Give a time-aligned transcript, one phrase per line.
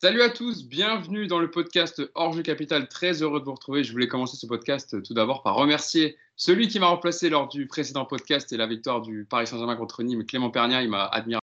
[0.00, 2.88] Salut à tous, bienvenue dans le podcast Orge Capital.
[2.88, 3.82] Très heureux de vous retrouver.
[3.82, 7.48] Je voulais commencer ce podcast euh, tout d'abord par remercier celui qui m'a remplacé lors
[7.48, 10.84] du précédent podcast et la victoire du Paris Saint-Germain contre Nîmes, Clément Pernia.
[10.84, 11.40] Il m'a admirablement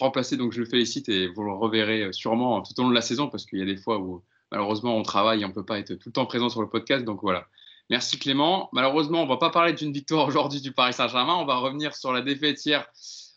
[0.00, 2.94] remplacé, donc je le félicite et vous le reverrez euh, sûrement tout au long de
[2.94, 5.52] la saison parce qu'il y a des fois où malheureusement on travaille et on ne
[5.52, 7.04] peut pas être tout le temps présent sur le podcast.
[7.04, 7.46] Donc voilà.
[7.90, 8.70] Merci Clément.
[8.72, 11.34] Malheureusement, on ne va pas parler d'une victoire aujourd'hui du Paris Saint-Germain.
[11.34, 12.88] On va revenir sur la défaite hier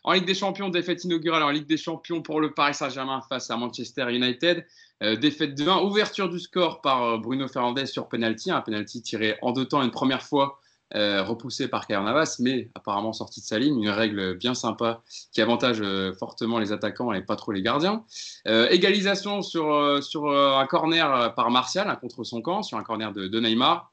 [0.04, 3.50] en Ligue des Champions, défaite inaugurale en Ligue des Champions pour le Paris Saint-Germain face
[3.50, 4.64] à Manchester United.
[5.02, 9.02] Euh, défaite de 1, ouverture du score par euh, Bruno Fernandes sur penalty, un penalty
[9.02, 10.58] tiré en deux temps une première fois,
[10.94, 15.02] euh, repoussé par Kair Navas, mais apparemment sorti de sa ligne, une règle bien sympa
[15.32, 15.82] qui avantage
[16.18, 18.04] fortement les attaquants et pas trop les gardiens.
[18.46, 23.40] égalisation sur, sur un corner par Martial, contre son camp, sur un corner de, de
[23.40, 23.92] Neymar.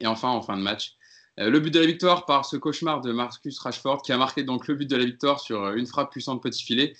[0.00, 0.96] Et enfin, en fin de match,
[1.36, 4.68] le but de la victoire par ce cauchemar de Marcus Rashford qui a marqué donc
[4.68, 6.94] le but de la victoire sur euh, une frappe puissante petit filet.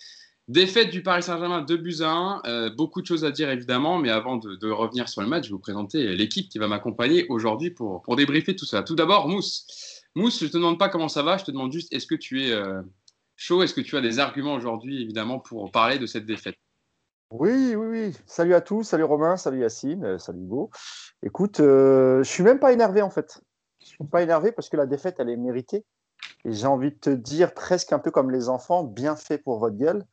[0.49, 2.43] Défaite du Paris Saint-Germain 2 buts à 1.
[2.47, 5.49] Euh, beaucoup de choses à dire évidemment, mais avant de, revenir sur le match, je
[5.49, 8.83] vais vous présenter l'équipe qui va m'accompagner aujourd'hui pour, pour débriefer tout ça.
[8.83, 10.03] Tout d'abord, Mousse.
[10.15, 12.15] Mousse, je ne te demande pas comment ça va, je te demande juste est-ce que
[12.15, 12.55] tu es
[13.37, 13.63] chaud?
[13.63, 16.57] Est-ce que tu as des arguments aujourd'hui évidemment pour parler de cette défaite?
[17.31, 18.13] Oui, oui, oui.
[18.27, 20.71] Salut à tous, salut Romain, salut Yacine, salut Hugo.
[21.23, 23.41] Écoute, je suis même pas énervé en fait
[23.85, 25.85] je ne suis pas énervé parce que la défaite, elle est méritée.
[26.45, 29.59] Et j'ai envie de te dire, presque un peu comme les enfants, bien fait pour
[29.59, 30.05] votre gueule.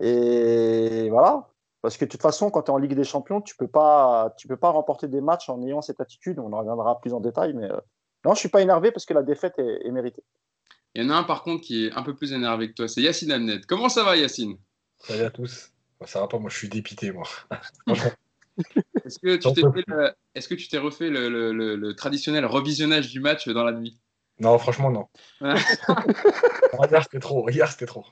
[0.00, 1.48] Et voilà.
[1.82, 3.70] Parce que de toute façon, quand tu es en Ligue des Champions, tu ne peux,
[3.70, 6.38] pas, tu peux pas remporter des matchs en ayant cette attitude.
[6.38, 7.54] On en reviendra plus en détail.
[7.54, 7.76] Mais euh,
[8.24, 10.22] non, je ne suis pas énervé parce que la défaite est, méritée.
[10.94, 12.88] Il y en a un par contre qui est un peu plus énervé que toi,
[12.88, 13.60] c'est Yacine Amnet.
[13.66, 14.56] Comment ça va Yacine?
[14.98, 15.72] Salut à tous.
[16.04, 17.26] Ça va pas, moi je suis dépité, moi.
[19.04, 23.98] Est-ce que tu t'es refait le, traditionnel revisionnage du match dans la nuit?
[24.38, 25.06] Non, franchement, non.
[25.40, 27.48] hier, c'était trop.
[27.48, 28.04] Hier, c'était trop.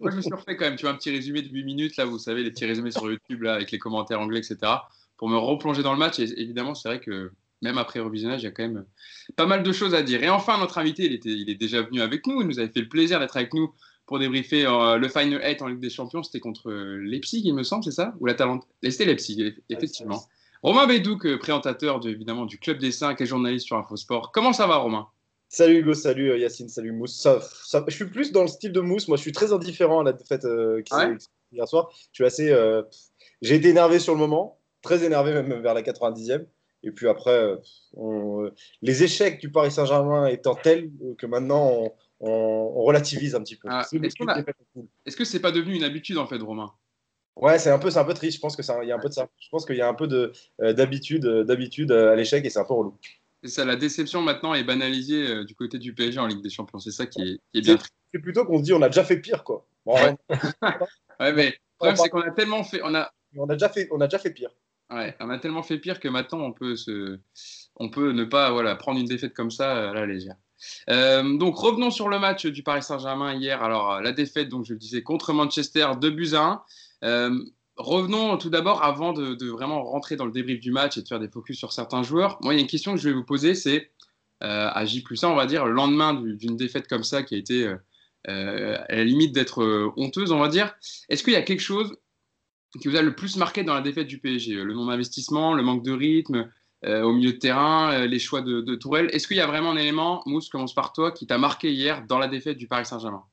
[0.00, 0.76] Moi, je me suis refait quand même.
[0.76, 3.10] Tu vois, un petit résumé de 8 minutes, là, vous savez, les petits résumés sur
[3.10, 4.58] YouTube, là, avec les commentaires anglais, etc.,
[5.16, 6.18] pour me replonger dans le match.
[6.18, 8.84] Et évidemment, c'est vrai que même après revisionnage, il y a quand même
[9.36, 10.22] pas mal de choses à dire.
[10.22, 12.40] Et enfin, notre invité, il, était, il est déjà venu avec nous.
[12.42, 13.72] Il nous avait fait le plaisir d'être avec nous
[14.08, 16.22] pour débriefer euh, le Final 8 en Ligue des Champions.
[16.22, 18.14] C'était contre euh, Leipzig, il me semble, c'est ça?
[18.18, 18.66] Ou la Talente?
[18.82, 20.24] C'était Leipzig, effectivement.
[20.62, 24.32] Romain Bédouk, euh, présentateur évidemment du Club des 5 et journaliste sur Infosport.
[24.32, 25.06] Comment ça va, Romain?
[25.50, 27.26] Salut Hugo, salut Yacine, salut Mousse.
[27.86, 29.08] je suis plus dans le style de Mousse.
[29.08, 30.42] Moi, je suis très indifférent à la défaite
[30.84, 31.10] qui ah
[31.52, 31.90] hier soir.
[32.12, 32.82] Je suis assez.
[33.40, 36.44] J'ai été énervé sur le moment, très énervé même vers la 90e.
[36.82, 37.56] Et puis après,
[38.82, 43.68] les échecs du Paris Saint-Germain étant tels que maintenant, on, relativise un petit peu.
[43.70, 43.86] Ah,
[45.04, 46.72] est-ce que c'est pas devenu une habitude en fait, Romain?
[47.38, 48.36] Ouais, c'est un peu, c'est un peu triste.
[48.36, 49.28] Je pense que ça, y a un peu de ça.
[49.38, 52.50] Je pense qu'il y a un peu de euh, d'habitude, euh, d'habitude à l'échec et
[52.50, 52.98] c'est un peu relou.
[53.44, 56.50] C'est ça, la déception maintenant est banalisée euh, du côté du PSG en Ligue des
[56.50, 56.80] Champions.
[56.80, 57.78] C'est ça qui est, bien.
[58.12, 59.66] C'est plutôt qu'on se dit on a déjà fait pire, quoi.
[59.86, 60.16] ouais.
[61.20, 64.00] mais le problème c'est qu'on a tellement fait, on a, on a déjà fait, on
[64.00, 64.50] a déjà fait pire.
[64.90, 67.18] Ouais, on a tellement fait pire que maintenant on peut se,
[67.76, 70.36] on peut ne pas voilà prendre une défaite comme ça à la légère.
[70.90, 73.62] Euh, donc revenons sur le match du Paris Saint-Germain hier.
[73.62, 76.62] Alors euh, la défaite, donc je le disais, contre Manchester, 2 buts à 1.
[77.04, 77.44] Euh,
[77.76, 81.20] revenons tout d'abord avant de, vraiment rentrer dans le débrief du match et de faire
[81.20, 82.38] des focus sur certains joueurs.
[82.42, 83.92] Moi, il y a une question que je vais vous poser, c'est
[84.40, 87.38] à J plus 1, on va dire, le lendemain d'une défaite comme ça qui a
[87.38, 87.66] été
[88.24, 90.74] à la limite d'être honteuse, on va dire.
[91.08, 91.96] Est-ce qu'il y a quelque chose
[92.80, 95.62] qui vous a le plus marqué dans la défaite du PSG Le nombre d'investissements, le
[95.62, 96.50] manque de rythme,
[96.84, 99.08] euh, au milieu de terrain, euh, les choix de, Tourelle.
[99.12, 102.04] Est-ce qu'il y a vraiment un élément, Mousse, commence par toi, qui t'a marqué hier
[102.06, 103.24] dans la défaite du Paris Saint-Germain?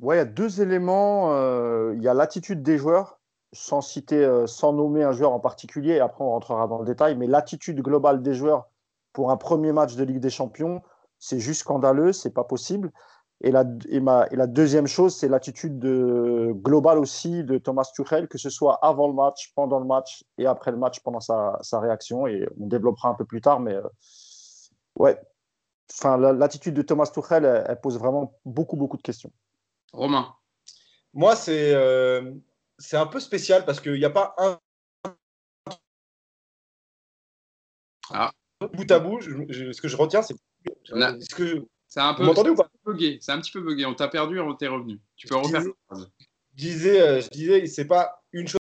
[0.00, 1.32] Oui, il y a deux éléments.
[1.32, 3.20] Euh, il y a l'attitude des joueurs,
[3.52, 7.16] sans citer, sans nommer un joueur en particulier, et après on rentrera dans le détail,
[7.16, 8.68] mais l'attitude globale des joueurs
[9.12, 10.82] pour un premier match de Ligue des Champions,
[11.18, 12.90] c'est juste scandaleux, c'est pas possible.
[13.40, 18.48] Et la, et, la deuxième chose, c'est l'attitude globale aussi de Thomas Tuchel, que ce
[18.48, 22.26] soit avant le match, pendant le match et après le match, pendant sa, réaction.
[22.26, 23.82] Et on développera un peu plus tard, mais euh,
[24.96, 25.20] ouais.
[25.92, 29.30] Enfin, l'attitude de Thomas Tuchel, elle, pose vraiment beaucoup, beaucoup de questions.
[29.92, 30.34] Romain
[31.12, 32.32] Moi, c'est euh,
[32.78, 34.58] c'est un peu spécial parce qu'il n'y a pas un.
[38.10, 38.32] Ah.
[38.72, 40.34] Bout à bout, ce que je retiens, c'est.
[40.86, 43.18] Ce que c'est un peu, ou pas bugué.
[43.20, 43.86] C'est un petit peu bugué.
[43.86, 44.98] On t'a perdu et on t'est revenu.
[45.14, 45.62] Tu peux refaire.
[45.92, 46.04] Je
[46.56, 48.58] disais, euh, je disais, c'est pas une chose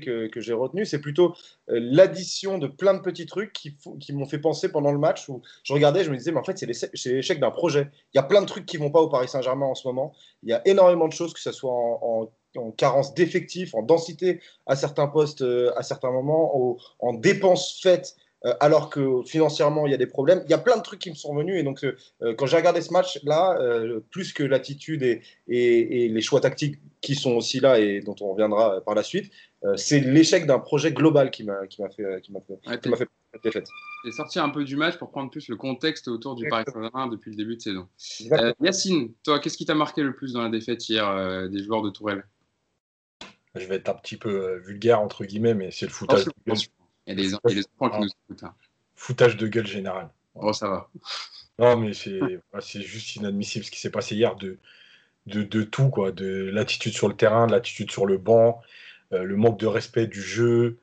[0.00, 1.34] que, que j'ai retenue, c'est plutôt
[1.70, 5.28] euh, l'addition de plein de petits trucs qui, qui m'ont fait penser pendant le match
[5.28, 7.90] où je regardais, je me disais, mais en fait, c'est l'échec d'un projet.
[8.14, 10.14] Il y a plein de trucs qui vont pas au Paris Saint-Germain en ce moment.
[10.44, 14.40] Il y a énormément de choses, que ce soit en, en carence d'effectifs, en densité
[14.66, 18.14] à certains postes euh, à certains moments, en dépenses faites
[18.60, 20.42] alors que financièrement, il y a des problèmes.
[20.44, 21.60] Il y a plein de trucs qui me sont venus.
[21.60, 23.58] Et donc, euh, euh, quand j'ai regardé ce match-là,
[24.10, 28.80] plus que l'attitude et, les choix tactiques qui sont aussi là et dont on reviendra
[28.82, 29.32] par la suite.
[29.64, 32.96] Euh, c'est l'échec d'un projet global qui m'a fait qui m'a fait, Ouais, qui m'a
[32.96, 33.68] fait cette défaite.
[34.04, 37.06] T'es sorti un peu du match pour prendre plus le contexte autour du Paris Saint-Germain
[37.06, 37.88] depuis le début de saison.
[38.32, 41.62] Euh, Yacine, toi, qu'est-ce qui t'a marqué le plus dans la défaite hier euh, des
[41.62, 42.24] joueurs de Tourelle?
[43.54, 46.24] Je vais être un petit peu euh, vulgaire, entre guillemets, mais c'est le foutage.
[47.06, 48.44] Il y a des, il y a des enfants qui nous écoutent.
[48.44, 48.54] hein.
[48.94, 50.10] foutage de gueule général.
[50.34, 50.88] Oh, ça va.
[51.58, 54.58] Non, mais c'est juste inadmissible ce qui s'est passé hier de,
[55.26, 56.12] de, de tout, quoi.
[56.12, 58.60] De l'attitude sur le terrain, de l'attitude sur le banc,
[59.12, 60.78] euh, le manque de respect du jeu,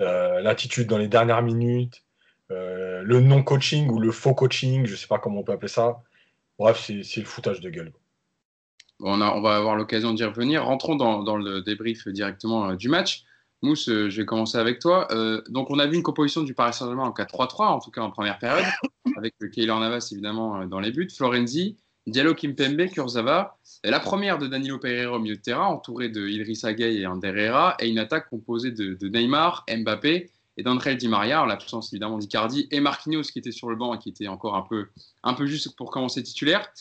[0.00, 2.02] euh, l'attitude dans les dernières minutes,
[2.50, 6.02] euh, le non-coaching ou le faux coaching, je sais pas comment on peut appeler ça.
[6.58, 7.92] Bref, c'est le foutage de gueule.
[8.98, 10.64] Bon, on, a- on va avoir l'occasion d'y revenir.
[10.64, 13.24] Rentrons dans, dans le débrief directement du match.
[13.62, 15.06] Mousse, euh, je vais commencer avec toi.
[15.10, 18.00] Euh, donc, on a vu une composition du Paris Saint-Germain en 4-3-3, en tout cas
[18.00, 18.64] en première période,
[19.16, 21.76] avec Keylor Navas évidemment euh, dans les buts, Florenzi,
[22.06, 26.26] Diallo Kimpembe, Kurzawa, et la première de Danilo Pereira au milieu de terrain, entouré de
[26.26, 30.96] Idrissa Gueye et Ander Herrera, et une attaque composée de, de Neymar, Mbappé et d'André
[30.96, 34.08] Di Maria, en l'absence évidemment d'Icardi, et Marquinhos qui était sur le banc et qui
[34.08, 34.88] était encore un peu,
[35.22, 36.72] un peu juste pour commencer titulaire.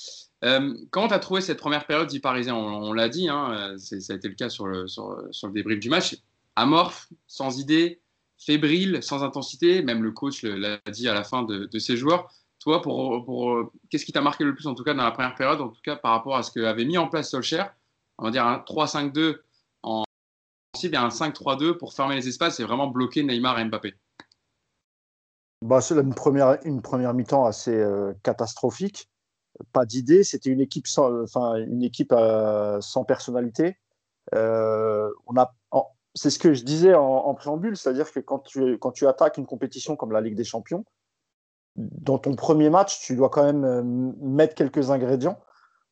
[0.45, 2.55] Euh, comment tu as trouvé cette première période du Parisien?
[2.55, 5.53] On, on l'a dit, hein, ça a été le cas sur le, sur, sur le
[5.53, 6.15] débrief du match.
[6.55, 8.01] Amorphe, sans idée,
[8.37, 9.81] fébrile, sans intensité.
[9.81, 12.31] Même le coach l'a dit à la fin de, de ses joueurs.
[12.59, 15.61] Toi, pour, qu'est-ce qui t'a marqué le plus, en tout cas, dans la première période,
[15.61, 17.73] en tout cas par rapport à ce qu'avait mis en place Solskjaer?
[18.17, 19.37] On va dire un 3-5-2
[19.83, 20.03] en
[20.75, 23.95] offensive et un 5-3-2 pour fermer les espaces et vraiment bloquer Neymar et Mbappé.
[25.61, 29.09] Bah, c'est une première, une première mi-temps assez euh, catastrophique.
[29.73, 30.23] Pas d'idée.
[30.23, 33.77] C'était une équipe sans, enfin, une équipe euh, sans personnalité.
[34.35, 35.53] Euh, on a,
[36.15, 39.45] c'est ce que je disais en, préambule, c'est-à-dire que quand tu, quand tu attaques une
[39.45, 40.83] compétition comme la Ligue des Champions,
[41.75, 45.39] dans ton premier match, tu dois quand même euh, mettre quelques ingrédients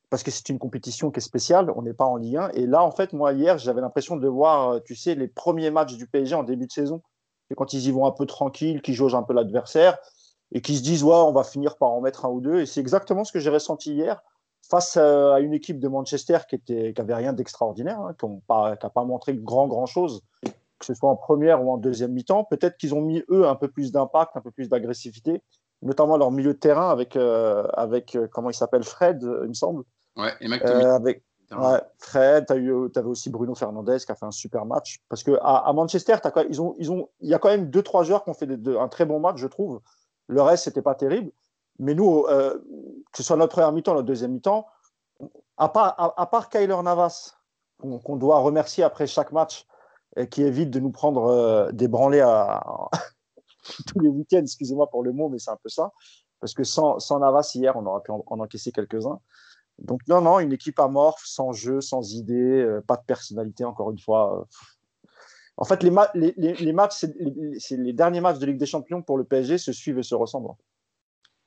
[0.10, 1.72] parce que c'est une compétition qui est spéciale.
[1.76, 2.50] On n'est pas en Ligue 1.
[2.54, 5.70] Et là, en fait, moi, hier, j'avais l'impression de voir, euh, tu sais, les premiers
[5.70, 7.02] matchs du PSG en début de saison.
[7.50, 9.98] Et quand ils y vont un peu tranquilles, qu'ils jaugent un peu l'adversaire
[10.52, 12.62] et qu'ils se disent, ouais, on va finir par en mettre un ou deux.
[12.62, 14.22] Et c'est exactement ce que j'ai ressenti hier
[14.70, 18.90] face à une équipe de Manchester qui était qui avait rien d'extraordinaire, hein, qui n'a
[18.90, 22.44] pas, montré grand grand chose, que ce soit en première ou en deuxième mi-temps.
[22.44, 25.42] Peut-être qu'ils ont mis eux un peu plus d'impact, un peu plus d'agressivité,
[25.82, 29.50] notamment leur milieu de terrain avec euh, avec euh, comment il s'appelle Fred, euh, il
[29.50, 29.84] me semble.
[30.16, 30.48] Ouais, et.
[30.86, 32.54] Euh, avec ouais, Fred, tu
[33.00, 35.00] avais aussi Bruno Fernandez qui a fait un super match.
[35.08, 37.70] Parce que à, à Manchester, as ils ont, ils ont, il y a quand même
[37.70, 39.80] deux trois joueurs qui ont fait des- de- un très bon match, je trouve.
[40.28, 41.32] Le reste, c'était pas terrible.
[41.80, 42.56] Mais nous, euh,
[43.12, 44.66] que ce soit notre première mi-temps, notre deuxième mi-temps,
[45.58, 47.36] à part, à, part Kyler Navas,
[47.80, 49.66] qu'on doit remercier après chaque match,
[50.16, 52.64] et qui évite de nous prendre euh, des branlées à,
[53.88, 55.92] tous les week-ends, excusez-moi pour le mot, mais c'est un peu ça.
[56.40, 59.20] Parce que sans, Navas, hier, on aurait pu en, en encaisser quelques-uns.
[59.80, 63.92] Donc, non, non, une équipe amorphe, sans jeu, sans idée, euh, pas de personnalité, encore
[63.92, 64.40] une fois.
[64.40, 64.44] euh.
[65.58, 67.04] En fait, les, ma- les, les, les matchs,
[67.72, 70.50] les derniers matchs de Ligue des Champions pour le PSG se suivent et se ressemblent.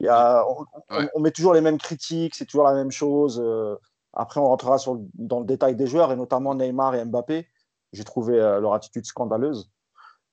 [0.01, 1.09] Il y a, on, on- Ouais.
[1.15, 3.41] on met toujours les mêmes critiques, c'est toujours la même chose.
[3.45, 3.77] euh.
[4.13, 7.47] Après, on rentrera sur dans le détail des joueurs, et notamment Neymar et Mbappé.
[7.93, 9.71] J'ai trouvé euh, leur attitude scandaleuse.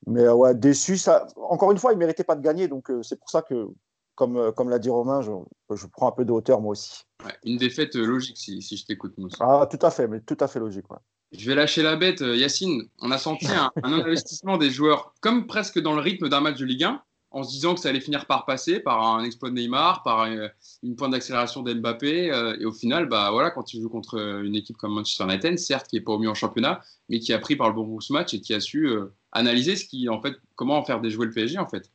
[0.08, 0.98] Mais euh, ouais, déçu.
[0.98, 1.28] Ça...
[1.36, 2.68] Encore une fois, ils ne méritaient pas de gagner.
[2.68, 3.68] Donc, euh, c'est pour ça que,
[4.16, 5.32] comme, euh, comme l'a dit Romain, je,
[5.76, 7.04] je prends un peu de hauteur moi aussi.
[7.26, 9.34] Ouais, une défaite logique si, si je t'écoute, Mousse.
[9.40, 10.90] Ah, tout à fait, mais tout à fait logique.
[10.92, 10.98] ouais.
[11.34, 12.84] Je vais lâcher la bête, Yacine.
[13.02, 16.58] On a senti un, un investissement des joueurs, comme presque dans le rythme d'un match
[16.58, 19.50] de Ligue 1, en se disant que ça allait finir par passer, par un exploit
[19.50, 20.48] de Neymar, par euh,
[20.82, 22.32] une pointe d'accélération d'Mbappé.
[22.32, 25.60] euh, et au final, bah, voilà, quand tu joues contre une équipe comme Manchester United,
[25.60, 27.84] certes, qui n'est pas au mieux en championnat, mais qui a pris par le bon
[27.84, 31.02] bout ce match et qui a su euh, analyser ce qui, en fait, comment faire
[31.02, 31.92] déjouer le PSG, en fait.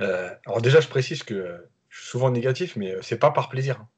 [0.00, 1.56] Euh, alors déjà, je précise que
[1.88, 3.78] je suis souvent négatif, mais c'est pas par plaisir.
[3.80, 3.88] hein.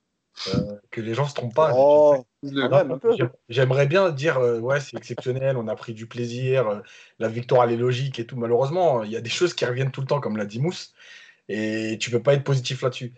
[0.48, 1.72] Euh, que les gens se trompent pas.
[1.76, 2.24] Oh,
[3.48, 6.80] J'aimerais bien dire euh, ouais c'est exceptionnel, on a pris du plaisir, euh,
[7.18, 8.36] la victoire elle est logique et tout.
[8.36, 10.94] Malheureusement, il y a des choses qui reviennent tout le temps comme l'a dit Mousse
[11.48, 13.12] et tu peux pas être positif là-dessus.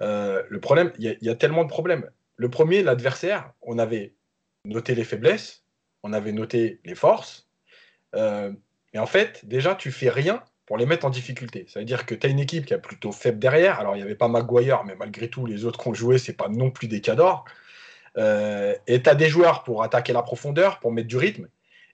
[0.00, 2.10] Euh, le problème, il y, a- il y a tellement de problèmes.
[2.36, 4.14] Le premier, l'adversaire, on avait
[4.64, 5.64] noté les faiblesses,
[6.02, 7.48] on avait noté les forces,
[8.92, 11.66] et en fait déjà tu fais rien pour les mettre en difficulté.
[11.68, 13.78] Ça veut dire que tu as une équipe qui est plutôt faible derrière.
[13.78, 16.32] Alors il n'y avait pas Maguire, mais malgré tout les autres qui ont joué c'est
[16.36, 17.44] pas non plus des cadors.
[18.18, 21.48] Euh, et tu as des joueurs pour attaquer la profondeur, pour mettre du rythme.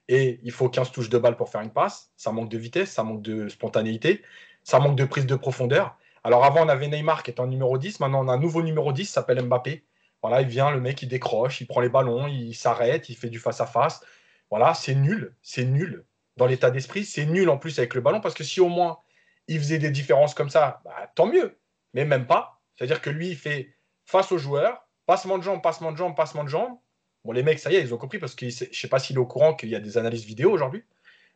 [0.07, 2.11] Et il faut 15 touches de balle pour faire une passe.
[2.17, 4.21] Ça manque de vitesse, ça manque de spontanéité,
[4.63, 5.97] ça manque de prise de profondeur.
[6.23, 7.99] Alors avant, on avait Neymar qui était en numéro 10.
[7.99, 9.85] Maintenant, on a un nouveau numéro 10, ça s'appelle Mbappé.
[10.21, 13.29] Voilà, il vient, le mec, il décroche, il prend les ballons, il s'arrête, il fait
[13.29, 14.01] du face-à-face.
[14.49, 16.05] Voilà, c'est nul, c'est nul.
[16.37, 18.99] Dans l'état d'esprit, c'est nul en plus avec le ballon parce que si au moins
[19.47, 21.59] il faisait des différences comme ça, bah, tant mieux.
[21.93, 22.61] Mais même pas.
[22.75, 23.75] C'est-à-dire que lui, il fait
[24.05, 26.77] face aux joueurs, passement de jambes, passement de jambes, passement de jambes.
[27.25, 29.15] Bon, les mecs, ça y est, ils ont compris parce que je sais pas s'il
[29.15, 30.83] est au courant qu'il y a des analyses vidéo aujourd'hui.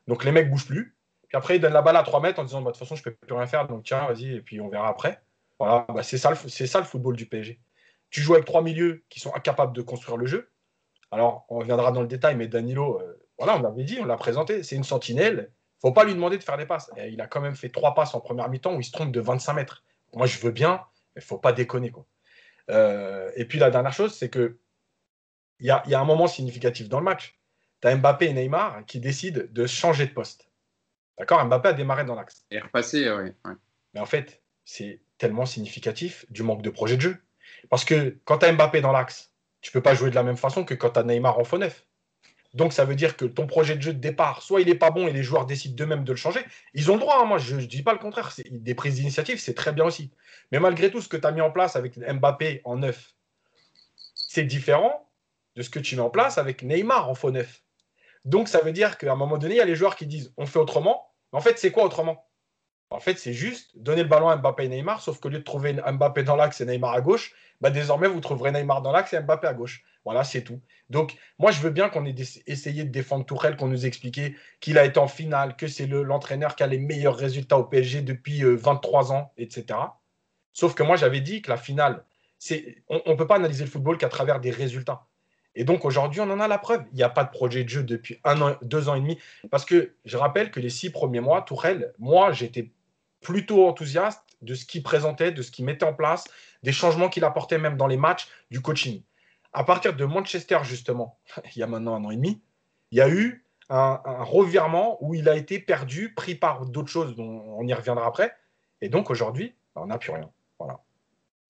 [0.07, 0.95] Donc les mecs bougent plus.
[1.27, 2.95] Puis après, ils donnent la balle à 3 mètres en disant bah, de toute façon,
[2.95, 5.21] je peux plus rien faire, donc tiens, vas-y, et puis on verra après.
[5.59, 7.59] Voilà, bah, c'est ça, le football du PSG.
[8.09, 10.49] Tu joues avec trois milieux qui sont incapables de construire le jeu.
[11.11, 14.17] Alors, on reviendra dans le détail, mais Danilo, euh, voilà, on l'avait dit, on l'a
[14.17, 15.51] présenté, c'est une sentinelle.
[15.81, 16.89] faut pas lui demander de faire des passes.
[17.09, 19.19] il a quand même fait trois passes en première mi-temps où il se trompe de
[19.19, 19.83] 25 mètres.
[20.13, 20.81] Moi, je veux bien,
[21.15, 21.91] mais faut pas déconner.
[21.91, 22.05] Quoi.
[22.69, 24.57] Euh, et puis la dernière chose, c'est que
[25.59, 27.39] il y a, un moment significatif dans le match.
[27.81, 30.49] Tu as Mbappé et Neymar qui décident de changer de poste.
[31.17, 31.43] D'accord?
[31.45, 32.45] Mbappé a démarré dans l'axe.
[32.51, 33.31] Et repassé, oui.
[33.93, 37.17] Mais en fait, c'est tellement significatif du manque de projet de jeu.
[37.71, 39.31] Parce que quand tu as Mbappé dans l'axe,
[39.61, 41.57] tu peux pas jouer de la même façon que quand tu as Neymar en faux
[41.57, 41.86] neuf.
[42.53, 44.91] Donc ça veut dire que ton projet de jeu de départ, soit il n'est pas
[44.91, 46.39] bon et les joueurs décident d'eux-mêmes de le changer.
[46.73, 47.25] Ils ont le droit, hein.
[47.25, 48.33] moi je ne dis pas le contraire.
[48.51, 50.11] Des prises d'initiative, c'est très bien aussi.
[50.51, 53.13] Mais malgré tout, ce que tu as mis en place avec Mbappé en neuf,
[54.15, 55.09] c'est différent
[55.55, 57.63] de ce que tu mets en place avec Neymar en faux neuf.
[58.25, 60.33] Donc ça veut dire qu'à un moment donné, il y a les joueurs qui disent
[60.37, 61.07] on fait autrement.
[61.31, 62.27] en fait, c'est quoi autrement?
[62.89, 65.43] En fait, c'est juste donner le ballon à Mbappé et Neymar, sauf qu'au lieu de
[65.43, 69.13] trouver Mbappé dans l'axe et Neymar à gauche, bah, désormais vous trouverez Neymar dans l'axe
[69.13, 69.83] et Mbappé à gauche.
[70.07, 70.61] Voilà, c'est tout.
[70.89, 74.77] Donc, moi, je veux bien qu'on ait essayé de défendre Tourelle, qu'on nous expliquait qu'il
[74.77, 78.41] a été en finale, que c'est l'entraîneur qui a les meilleurs résultats au PSG depuis
[78.41, 79.77] 23 euh, ans, etc.
[80.53, 82.05] Sauf que moi, j'avais dit que la finale,
[82.87, 85.05] on ne peut pas analyser le football qu'à travers des résultats.
[85.55, 86.85] Et donc aujourd'hui, on en a la preuve.
[86.93, 89.19] Il n'y a pas de projet de jeu depuis un an, deux ans et demi.
[89.51, 92.71] Parce que je rappelle que les six premiers mois, Tourelle, moi, j'étais
[93.19, 96.23] plutôt enthousiaste de ce qu'il présentait, de ce qu'il mettait en place,
[96.63, 99.01] des changements qu'il apportait même dans les matchs, du coaching.
[99.53, 101.17] À partir de Manchester, justement,
[101.55, 102.41] il y a maintenant un an et demi,
[102.91, 107.15] il y a eu un, revirement où il a été perdu, pris par d'autres choses
[107.15, 108.33] dont on y reviendra après.
[108.81, 110.29] Et donc aujourd'hui, ben, on n'a plus rien.
[110.59, 110.79] Voilà.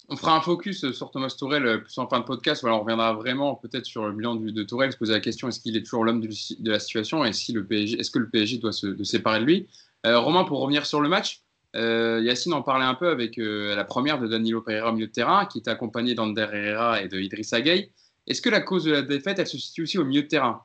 [0.10, 2.62] On fera un focus sur Thomas Tourelle euh, plus en fin de podcast.
[2.62, 5.60] Voilà, on reviendra vraiment peut-être sur le bilan de Tourelle, se poser la question est-ce
[5.60, 7.26] qu'il est toujours l'homme de, la situation?
[7.26, 9.68] Et si le PSG, est-ce que le PSG doit se séparer de lui?
[10.06, 11.44] Euh, Romain, pour revenir sur le match,
[11.78, 15.08] euh, Yacine en parlait un peu avec euh, la première de Danilo Pereira au milieu
[15.08, 17.92] de terrain, qui était accompagné d'Ander Herrera et de Idrissa Gueye.
[18.26, 20.64] Est-ce que la cause de la défaite, elle se situe aussi au milieu de terrain?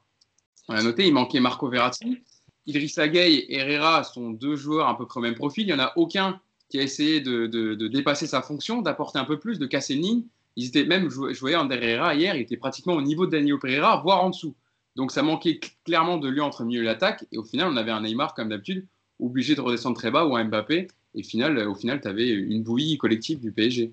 [0.69, 2.23] On a noté, il manquait Marco Verratti.
[2.67, 5.65] Idrissa Gueye et Herrera sont deux joueurs à peu près au même profil.
[5.65, 9.39] Il n'y en a aucun qui a essayé de, dépasser sa fonction, d'apporter un peu
[9.39, 10.23] plus, de casser une ligne.
[10.57, 13.59] Ils étaient même, je voyais Ander Herrera hier, il était pratiquement au niveau de Danilo
[13.59, 14.55] Pereira, voire en dessous.
[14.97, 17.25] Donc ça manquait clairement de lieu entre milieu et l'attaque.
[17.33, 18.87] Et au final, on avait un Neymar, comme d'habitude,
[19.19, 20.89] obligé de redescendre très bas ou un Mbappé.
[21.15, 23.93] Et final, au final, tu avais une bouillie collective du PSG.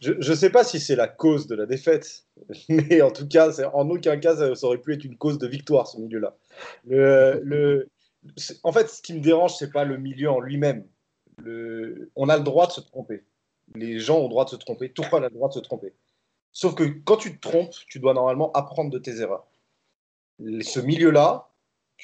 [0.00, 2.26] Je ne sais pas si c'est la cause de la défaite,
[2.68, 5.86] mais en tout cas, en aucun cas, ça, aurait pu être une cause de victoire,
[5.86, 6.36] ce milieu-là.
[8.64, 10.84] En fait, ce qui me dérange, c'est pas le milieu en lui-même.
[12.16, 13.22] On a le droit de se tromper.
[13.76, 14.90] Les gens ont le droit de se tromper.
[14.90, 15.92] Tout le monde a le droit de se tromper.
[16.52, 19.46] Sauf que quand tu te trompes, tu dois normalement apprendre de tes erreurs.
[20.40, 21.51] Ce milieu-là,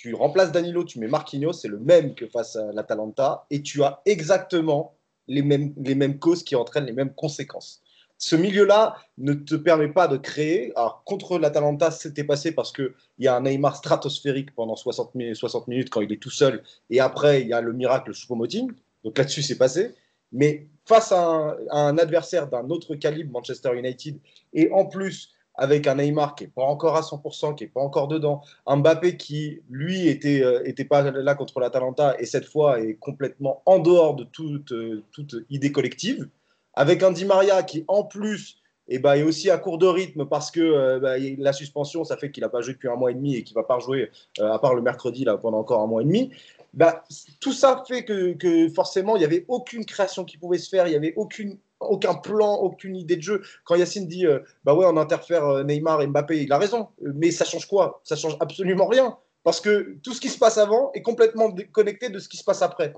[0.01, 3.83] tu remplaces Danilo, tu mets Marquinhos, c'est le même que face à l'Atalanta, et tu
[3.83, 4.95] as exactement
[5.27, 7.83] les mêmes, les mêmes causes qui entraînent les mêmes conséquences.
[8.17, 10.73] Ce milieu-là ne te permet pas de créer.
[10.77, 15.67] Alors, contre l'Atalanta, c'était passé parce qu'il y a un Neymar stratosphérique pendant 60, 60
[15.67, 18.71] minutes quand il est tout seul, et après, il y a le miracle Choupo-Moting.
[19.03, 19.97] Donc là-dessus, c'est passé.
[20.31, 24.17] Mais face à un, à un adversaire d'un autre calibre, Manchester United,
[24.53, 27.81] et en plus avec un Neymar qui n'est pas encore à 100%, qui n'est pas
[27.81, 32.47] encore dedans, un Mbappé qui, lui, était, euh, était pas là contre l'Atalanta et cette
[32.47, 36.29] fois est complètement en dehors de toute, euh, toute idée collective,
[36.75, 40.27] avec un Di Maria qui, en plus, eh ben, est aussi à court de rythme
[40.27, 43.11] parce que euh, bah, la suspension, ça fait qu'il n'a pas joué depuis un mois
[43.11, 44.11] et demi et qu'il ne va pas rejouer,
[44.41, 46.31] à part le mercredi, là, pendant encore un mois et demi.
[46.73, 47.03] Bah,
[47.41, 50.87] tout ça fait que, que forcément, il n'y avait aucune création qui pouvait se faire,
[50.87, 53.43] il n'y avait aucune aucun plan, aucune idée de jeu.
[53.65, 56.89] Quand Yacine dit euh, bah ouais, on interfère euh, Neymar et Mbappé, il a raison.
[57.01, 58.01] Mais ça change quoi?
[58.05, 59.17] Ça change absolument rien.
[59.45, 62.45] Parce que tout ce qui se passe avant est complètement déconnecté de ce qui se
[62.45, 62.93] passe après.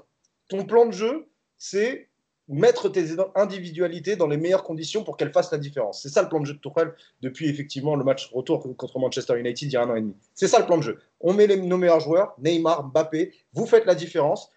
[0.49, 2.09] Ton plan de jeu, c'est
[2.49, 6.03] mettre tes individualités dans les meilleures conditions pour qu'elles fassent la différence.
[6.03, 9.39] C'est ça le plan de jeu de Tourelle depuis effectivement le match retour contre Manchester
[9.39, 10.17] United il y a un an et demi.
[10.35, 10.99] C'est ça le plan de jeu.
[11.21, 14.51] On met les, nos meilleurs joueurs, Neymar, Mbappé, vous faites la différence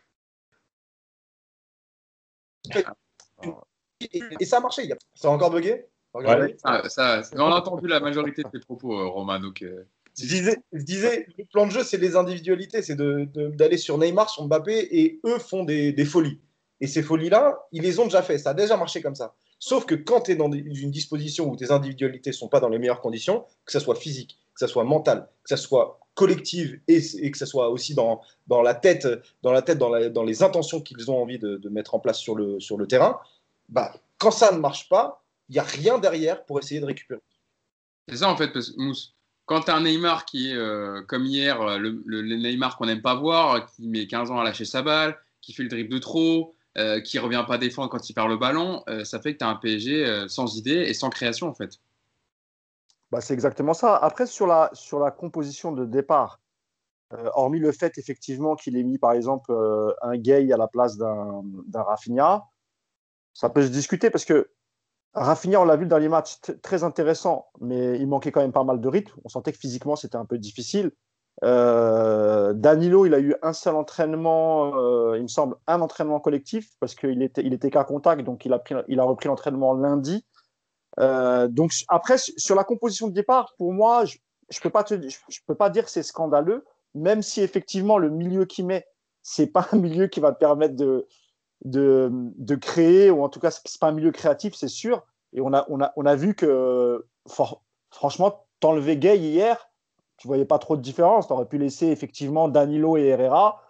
[4.12, 4.90] et, ça a marché.
[5.16, 5.86] Ça a encore bugué
[6.64, 9.40] ah, ça, On a entendu la majorité de tes propos, euh, Romain.
[9.40, 9.84] Donc, euh,
[10.20, 12.82] je, disais, je disais, le plan de jeu, c'est les individualités.
[12.82, 16.40] C'est d'aller sur Neymar, sur Mbappé, et eux font des, folies.
[16.82, 18.38] Et ces folies-là, ils les ont déjà fait.
[18.38, 19.34] Ça a déjà marché comme ça.
[19.58, 22.70] Sauf que quand tu es dans une disposition où tes individualités ne sont pas dans
[22.70, 26.80] les meilleures conditions, que ce soit physique, que ce soit mental, que ce soit collective
[26.88, 29.08] et, que ce soit aussi dans, dans la tête,
[29.42, 32.20] dans, la tête, dans, dans les intentions qu'ils ont envie de, de, mettre en place
[32.20, 33.20] sur le, sur le terrain,
[33.70, 37.22] bah, quand ça ne marche pas, il n'y a rien derrière pour essayer de récupérer.
[38.08, 39.16] C'est ça en fait, parce Mousse,
[39.46, 43.02] quand tu as un Neymar qui est euh, comme hier, le, le Neymar qu'on n'aime
[43.02, 46.00] pas voir, qui met 15 ans à lâcher sa balle, qui fait le dribble de
[46.00, 49.38] trop, euh, qui revient pas défendre quand il perd le ballon, euh, ça fait que
[49.38, 51.78] tu as un PSG euh, sans idée et sans création en fait.
[53.12, 53.96] Bah, c'est exactement ça.
[53.96, 56.40] Après, sur la, sur la composition de départ,
[57.36, 59.54] hormis le fait effectivement qu'il ait mis par exemple
[60.02, 61.44] un Gay à la place d'un
[61.76, 62.44] Rafinha,
[63.34, 64.50] ça peut se discuter parce que
[65.14, 68.64] Rafinha, on l'a vu dans les matchs, très intéressant, mais il manquait quand même pas
[68.64, 69.14] mal de rythme.
[69.24, 70.92] On sentait que physiquement c'était un peu difficile.
[71.44, 76.70] Euh, Danilo, il a eu un seul entraînement, euh, il me semble, un entraînement collectif
[76.80, 79.74] parce qu'il était, il était qu'à contact, donc il a, pris, il a repris l'entraînement
[79.74, 80.26] lundi.
[81.00, 84.18] Euh, donc après, sur la composition de départ, pour moi, je
[84.54, 88.46] ne peux, pas je, peux pas dire que c'est scandaleux, même si effectivement le milieu
[88.46, 88.86] qu'il met,
[89.24, 91.08] c'est pas un milieu qui va permettre de,
[91.64, 95.04] de, de créer, ou en tout cas, c'est pas un milieu créatif, c'est sûr.
[95.34, 97.06] Et on a, on, a, on a vu que,
[97.90, 99.70] franchement, t'enlever Gay hier,
[100.18, 101.28] tu voyais pas trop de différence.
[101.28, 103.62] Tu aurais pu laisser effectivement Danilo et Herrera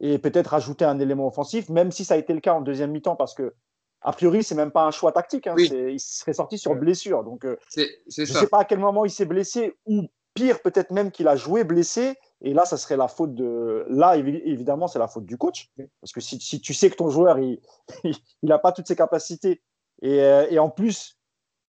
[0.00, 2.90] et peut-être ajouter un élément offensif, même si ça a été le cas en deuxième
[2.90, 3.54] mi-temps, parce que
[4.00, 5.46] a priori, c'est même pas un choix tactique.
[5.46, 5.54] Hein.
[5.56, 7.22] Il serait sorti sur blessure.
[7.22, 10.90] Donc, euh, je ne sais pas à quel moment il s'est blessé, ou pire, peut-être
[10.90, 12.16] même qu'il a joué blessé.
[12.42, 13.86] Et là, ça serait la faute de.
[13.88, 15.70] Là, évidemment, c'est la faute du coach.
[16.00, 17.60] Parce que si, tu sais que ton joueur, il
[18.42, 19.62] n'a pas toutes ses capacités,
[20.02, 21.18] et, euh, et en plus,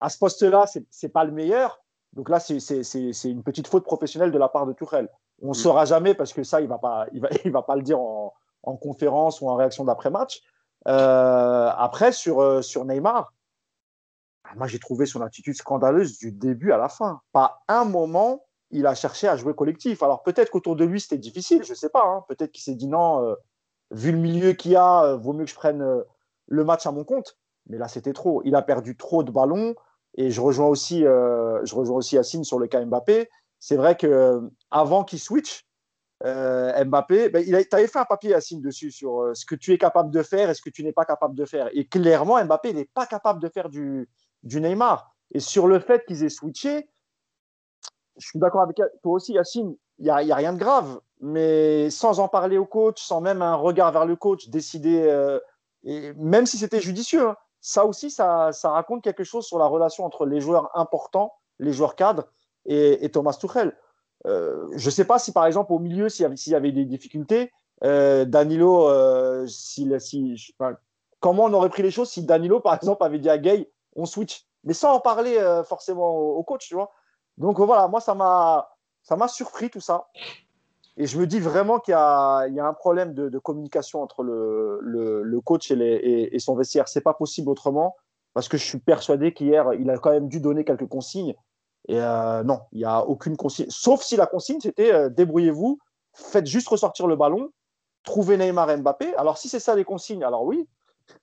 [0.00, 2.58] à ce poste-là, ce n'est pas le meilleur, donc là, c'est
[3.24, 5.08] une petite faute professionnelle de la part de Tourelle.
[5.42, 7.62] On ne saura jamais parce que ça, il ne va, pas, il va, il va
[7.62, 10.42] pas le dire en, en conférence ou en réaction d'après-match.
[10.88, 13.32] Euh, après, sur, euh, sur Neymar,
[14.44, 17.20] ah, moi, j'ai trouvé son attitude scandaleuse du début à la fin.
[17.32, 20.02] Pas un moment, il a cherché à jouer collectif.
[20.02, 22.04] Alors peut-être qu'autour de lui, c'était difficile, je ne sais pas.
[22.04, 22.24] Hein.
[22.28, 23.34] Peut-être qu'il s'est dit non, euh,
[23.90, 25.84] vu le milieu qu'il y a, vaut mieux que je prenne
[26.46, 27.38] le match à mon compte.
[27.68, 28.42] Mais là, c'était trop.
[28.44, 29.74] Il a perdu trop de ballons.
[30.16, 33.28] Et je rejoins aussi, euh, je rejoins aussi Yacine sur le cas Mbappé.
[33.60, 35.64] C'est vrai que euh, avant qu'il switch,
[36.24, 39.78] euh, Mbappé, ben, il avait fait un papier Yacine dessus sur ce que tu es
[39.78, 41.68] capable de faire et ce que tu n'es pas capable de faire.
[41.72, 44.09] Et clairement, Mbappé n'est pas capable de faire du,
[44.42, 45.14] du Neymar.
[45.33, 46.88] Et sur le fait qu'ils aient switché,
[48.20, 51.00] je suis d'accord avec toi aussi, Yacine, il n'y a, rien de grave.
[51.20, 55.38] Mais sans en parler au coach, sans même un regard vers le coach, décider,
[55.85, 60.04] et même si c'était judicieux, hein, ça aussi, ça, raconte quelque chose sur la relation
[60.04, 62.26] entre les joueurs importants, les joueurs cadres
[62.66, 63.76] et, Thomas Tuchel.
[64.26, 67.52] Euh, je ne sais pas si, par exemple, au milieu, s'il y, avait des difficultés,
[67.85, 69.46] euh, Danilo, euh,
[71.20, 74.06] comment on aurait pris les choses si Danilo, par exemple, avait dit à Gay, on
[74.06, 76.92] switch, mais sans en parler forcément au, coach, tu vois.
[77.38, 80.09] Donc voilà, moi, ça m'a surpris tout ça.
[80.97, 85.71] Et je me dis vraiment qu'il y, a un problème de, communication entre le, coach
[85.71, 86.88] et, son vestiaire.
[86.88, 87.97] C'est pas possible autrement
[88.35, 91.35] parce que je suis persuadé qu'hier, il a quand même dû donner quelques consignes.
[91.88, 93.66] Et euh, non, il n'y a aucune consigne.
[93.71, 95.79] Sauf si la consigne, c'était euh, débrouillez-vous,
[96.12, 97.51] faites juste ressortir le ballon,
[98.05, 99.14] trouvez Neymar et Mbappé.
[99.16, 100.69] Alors si c'est ça les consignes, alors oui,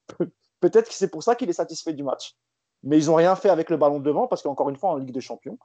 [0.60, 2.36] peut-être que c'est pour ça qu'il est satisfait du match.
[2.84, 5.12] Mais ils n'ont rien fait avec le ballon devant parce qu'encore une fois, en Ligue
[5.12, 5.58] des Champions,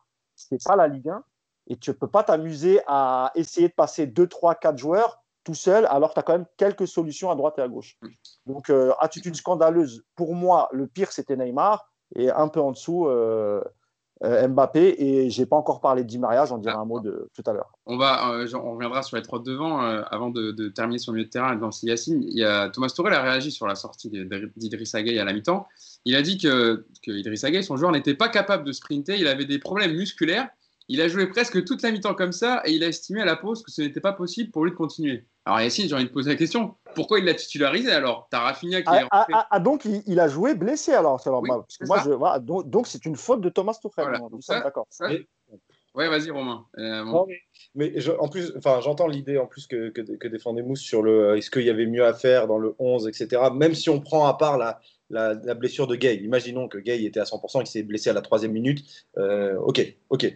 [0.42, 1.24] ce n'est pas la Ligue 1
[1.68, 5.54] et tu ne peux pas t'amuser à essayer de passer 2, 3, 4 joueurs tout
[5.54, 7.98] seul, alors que tu as quand même quelques solutions à droite et à gauche.
[8.46, 10.04] Donc, euh, attitude scandaleuse.
[10.14, 13.62] Pour moi, le pire, c'était Neymar, et un peu en dessous, euh,
[14.22, 17.42] Mbappé, et j'ai pas encore parlé de Di Maria, j'en dirai un mot de, tout
[17.46, 17.72] à l'heure.
[17.86, 19.80] On, va, on reviendra sur les trois devant.
[19.80, 23.14] avant de, terminer sur le milieu de terrain, dans Yacine, il y a, Thomas Tourelle
[23.14, 24.10] a réagi sur la sortie
[24.56, 25.66] d'Idriss Gueye à la mi-temps.
[26.04, 29.26] Il a dit que, que Idriss Gueye, son joueur, n'était pas capable de sprinter, il
[29.26, 30.48] avait des problèmes musculaires
[30.88, 33.36] il a joué presque toute la mi-temps comme ça et il a estimé à la
[33.36, 35.24] pause que ce n'était pas possible pour lui de continuer.
[35.44, 36.76] Alors Yacine, j'ai envie de poser la question.
[36.94, 38.28] Pourquoi il l'a titularisé alors?
[38.30, 41.20] T'as Rafinha qui ah, ah, ah, ah, donc il, a joué blessé alors.
[41.82, 44.04] moi, donc c'est une faute de Thomas Tuchel.
[44.04, 44.62] Voilà.
[44.62, 44.86] d'accord.
[45.94, 46.64] Ouais, vas-y Romain.
[46.78, 47.04] Euh,
[47.74, 51.36] mais, en plus, enfin, j'entends l'idée en plus que, que, défendait Mousse sur le euh,
[51.36, 53.42] est-ce qu'il y avait mieux à faire dans le 11, etc.
[53.54, 56.16] Même si on prend à part la, la, blessure de Gay.
[56.16, 58.84] Imaginons que Gay était à 100% et qu'il s'est blessé à la troisième minute.
[59.18, 60.32] Euh, ok, ok.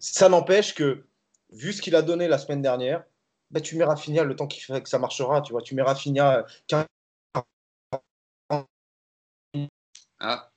[0.00, 1.04] Ça n'empêche que,
[1.50, 3.04] vu ce qu'il a donné la semaine dernière,
[3.50, 5.42] bah, tu mets Rafinha le temps qui fait que ça marchera.
[5.42, 6.46] Tu vois, tu mets Rafinha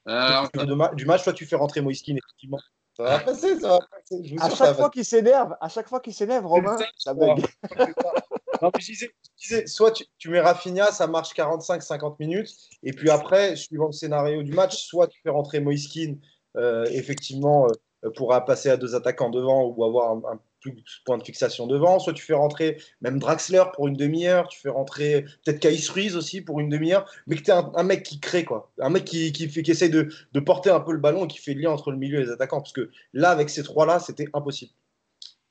[0.05, 0.47] ah,
[0.93, 2.59] du match, toi tu fais rentrer Moiskin effectivement.
[2.95, 4.35] Ça va passer, ça va passer.
[4.39, 7.43] à, chaque fois qu'il s'énerve, à chaque fois qu'il s'énerve, Romain, ça bug.
[8.79, 9.07] je,
[9.37, 14.43] disais, soit tu, mets Rafinha, ça marche 45-50 minutes, et puis après, suivant le scénario
[14.43, 16.15] du match, soit tu fais rentrer Moiskin,
[16.55, 17.73] euh, effectivement, euh, euh,
[18.09, 21.99] pourra passer à deux attaquants devant ou avoir un, plus point de fixation devant.
[21.99, 26.15] Soit tu fais rentrer même Draxler pour une demi-heure, tu fais rentrer peut-être Kais Ruiz
[26.15, 28.71] aussi pour une demi-heure, mais que tu es un, mec qui crée, quoi.
[28.79, 31.37] Un mec qui, qui, qui essaye de, de, porter un peu le ballon et qui
[31.37, 32.61] fait le lien entre le milieu et les attaquants.
[32.61, 34.71] Parce que là, avec ces trois-là, c'était impossible.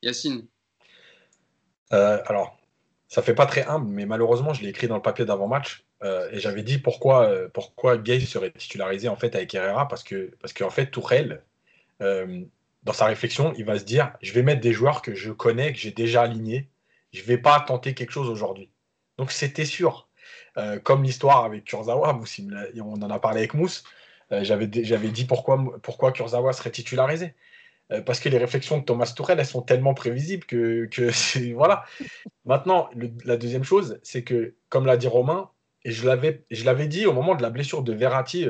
[0.01, 0.45] Yacine
[1.93, 2.57] Euh, alors,
[3.07, 5.85] ça fait pas très humble, mais malheureusement, je l'ai écrit dans le papier d'avant-match.
[6.03, 9.87] euh, et j'avais dit pourquoi, euh, pourquoi Gay serait titularisé en fait avec Herrera.
[9.87, 11.43] Parce que, parce qu'en fait, Tourelle,
[12.01, 12.43] euh,
[12.83, 15.73] dans sa réflexion, il va se dire je vais mettre des joueurs que je connais,
[15.73, 16.69] que j'ai déjà alignés.
[17.13, 18.69] Je vais pas tenter quelque chose aujourd'hui.
[19.17, 20.09] Donc, c'était sûr.
[20.57, 22.19] Euh, comme l'histoire avec Kurzawa,
[22.77, 23.83] on en a parlé avec Mousse.
[24.31, 27.35] euh, j'avais, dit- pourquoi, pourquoi Kurzawa serait titularisé.
[27.91, 30.89] Euh, parce que les réflexions de Thomas Tourelle, elles sont tellement prévisibles que.
[31.55, 31.85] Voilà.
[32.45, 35.49] Maintenant, le- la deuxième chose, c'est que, comme l'a dit Romain,
[35.83, 38.47] et je l'avais, dit au moment de la blessure de Verratti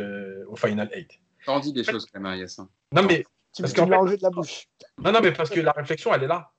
[0.48, 1.20] au Final 8.
[1.46, 2.70] T'en dis des choses quand même, hein.
[2.94, 3.26] Non, mais,
[3.56, 4.68] Tu, Parce tu me l'as enlevé de la bouche.
[5.00, 6.52] non, non, mais parce que la réflexion, elle est là.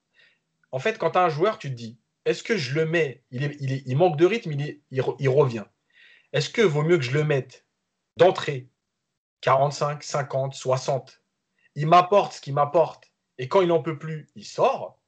[0.73, 3.23] En fait, quand tu as un joueur, tu te dis est-ce que je le mets?
[3.31, 5.65] Il, est- il, est- il manque de rythme, il, est- il re- il revient.
[6.33, 7.67] Est-ce que vaut mieux que je le mette
[8.17, 8.69] d'entrée
[9.43, 11.23] 45, 50, 60
[11.75, 14.99] Il m'apporte ce qu'il m'apporte et quand il n'en peut plus, il sort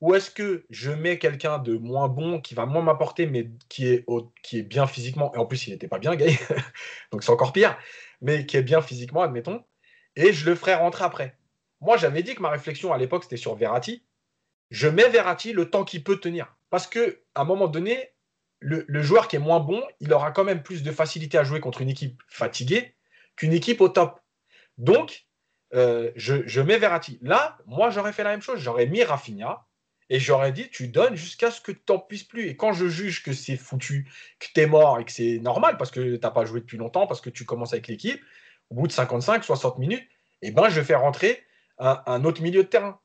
[0.00, 3.88] Ou est-ce que je mets quelqu'un de moins bon, qui va moins m'apporter, mais qui
[3.88, 6.38] est, au- qui est bien physiquement, et en plus il n'était pas bien gay,
[7.12, 7.76] donc c'est encore pire,
[8.20, 9.64] mais qui est bien physiquement, admettons,
[10.16, 11.36] et je le ferai rentrer après.
[11.80, 14.04] Moi, j'avais dit que ma réflexion à l'époque, c'était sur Verratti.
[14.70, 16.56] Je mets Verratti le temps qu'il peut tenir.
[16.68, 18.10] Parce que à un moment donné,
[18.60, 21.60] le, joueur qui est moins bon, il aura quand même plus de facilité à jouer
[21.60, 22.94] contre une équipe fatiguée
[23.36, 24.20] qu'une équipe au top.
[24.76, 25.26] Donc,
[25.74, 27.18] euh, je, je mets Verratti.
[27.22, 28.58] Là, moi, j'aurais fait la même chose.
[28.58, 29.66] J'aurais mis Rafinha
[30.10, 32.48] et j'aurais dit, tu donnes jusqu'à ce que tu n'en puisses plus.
[32.48, 35.76] Et quand je juge que c'est foutu, que tu es mort et que c'est normal
[35.78, 38.20] parce que tu n'as pas joué depuis longtemps, parce que tu commences avec l'équipe,
[38.70, 40.08] au bout de 55, 60 minutes,
[40.42, 41.44] eh ben, je fais rentrer
[41.78, 43.00] un, autre milieu de terrain.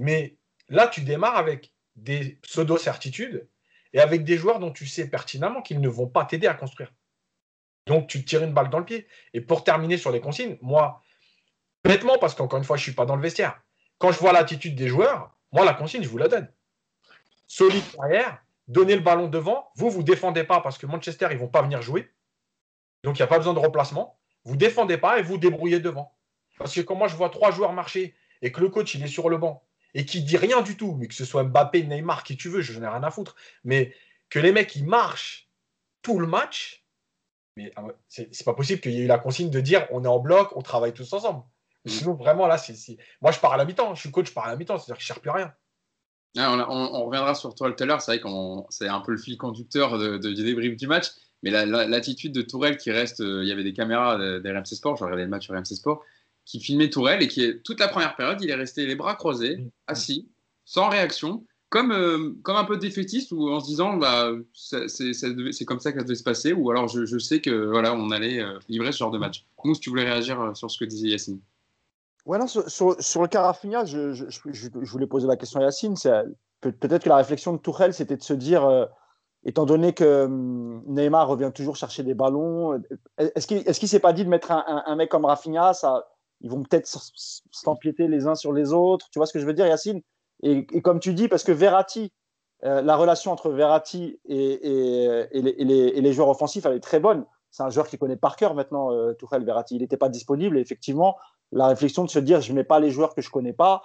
[0.00, 0.36] Mais
[0.68, 3.48] là, tu démarres avec des pseudo-certitudes
[3.92, 6.92] et avec des joueurs dont tu sais pertinemment qu'ils ne vont pas t'aider à construire.
[7.86, 9.06] Donc, tu te tires une balle dans le pied.
[9.32, 11.02] Et pour terminer sur les consignes, moi,
[11.84, 13.60] bêtement, parce qu'encore une fois, je ne suis pas dans le vestiaire,
[13.96, 16.52] quand je vois l'attitude des joueurs, moi, la consigne, je vous la donne.
[17.46, 19.70] Solide derrière, donnez le ballon devant.
[19.74, 22.12] Vous, vous défendez pas parce que Manchester, ils ne vont pas venir jouer.
[23.04, 24.17] Donc, il n'y a pas besoin de remplacement.
[24.48, 26.14] Vous défendez pas et vous débrouillez devant.
[26.58, 29.08] Parce que quand moi, je vois trois joueurs marcher et que le coach, il est
[29.08, 29.62] sur le banc
[29.94, 32.62] et qui dit rien du tout, mais que ce soit Mbappé, Neymar, qui tu veux,
[32.62, 33.94] je n'ai rien à foutre, mais
[34.30, 35.48] que les mecs, ils marchent
[36.02, 36.84] tout le match,
[37.56, 40.08] mais ah c'est pas possible qu'il y ait eu la consigne de dire on est
[40.08, 41.42] en bloc, on travaille tous ensemble.
[41.86, 42.74] Sinon, vraiment, là, c'est.
[43.20, 44.96] Moi, je pars à la mi-temps, je suis coach, je pars à la mi-temps, c'est-à-dire
[44.96, 45.54] que je ne cherche plus rien.
[46.36, 48.02] Ah, on, a- on- on reviendra sur toi tout à l'heure.
[48.02, 51.06] C'est vrai qu'on c'est un peu le fil conducteur de, de- du débrief du match.
[51.42, 54.38] Mais la- la- l'attitude de Tourelle qui reste, euh, il y avait des caméras de-
[54.40, 56.02] des RMC Sport, j'ai regardé le match sur RMC Sport,
[56.44, 59.58] qui filmait Tourelle et qui toute la première période, il est resté les bras croisés,
[59.58, 59.68] Mm.
[59.86, 60.28] assis,
[60.64, 65.80] sans réaction, comme, euh, comme un peu défaitiste ou en se disant bah, c'est comme
[65.80, 68.40] ça que ça devait se passer ou alors je, je sais que voilà on allait
[68.42, 69.44] euh, livrer ce genre de match.
[69.64, 71.40] Mousse, tu voulais réagir euh, sur ce que disait Yacine?
[72.26, 75.26] Ouais, non, sur, sur, sur le cas Rafinha, je, je, je- je- je voulais poser
[75.26, 75.94] la question à Yacine.
[76.06, 76.24] euh,
[76.60, 78.84] Peut-être que la réflexion de Tourelle, c'était de se dire, euh,
[79.44, 82.80] étant donné que hum, Neymar revient toujours chercher des ballons,
[83.18, 86.08] est-ce qu'il est s'est pas dit de mettre un, mec comme Rafinha ça,
[86.40, 86.86] Ils vont peut-être
[87.50, 89.08] s'empiéter les uns sur les autres.
[89.10, 90.02] Tu vois ce que je veux dire, Yacine?
[90.42, 92.12] Et, comme tu dis, parce que Verratti,
[92.64, 97.24] euh, la relation entre Verratti et, les, joueurs offensifs, elle est très bonne.
[97.50, 99.76] C'est un joueur qui connaît par cœur maintenant, euh, Tourelle Verratti.
[99.76, 100.58] Il n'était pas disponible.
[100.58, 101.16] Et effectivement,
[101.50, 103.52] la réflexion de se dire je ne mets pas les joueurs que je ne connais
[103.52, 103.82] pas,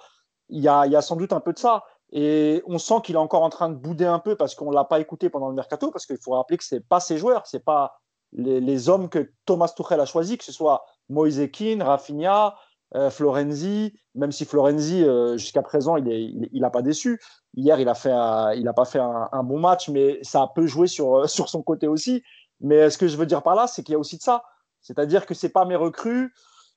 [0.50, 1.82] il y a sans doute un peu de ça.
[2.14, 4.74] Et on sent qu'il est encore en train de bouder un peu parce qu'on ne
[4.74, 7.18] l'a pas écouté pendant le mercato, parce qu'il faut rappeler que ce n'est pas ses
[7.18, 8.00] joueurs, ce n'est pas
[8.32, 12.56] les, hommes que Thomas Tuchel a choisis, que ce soit Moise Kean, Rafinha,
[12.94, 17.20] euh, Florenzi, même si Florenzi, euh, jusqu'à présent, il n'a pas déçu.
[17.56, 21.48] Hier, il n'a pas fait un, bon match, mais ça a peu joué sur, sur
[21.48, 22.22] son côté aussi.
[22.60, 24.44] Mais ce que je veux dire par là, c'est qu'il y a aussi de ça.
[24.80, 26.32] C'est-à-dire que ce n'est pas mes recrues,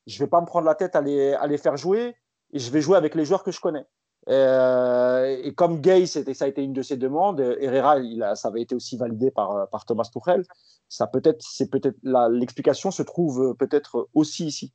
[0.07, 2.15] je ne vais pas me prendre la tête à les, faire jouer
[2.53, 3.85] et je vais jouer avec les joueurs que je connais.
[4.29, 8.49] Euh, et comme Gay, ça a été une de ses demandes, Herrera, il a, ça
[8.49, 10.43] avait été aussi validé par, par Thomas Tuchel.
[10.89, 11.97] Ça peut-être, c'est peut-être
[12.29, 14.73] l'explication se trouve peut-être aussi ici.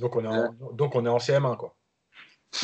[0.00, 1.74] Donc on est en, donc on est en CM1 quoi.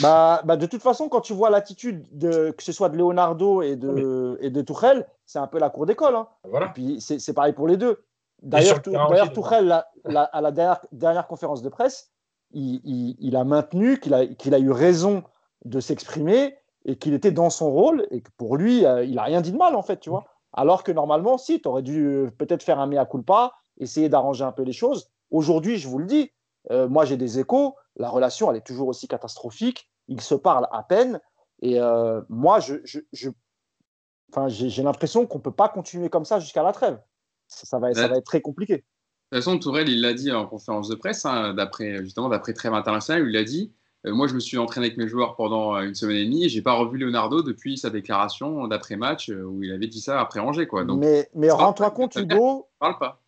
[0.00, 3.60] Bah, bah, de toute façon, quand tu vois l'attitude de que ce soit de Leonardo
[3.62, 6.14] et de, et de Tuchel, c'est un peu la cour d'école.
[6.14, 6.28] Hein.
[6.44, 6.66] Voilà.
[6.66, 8.04] Et puis c'est pareil pour les deux.
[8.42, 12.12] D'ailleurs, Tuchel, la, la, à la dernière, dernière, conférence de presse,
[12.52, 15.24] il, il, il a maintenu qu'il a, qu'il a eu raison
[15.64, 19.24] de s'exprimer et qu'il était dans son rôle et que pour lui, euh, il n'a
[19.24, 20.24] rien dit de mal en fait, tu vois.
[20.52, 24.44] Alors que normalement, si, tu aurais dû euh, peut-être faire un mea culpa, essayer d'arranger
[24.44, 25.10] un peu les choses.
[25.30, 26.32] Aujourd'hui, je vous le dis,
[26.70, 30.68] euh, moi j'ai des échos, la relation elle est toujours aussi catastrophique, ils se parlent
[30.72, 31.20] à peine
[31.62, 33.30] et euh, moi je, je, je...
[34.32, 37.00] Enfin, j'ai l'impression qu'on ne peut pas continuer comme ça jusqu'à la trêve.
[37.48, 38.74] Ça, ça, va, ça va être très compliqué.
[38.74, 42.52] De toute façon, Tourelle, il l'a dit en conférence de presse, hein, d'après justement d'après
[42.52, 43.72] trêve internationale, il l'a dit
[44.04, 46.62] moi, je me suis entraîné avec mes joueurs pendant euh, une semaine et demie j'ai
[46.62, 50.66] pas revu Leonardo depuis sa déclaration d'après-match euh, où il avait dit ça après Angers.
[50.66, 50.84] Quoi.
[50.84, 53.20] Donc, mais mais rends-toi compte, Hugo, parle pas.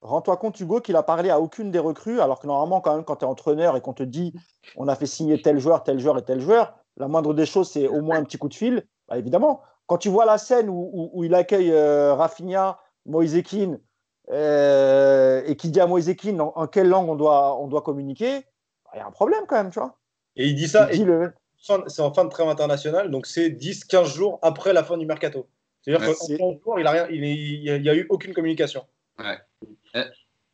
[0.00, 3.04] Rends-toi compte, Hugo, qu'il a parlé à aucune des recrues, alors que normalement, quand même,
[3.04, 4.32] quand tu es entraîneur et qu'on te dit
[4.76, 7.68] on a fait signer tel joueur, tel joueur et tel joueur, la moindre des choses,
[7.70, 8.86] c'est au moins un petit coup de fil.
[9.08, 13.42] Bah, évidemment, quand tu vois la scène où, où- où il accueille euh, Rafinha, Moïse
[13.42, 13.80] Keane,
[14.30, 17.82] euh, et qui dit à Moïse Keane en, en quelle langue on doit, on doit
[17.82, 18.40] communiquer,
[18.84, 19.97] bah, il y a un problème quand même, tu vois.
[20.38, 21.34] Et il dit ça, le-
[21.88, 25.46] c'est en fin de trêve international, donc c'est 10-15 jours après la fin du mercato.
[25.82, 27.24] C'est-à-dire Ouais, qu'en c'est- 15 jours, il n'y a, il
[27.84, 28.84] il eu aucune communication.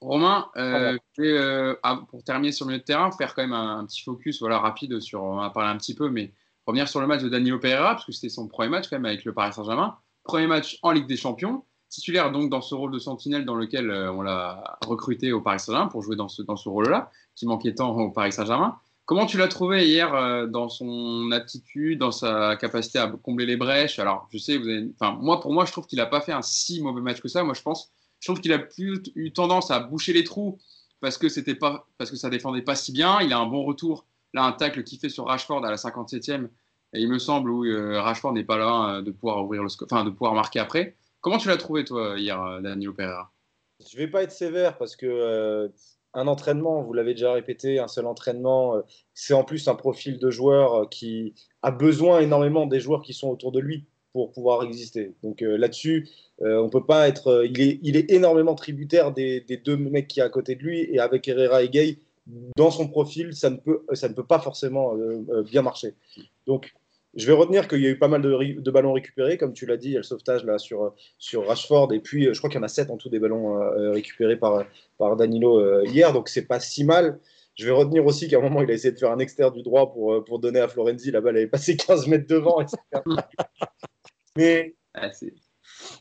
[0.00, 3.54] Romain, euh, vais, euh, ah, pour terminer sur le milieu de terrain, faire quand même
[3.54, 6.32] un, un petit focus voilà, rapide sur, on en a parlé un petit peu, mais
[6.66, 9.06] revenir sur le match de Danilo Pereira, parce que c'était son premier match quand même
[9.06, 9.96] avec le Paris Saint-Germain.
[10.24, 13.90] Premier match en Ligue des Champions, titulaire donc dans ce rôle de sentinelle dans lequel
[13.90, 17.46] euh, on l'a recruté au Paris Saint-Germain pour jouer dans ce, dans ce rôle-là, qui
[17.46, 18.78] manquait tant au Paris Saint-Germain.
[19.06, 23.56] Comment tu l'as trouvé hier euh, dans son attitude, dans sa capacité à combler les
[23.56, 23.98] brèches?
[23.98, 26.40] Alors, je sais, vous enfin, moi, pour moi, je trouve qu'il n'a pas fait un
[26.40, 27.44] si mauvais match que ça.
[27.44, 27.92] Moi, je pense
[28.24, 30.58] je trouve qu'il a plus eu tendance à boucher les trous
[31.02, 33.20] parce que c'était pas parce que ça défendait pas si bien.
[33.20, 34.06] Il a un bon retour.
[34.32, 36.48] Là, un tacle qui fait sur Rashford à la 57e.
[36.94, 39.68] Et il me semble où euh, Rashford n'est pas là euh, de pouvoir ouvrir le
[39.82, 40.96] enfin de pouvoir marquer après.
[41.20, 43.30] Comment tu l'as trouvé toi hier, Danilo Pereira
[43.86, 45.70] Je vais pas être sévère parce que
[46.14, 48.82] un entraînement, vous l'avez déjà répété, un seul entraînement, euh,
[49.14, 53.12] c'est en plus un profil de joueur euh, qui a besoin énormément des joueurs qui
[53.12, 55.12] sont autour de lui pour pouvoir exister.
[55.22, 56.08] Donc euh, là-dessus,
[56.42, 57.44] euh, on peut pas être.
[57.44, 61.26] il, est, énormément tributaire des, deux mecs qui est à côté de lui et avec
[61.26, 61.98] Herrera et Gay,
[62.56, 64.94] dans son profil, ça ne peut, ça ne peut pas forcément
[65.44, 65.94] bien marcher.
[66.46, 66.74] Donc
[67.16, 69.76] je vais retenir qu'il y a eu pas mal de, ballons récupérés, comme tu l'as
[69.76, 72.50] dit, il y a le sauvetage là sur, sur Rashford, et puis euh, je crois
[72.50, 74.64] qu'il y en a 7 en tout des ballons euh, récupérés par,
[74.98, 77.20] par Danilo euh, hier, donc c'est pas si mal.
[77.56, 79.62] Je vais retenir aussi qu'à un moment, il a essayé de faire un extérieur du
[79.62, 82.78] droit pour, euh, pour donner à Florenzi, la balle avait passé 15 mètres devant, etc.
[84.36, 85.10] Mais Ah,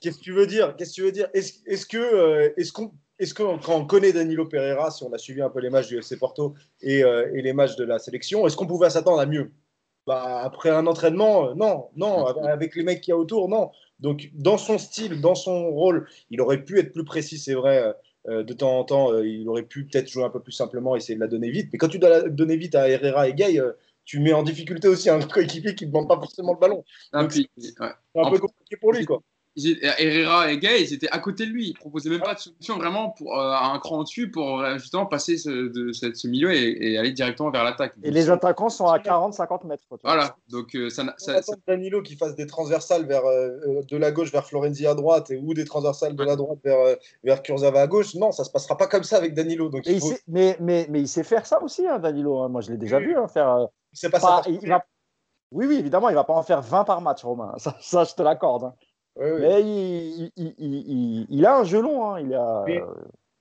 [0.01, 0.75] qu'est-ce que tu veux dire?
[0.75, 1.29] Qu'est-ce que tu veux dire?
[1.33, 5.19] Est-ce que, euh, est-ce qu'on, est-ce que quand on connaît Danilo Pereira, si on a
[5.19, 7.99] suivi un peu les matchs du FC Porto et, euh, et les matchs de la
[7.99, 9.51] sélection, est-ce qu'on pouvait s'attendre à mieux?
[10.07, 12.25] Bah, Après un entraînement, euh, non, non.
[12.27, 13.71] Avec les mecs qu'il y a autour, non.
[13.99, 17.93] Donc, dans son style, dans son rôle, il aurait pu être plus précis, c'est vrai.
[18.27, 20.95] euh, de temps en temps, euh, il aurait pu peut-être jouer un peu plus simplement,
[20.95, 21.69] essayer de la donner vite.
[21.73, 23.73] Mais quand tu dois la donner vite à Herrera et Gay, euh,
[24.05, 26.83] tu mets en difficulté aussi un coéquipier qui ne demande pas forcément le ballon.
[27.11, 27.29] Ah, ouais.
[27.57, 29.21] C'est un En peu compliqué pour lui, quoi.
[29.55, 31.69] Herrera et Gay, ils étaient à côté de lui.
[31.69, 35.05] Ils proposaient même pas de solution vraiment pour euh, un cran au-dessus pour euh, justement
[35.05, 37.93] passer ce, de, ce, ce milieu et, et aller directement vers l'attaque.
[38.03, 39.83] Et les attaquants sont à 40-50 mètres.
[39.87, 40.15] quoi, tu vois.
[40.15, 40.35] Voilà.
[40.49, 44.31] Donc euh, ça, ça, attend Danilo qui fasse des transversales vers, euh, de la gauche
[44.31, 47.81] vers Florenzi à droite et, ou des transversales de la droite vers, euh, vers Kurzawa
[47.81, 48.15] à gauche.
[48.15, 49.69] Non, ça se passera pas comme ça avec Danilo.
[49.69, 50.07] Donc Mais il il, faut...
[50.07, 52.39] sait, mais, mais, mais il sait faire ça aussi, hein, Danilo.
[52.39, 52.49] hein.
[52.49, 53.05] Moi, je l'ai déjà Oui.
[53.05, 53.49] vu hein, faire.
[53.49, 54.49] euh, c'est pas, pas- ça.
[54.49, 54.83] il va-
[55.51, 57.53] Oui, oui, évidemment, il va pas en faire 20 par match, Romain.
[57.57, 58.73] Ça, ça, je te l'accorde.
[59.19, 62.05] Mais il, il, il, il- il a un jeu long.
[62.05, 62.19] hein.
[62.19, 62.63] Il a...
[62.65, 62.81] Mais-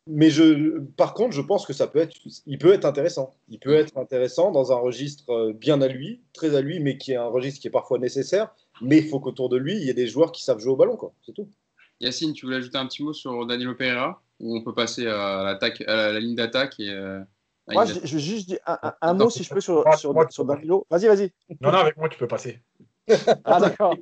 [0.08, 3.35] Mais je, par contre, je pense que ça peut être, il peut être intéressant.
[3.48, 6.98] Il peut être intéressant dans un registre euh, bien à lui, très à lui, mais
[6.98, 8.52] qui est un registre qui est parfois nécessaire.
[8.80, 10.76] Mais il faut qu'autour de lui, il y ait des joueurs qui savent jouer au
[10.76, 11.12] ballon, quoi.
[11.24, 11.48] C'est tout.
[12.00, 15.44] Yacine, tu voulais ajouter un petit mot sur Danilo Pereira ou on peut passer à,
[15.44, 17.20] l'attaque, à la, la ligne d'attaque et euh,
[17.68, 20.12] Moi, je, je veux juste dire un, un- mot, si je peux, sur, moi, sur,
[20.12, 20.85] moi, sur Danilo.
[20.90, 21.30] Vas-y, vas-y.
[21.61, 22.61] Non, non, avec moi, tu peux passer.
[23.44, 23.94] Ah, d'accord.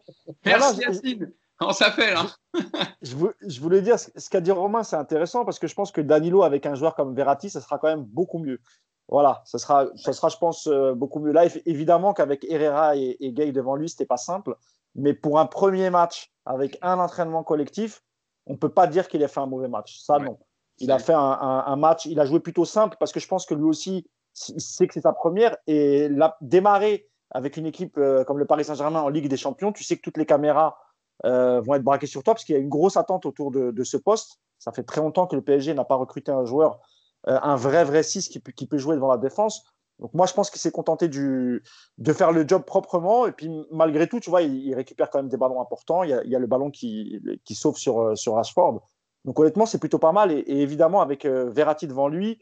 [0.46, 1.30] Merci Yacine.
[1.66, 2.16] On s'appelle.
[2.16, 2.26] Hein.
[3.02, 5.92] Je, vou- je voulais dire, ce qu'a dit Romain, c'est intéressant parce que je pense
[5.92, 8.60] que Danilo, avec un joueur comme Verratti, ça sera quand même beaucoup mieux.
[9.08, 11.32] Voilà, ça sera, ça sera je pense, euh, beaucoup mieux.
[11.32, 14.54] Là, évidemment qu'avec Herrera et, et Gay devant lui, c'était pas simple.
[14.94, 18.02] Mais pour un premier match avec un entraînement collectif,
[18.46, 20.00] on peut pas dire qu'il a fait un mauvais match.
[20.00, 20.24] Ça, Ouais.
[20.24, 20.38] non.
[20.78, 23.28] Il a fait un, un- un match, il a joué plutôt simple parce que je
[23.28, 24.08] pense que lui aussi,
[24.48, 25.56] il sait que c'est sa première.
[25.66, 29.72] Et la, démarrer avec une équipe euh, comme le Paris Saint-Germain en Ligue des Champions,
[29.72, 30.78] tu sais que toutes les caméras
[31.26, 33.84] euh, vont être braquées sur toi parce qu'il y a une grosse attente autour de,
[33.84, 34.40] ce poste.
[34.58, 36.80] Ça fait très longtemps que le PSG n'a pas recruté un joueur,
[37.28, 39.64] euh, un vrai, vrai 6 qui, peut- jouer devant la défense.
[39.98, 43.26] Donc moi, je pense qu'il s'est contenté de faire le job proprement.
[43.26, 46.02] Et puis malgré tout, tu vois, il, récupère quand même des ballons importants.
[46.02, 48.80] Il y a, le ballon qui, sauve sur, euh, sur Rashford.
[49.26, 50.32] Donc honnêtement, c'est plutôt pas mal.
[50.32, 52.38] Et, évidemment, avec euh, Verratti devant lui,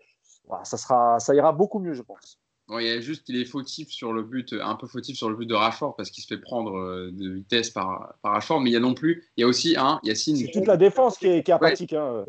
[0.62, 2.38] ça, sera, ça ira beaucoup mieux, je pense.
[2.68, 5.30] Bon, il y a juste, il est fautif sur le but, un peu fautif sur
[5.30, 8.60] le but de Rashford parce qu'il se fait prendre euh, de vitesse par, par Rashford.
[8.60, 10.36] Mais il y a non plus, il y a aussi un Yacine.
[10.36, 11.94] C'est toute la défense qui est, qui est apathique.
[11.94, 12.26] hein.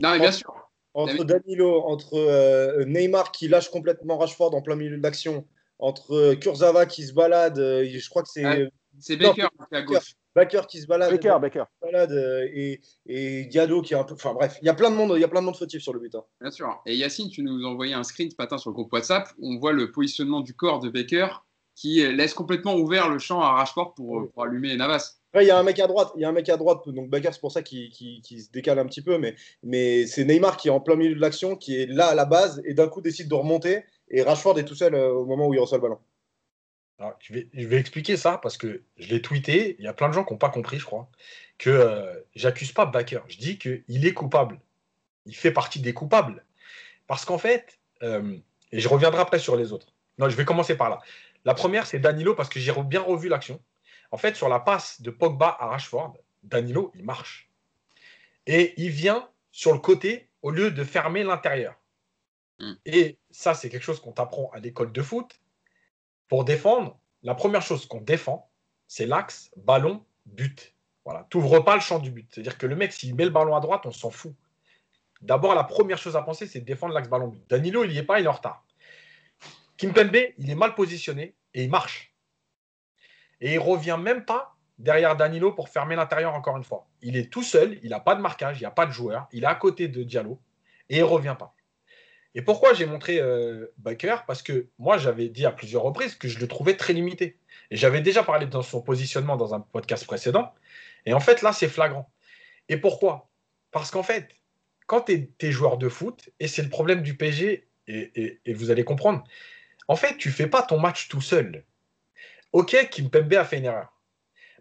[0.00, 0.52] Non, mais bien sûr.
[0.94, 5.46] Entre Danilo, entre euh, Neymar qui lâche complètement Rashford en plein milieu de l'action,
[5.78, 8.70] entre euh, Kurzawa qui se balade, euh, je crois que c'est Ouais.
[9.00, 10.14] C'est Baker qui est à gauche.
[10.34, 11.64] Baker qui se balade, Baker, Baker.
[11.80, 14.14] balade, euh, et, et Diallo qui est un peu.
[14.14, 15.80] Enfin bref, il y a plein de monde, il y a plein de monde fautif
[15.82, 16.14] sur le but.
[16.14, 16.24] hein.
[16.40, 16.68] Bien sûr.
[16.86, 19.28] Et Yacine, tu nous envoyais un screen ce matin sur le groupe WhatsApp.
[19.38, 21.28] où On voit le positionnement du corps de Baker
[21.74, 25.16] qui laisse complètement ouvert le champ à Rashford pour, pour allumer Navas.
[25.38, 27.10] Il y a un mec à droite, il y a un mec à droite, donc
[27.10, 30.68] Baker, c'est pour ça qu'il se décale un petit peu, mais, mais c'est Neymar qui
[30.68, 33.02] est en plein milieu de l'action, qui est là à la base, et d'un coup
[33.02, 35.82] décide de remonter, et Rashford est tout seul euh, au moment où il reçoit le
[35.82, 35.98] ballon.
[36.98, 39.76] Alors, je, vais, je vais expliquer ça parce que je l'ai tweeté.
[39.78, 41.10] Il y a plein de gens qui n'ont pas compris, je crois,
[41.58, 43.20] que euh, j'accuse pas Baker.
[43.28, 44.60] Je dis qu'il est coupable.
[45.26, 46.44] Il fait partie des coupables.
[47.06, 48.36] Parce qu'en fait, euh,
[48.72, 49.88] et je reviendrai après sur les autres.
[50.18, 51.00] Non, je vais commencer par là.
[51.44, 53.60] La première, c'est Danilo parce que j'ai bien revu l'action.
[54.10, 57.50] En fait, sur la passe de Pogba à Rashford, Danilo, il marche.
[58.46, 61.74] Et il vient sur le côté au lieu de fermer l'intérieur.
[62.60, 62.72] Mm.
[62.86, 65.40] Et ça, c'est quelque chose qu'on t'apprend à l'école de foot.
[66.28, 68.50] Pour défendre, la première chose qu'on défend,
[68.86, 70.74] c'est l'axe ballon but.
[71.04, 72.28] Voilà, t'ouvres pas le champ du but.
[72.32, 74.34] C'est-à-dire que le mec, s'il met le ballon à droite, on s'en fout.
[75.22, 77.42] D'abord, la première chose à penser, c'est de défendre l'axe ballon but.
[77.48, 78.64] Danilo, il n'y est pas, il est en retard.
[79.76, 82.14] Kimpembe, il est mal positionné et il marche.
[83.40, 86.86] Et il revient même pas derrière Danilo pour fermer l'intérieur encore une fois.
[87.02, 89.28] Il est tout seul, il n'a pas de marquage, il n'y a pas de joueur,
[89.32, 90.38] il est à côté de Diallo
[90.88, 91.54] et il revient pas.
[92.36, 94.18] Et pourquoi j'ai montré euh, Baker?
[94.26, 97.38] Parce que moi, j'avais dit à plusieurs reprises que je le trouvais très limité.
[97.70, 100.52] Et j'avais déjà parlé de son positionnement dans un podcast précédent.
[101.06, 102.12] Et en fait, là, c'est flagrant.
[102.68, 103.30] Et pourquoi?
[103.70, 104.28] Parce qu'en fait,
[104.86, 108.84] quand tu es, joueur de foot, et c'est le problème du PSG, et, vous allez
[108.84, 109.24] comprendre,
[109.88, 111.64] en fait, tu fais pas ton match tout seul.
[112.52, 113.98] Ok, Kimpembe a fait une erreur.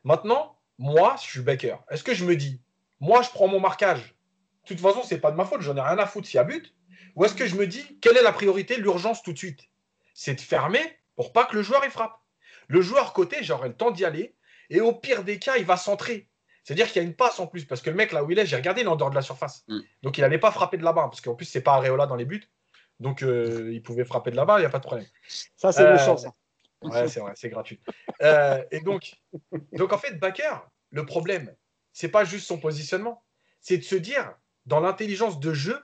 [0.05, 1.75] Maintenant, moi, je suis Baker.
[1.89, 2.61] Est-ce que je me dis,
[3.01, 4.15] moi, je prends mon marquage?
[4.63, 6.39] De toute façon, c'est pas de ma faute, j'en ai rien à foutre s'il y
[6.39, 6.73] a but.
[7.15, 9.61] Ou est-ce que je me dis, quelle est la priorité, l'urgence tout de suite?
[10.13, 12.17] C'est de fermer pour pas que le joueur y frappe.
[12.67, 14.35] Le joueur côté, j'aurai le temps d'y aller.
[14.69, 16.29] Et au pire des cas, il va centrer.
[16.63, 17.65] C'est-à-dire qu'il y a une passe en plus.
[17.65, 19.15] Parce que le mec, là où il est, j'ai regardé, il est en dehors de
[19.15, 19.63] la surface.
[19.67, 19.79] Mm.
[20.01, 21.03] Donc il n'allait pas frapper de là-bas.
[21.03, 22.43] Parce qu'en plus, c'est pas Areola dans les buts.
[22.99, 25.07] Donc euh, il pouvait frapper de là-bas, il n'y a pas de problème.
[25.55, 26.33] Ça, c'est Euh, méchant, ça.
[26.81, 27.79] Ouais, c'est vrai, c'est gratuit.
[28.21, 29.15] Euh, et donc,
[29.73, 30.57] donc, en fait, Baker,
[30.91, 31.55] le problème,
[31.93, 33.23] c'est pas juste son positionnement,
[33.59, 35.81] c'est de se dire, dans l'intelligence de jeu,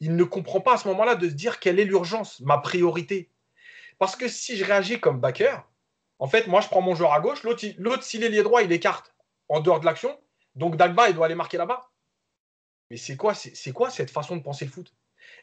[0.00, 3.30] il ne comprend pas à ce moment-là de se dire quelle est l'urgence, ma priorité.
[3.98, 5.58] Parce que si je réagis comme Baker,
[6.18, 8.42] en fait, moi, je prends mon joueur à gauche, l'autre, il- l'autre s'il est lié
[8.42, 9.14] droit, il écarte
[9.48, 10.18] en dehors de l'action,
[10.54, 11.90] donc Dagba, il doit aller marquer là-bas.
[12.90, 14.92] Mais c'est quoi, c'est quoi cette façon de penser le foot?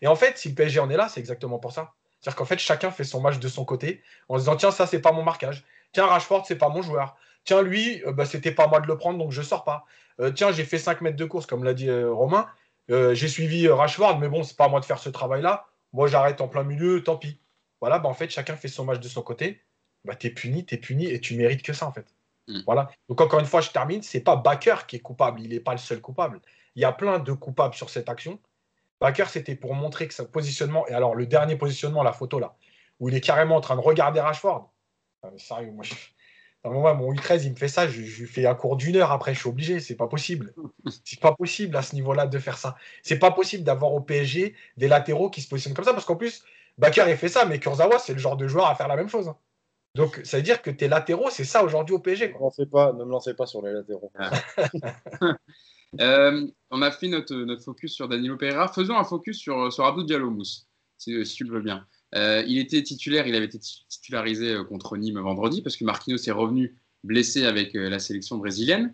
[0.01, 1.93] Et en fait, si le PSG en est là, c'est exactement pour ça.
[2.19, 4.85] C'est-à-dire qu'en fait, chacun fait son match de son côté en se disant tiens, ça,
[4.87, 5.63] c'est pas mon marquage.
[5.93, 7.15] Tiens, Rashford, c'est pas mon joueur.
[7.45, 9.85] Tiens, lui, euh, bah, c'était pas moi de le prendre, donc je sors pas.
[10.19, 12.47] Euh, tiens, j'ai fait 5 mètres de course, comme l'a dit euh, Romain.
[12.89, 15.67] Euh, j'ai suivi euh, Rashford, mais bon, c'est pas à moi de faire ce travail-là.
[15.93, 17.39] Moi, j'arrête en plein milieu, tant pis.
[17.81, 19.61] Voilà, bah, en fait, chacun fait son match de son côté.
[20.05, 22.13] Bah, t'es puni, t'es puni, et tu mérites que ça, en fait.
[22.47, 22.61] Mm.
[22.65, 22.89] Voilà.
[23.09, 24.01] Donc, encore une fois, je termine.
[24.01, 25.41] C'est pas Baker qui est coupable.
[25.41, 26.41] Il n'est pas le seul coupable.
[26.75, 28.39] Il y a plein de coupables sur cette action.
[28.99, 32.55] Baker, c'était pour montrer que son positionnement, et alors le dernier positionnement, la photo là,
[32.99, 34.71] où il est carrément en train de regarder Rashford.
[35.23, 35.93] Ah, mais sérieux, moi, je...
[36.63, 38.95] À un moment, mon U13, il me fait ça, je, lui fais un cours d'une
[38.97, 40.53] heure après, je suis obligé, c'est pas possible.
[41.03, 42.75] C'est pas possible à ce niveau-là de faire ça.
[43.03, 46.15] C'est pas possible d'avoir au PSG des latéraux qui se positionnent comme ça, parce qu'en
[46.15, 46.43] plus,
[46.77, 49.09] Baker, il fait ça, mais Kurzawa, c'est le genre de joueur à faire la même
[49.09, 49.27] chose.
[49.29, 49.37] hein.
[49.95, 52.27] Donc, ça veut dire que tes latéraux, c'est ça aujourd'hui au PSG.
[52.27, 52.39] Ne quoi.
[52.39, 54.11] me lancez pas, ne me lancez pas sur les latéraux.
[56.01, 58.67] Euh, on a fait notre, notre focus sur Danilo Pereira.
[58.67, 60.67] Faisons un focus sur, sur Abdou Diallo Mousse,
[60.97, 61.87] si, si tu le veux bien.
[62.15, 66.17] Euh, il était titulaire, il avait été titularisé euh, contre Nîmes vendredi parce que Marquinhos
[66.25, 68.93] est revenu blessé avec euh, la sélection brésilienne.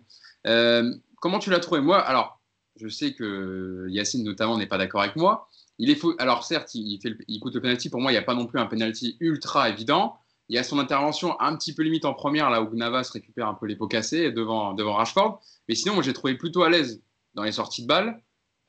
[1.20, 1.80] Comment tu l'as trouvé?
[1.80, 2.40] Moi, alors,
[2.76, 5.48] je sais que Yacine notamment n'est pas d'accord avec moi.
[5.78, 6.14] Il est faux.
[6.18, 7.88] Alors certes, il, fait il coûte le penalty.
[7.88, 10.16] Pour moi, il n'y a pas non plus un penalty ultra évident.
[10.50, 13.48] Il y a son intervention un petit peu limite en première, là où Navas récupère
[13.48, 15.40] un peu les pots cassés devant, devant Rashford.
[15.68, 17.00] Mais sinon, moi, j'ai trouvé plutôt à l'aise
[17.32, 18.20] dans les sorties de balles.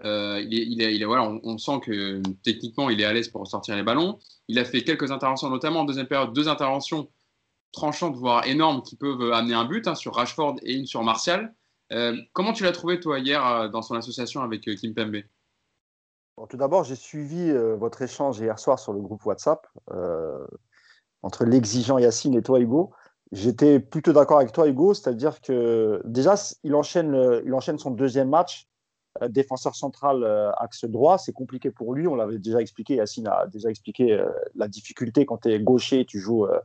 [0.02, 3.12] Il est, il est- il est- voilà, on, on sent que techniquement, il est à
[3.12, 4.18] l'aise pour sortir les ballons.
[4.48, 7.10] Il a fait quelques interventions, notamment en deuxième période, deux interventions
[7.72, 11.54] tranchantes, voire énormes, qui peuvent amener un but hein, sur Rashford et une sur Martial.
[11.92, 15.18] Euh, comment tu l'as trouvé, toi, hier, euh, dans son association avec euh, Kim Pembe?
[16.50, 20.46] Tout d'abord, j'ai suivi euh, votre échange hier soir sur le groupe WhatsApp euh,
[21.22, 22.92] entre l'exigeant Yacine et toi, Hugo.
[23.32, 27.92] J'étais plutôt d'accord avec toi, Hugo, c'est-à-dire que déjà, il enchaîne, euh, il enchaîne son
[27.92, 28.75] deuxième match, euh,
[29.30, 31.18] défenseur central euh, axe droit.
[31.18, 35.26] C'est compliqué pour lui, on l'avait déjà expliqué, Yacine a déjà expliqué euh, la difficulté
[35.26, 36.60] quand tu es gaucher, tu joues euh,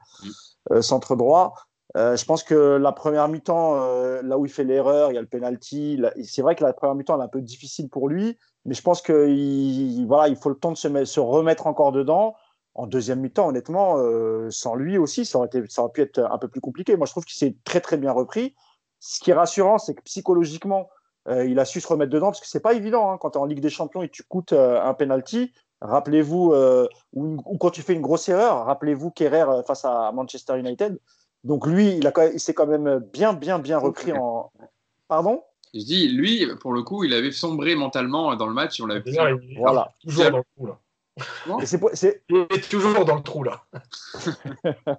[0.72, 1.54] euh, centre droit.
[1.96, 5.18] Euh, je pense que la première mi-temps, euh, là où il fait l'erreur, il y
[5.18, 6.00] a le penalty.
[6.22, 8.82] C'est vrai que la première mi-temps elle est un peu difficile pour lui, mais je
[8.82, 12.34] pense qu'il voilà, il faut le temps de se, mettre- se remettre encore dedans.
[12.74, 16.18] en deuxième mi-temps, honnêtement, euh, sans lui aussi, ça aurait, été, ça aurait pu être
[16.18, 16.96] un peu plus compliqué.
[16.96, 18.54] Moi, je trouve qu'il s'est très, très bien repris.
[19.00, 20.88] Ce qui est rassurant, c'est que psychologiquement,
[21.28, 23.38] euh, il a su se remettre dedans, parce que c'est pas évident hein, quand tu
[23.38, 25.52] es en Ligue des Champions et tu coûtes euh, un penalty.
[25.82, 26.54] Rappelez-vous,
[27.14, 30.98] ou, ou, quand tu fais une grosse erreur, rappelez-vous Kerrer face à Manchester United.
[31.42, 34.52] Donc lui, il, a, il s'est quand même bien, bien, bien repris en.
[35.08, 35.42] Pardon?
[35.72, 38.78] Je dis, lui, pour le coup, il avait sombré mentalement dans le match.
[38.82, 39.00] On l'a
[39.56, 39.90] Voilà.
[40.04, 40.78] Toujours dans le coup, là.
[41.94, 43.62] C'est toujours dans le trou là.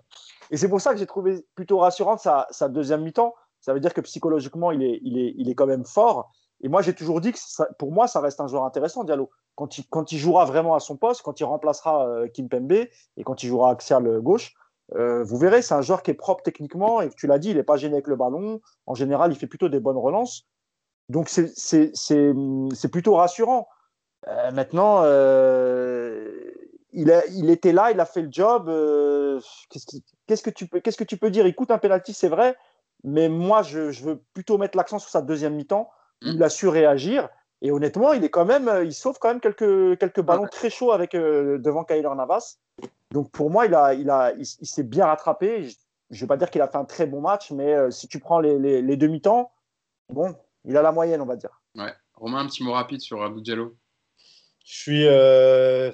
[0.51, 3.33] et c'est pour ça que j'ai trouvé plutôt rassurante sa, sa deuxième mi-temps.
[3.61, 6.31] Ça veut dire que psychologiquement, il est, il est, il est quand même fort.
[6.61, 7.39] Et moi, j'ai toujours dit que
[7.77, 9.29] pour moi, ça reste un joueur intéressant, Diallo.
[9.55, 12.71] Quand il, quand il jouera vraiment à son poste, quand il remplacera euh, Kim Pembe
[12.71, 14.53] et quand il jouera axial gauche,
[14.95, 17.57] euh, vous verrez, c'est un joueur qui est propre techniquement et tu l'as dit, il
[17.57, 18.61] n'est pas gêné avec le ballon.
[18.85, 20.47] En général, il fait plutôt des bonnes relances.
[21.09, 23.67] Donc, c'est plutôt rassurant.
[24.27, 26.51] Euh, maintenant, euh,
[26.93, 28.69] il, a, il, était là, il a fait le job.
[28.69, 29.39] Euh,
[30.27, 31.47] qu'est-ce que tu peux, qu'est-ce que tu peux dire?
[31.47, 32.55] Il coûte un penalty, c'est vrai,
[33.03, 35.89] mais moi, je, je, veux plutôt mettre l'accent sur sa deuxième mi-temps.
[36.21, 36.43] Il mm.
[36.43, 37.29] a su réagir.
[37.61, 40.91] Et honnêtement, il est quand même, il sauve quand même quelques, quelques ballons très chauds
[40.91, 42.57] avec devant Kyler Navas.
[43.11, 45.69] Donc pour moi, il a, il a, il, s'est bien rattrapé.
[45.69, 45.75] Je
[46.15, 48.39] ne vais pas dire qu'il a fait un très bon match, mais si tu prends
[48.39, 49.51] les, les, les demi-temps,
[50.09, 50.35] bon,
[50.65, 51.61] il a la moyenne, on va dire.
[51.75, 51.93] Ouais.
[52.15, 53.75] Romain, un petit mot rapide sur Abdou Diallo.
[54.63, 55.07] Je suis.
[55.07, 55.91] Euh...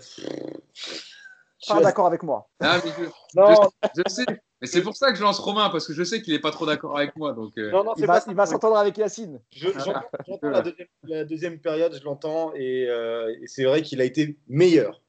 [1.68, 2.50] Pas d'accord avec moi.
[2.60, 3.04] Ah, mais je,
[3.40, 3.70] non.
[3.96, 4.26] Je, sais.
[4.62, 6.52] Mais c'est pour ça que je lance Romain, parce que je sais qu'il n'est pas
[6.52, 7.34] trop d'accord avec moi.
[7.34, 7.72] Donc, euh...
[7.72, 9.40] non, non, il, va, il va s'entendre avec Yacine.
[9.52, 10.02] J'entends
[10.42, 10.64] la,
[11.04, 15.02] la, deuxième période, je l'entends, et, euh, et c'est vrai qu'il a été meilleur.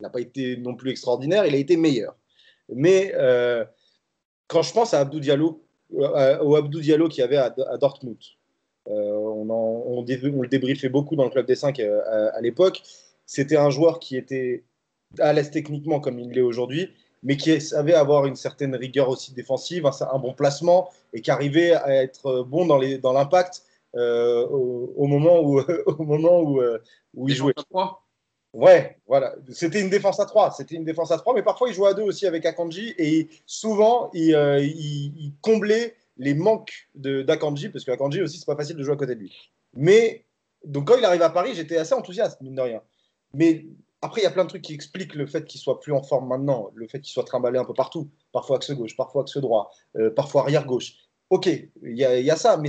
[0.00, 2.16] Il n'a pas été non plus extraordinaire, il a été meilleur.
[2.68, 3.64] Mais euh,
[4.48, 7.76] quand je pense à Abdou Diallo, euh, au Abdou Diallo qu'il y avait à, à
[7.76, 8.18] Dortmund,
[8.88, 12.40] euh, on, en, on, on, le débriefait beaucoup dans le club des 5 à, à
[12.42, 12.82] l'époque
[13.26, 14.64] c'était un joueur qui était
[15.18, 16.90] à l'aise techniquement comme il l'est aujourd'hui,
[17.22, 21.72] mais qui savait avoir une certaine rigueur aussi défensive, un, bon placement et qui arrivait
[21.72, 23.62] à être bon dans l'impact
[23.94, 26.78] dans euh, au, au, moment où, au moment où, euh,
[27.14, 27.54] où il jouait.
[28.52, 29.34] Ouais, voilà.
[29.50, 30.52] C'était une défense à 3.
[30.52, 33.28] C'était une défense à 3, mais parfois il jouait à 2 aussi avec Akanji et
[33.46, 38.76] souvent il, euh, il, il comblait les manques d'Akanji parce qu'Akanji aussi c'est pas facile
[38.76, 39.50] de jouer à côté de lui.
[39.74, 40.24] Mais
[40.64, 42.82] donc quand il arrive à Paris, j'étais assez enthousiaste, mine de rien.
[43.32, 43.66] Mais
[44.04, 46.02] après, il y a plein de trucs qui expliquent le fait qu'il soit plus en
[46.02, 49.38] forme maintenant, le fait qu'il soit trimballé un peu partout, parfois axe gauche, parfois axe
[49.38, 50.96] droit, euh, parfois arrière gauche.
[51.30, 52.68] Ok, il y, a ça, mais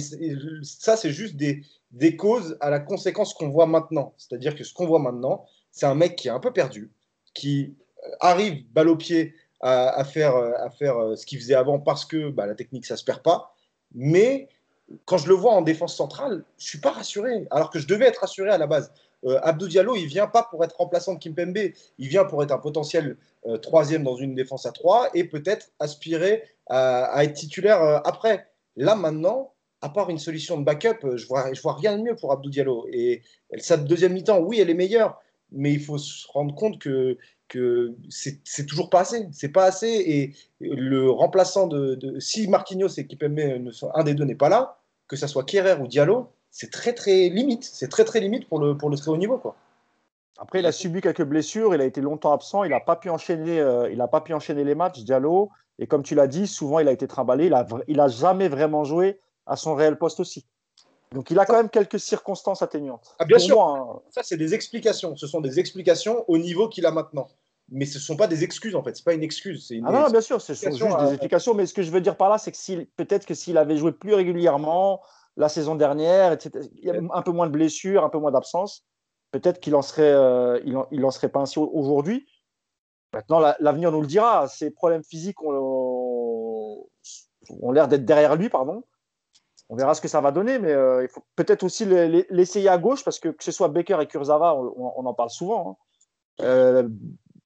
[0.63, 4.13] ça, c'est juste des, causes à la conséquence qu'on voit maintenant.
[4.15, 6.89] C'est-à-dire que ce qu'on voit maintenant, c'est un mec qui est un peu perdu,
[7.33, 7.75] qui
[8.05, 11.79] euh, arrive balle au pied à, à faire, à faire euh, ce qu'il faisait avant
[11.79, 13.53] parce que bah, la technique, ça se perd pas.
[13.93, 14.47] Mais
[15.03, 18.05] quand je le vois en défense centrale, je suis pas rassuré, alors que je devais
[18.05, 18.93] être rassuré à la base.
[19.26, 21.57] Euh, Abdou Diallo, il vient pas pour être remplaçant de Kimpembe,
[21.97, 25.71] il vient pour être un potentiel euh, troisième dans une défense à trois et peut-être
[25.80, 28.47] aspirer à, être titulaire euh, après.
[28.76, 32.15] Là maintenant, à part une solution de backup, je vois, je vois rien de mieux
[32.15, 32.88] pour Abdou Diallo.
[32.91, 33.21] Et
[33.57, 35.21] sa deuxième mi-temps, oui, elle est meilleure,
[35.51, 37.17] mais il faut se rendre compte que
[37.47, 39.28] que c'est toujours pas assez.
[39.32, 39.88] C'est pas assez.
[39.88, 45.15] Et le remplaçant de, si Marquinhos et Kipembe, un des deux n'est pas là, que
[45.15, 47.69] ça soit Kerrer ou Diallo, c'est très très limite.
[47.69, 49.37] C'est très très limite pour le, pour le très haut niveau.
[49.37, 49.57] Quoi.
[50.37, 53.09] Après, il a subi quelques blessures, il a été longtemps absent, il n'a pas, pu
[53.09, 55.49] enchaîner, euh, il pas pu enchaîner les matchs, Diallo.
[55.79, 58.47] Et comme tu l'as dit, souvent il a été trimballé, il n'a il a jamais
[58.47, 60.45] vraiment joué à son réel poste aussi.
[61.11, 63.17] Donc il a quand même quelques circonstances atténuantes.
[63.19, 64.09] Ah, bien sûr, moi, hein.
[64.09, 65.17] ça c'est des explications.
[65.17, 67.27] Ce sont des explications au niveau qu'il a maintenant.
[67.69, 69.71] Mais ce ne sont pas des excuses en fait, ce n'est pas une excuse.
[69.71, 71.07] Une ah non, bien sûr, ce sont juste à...
[71.07, 71.53] des explications.
[71.53, 73.91] Mais ce que je veux dire par là, c'est que peut-être que s'il avait joué
[73.91, 75.01] plus régulièrement,
[75.38, 76.67] la saison dernière, etc.
[76.75, 78.86] Il y a un peu moins de blessures, un peu moins d'absence.
[79.31, 82.27] Peut-être qu'il en serait, euh, il en, il en, serait pas ainsi aujourd'hui.
[83.13, 84.47] Maintenant, l'avenir nous le dira.
[84.47, 86.88] Ses problèmes physiques ont,
[87.49, 88.83] ont l'air d'être derrière lui, pardon.
[89.69, 92.77] On verra ce que ça va donner, mais euh, il faut peut-être aussi l'essayer à
[92.77, 95.69] gauche parce que que ce soit Baker et Kurzawa, on, on en parle souvent.
[95.69, 95.75] Hein.
[96.41, 96.89] Euh,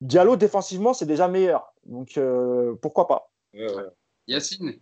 [0.01, 3.31] Diallo défensivement, c'est déjà meilleur, donc euh, pourquoi pas.
[4.27, 4.79] Yacine,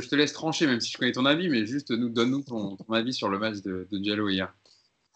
[0.00, 2.76] je te laisse trancher, même si je connais ton avis, mais juste nous donne-nous ton,
[2.76, 4.54] ton, avis sur le match de, de Diallo hier.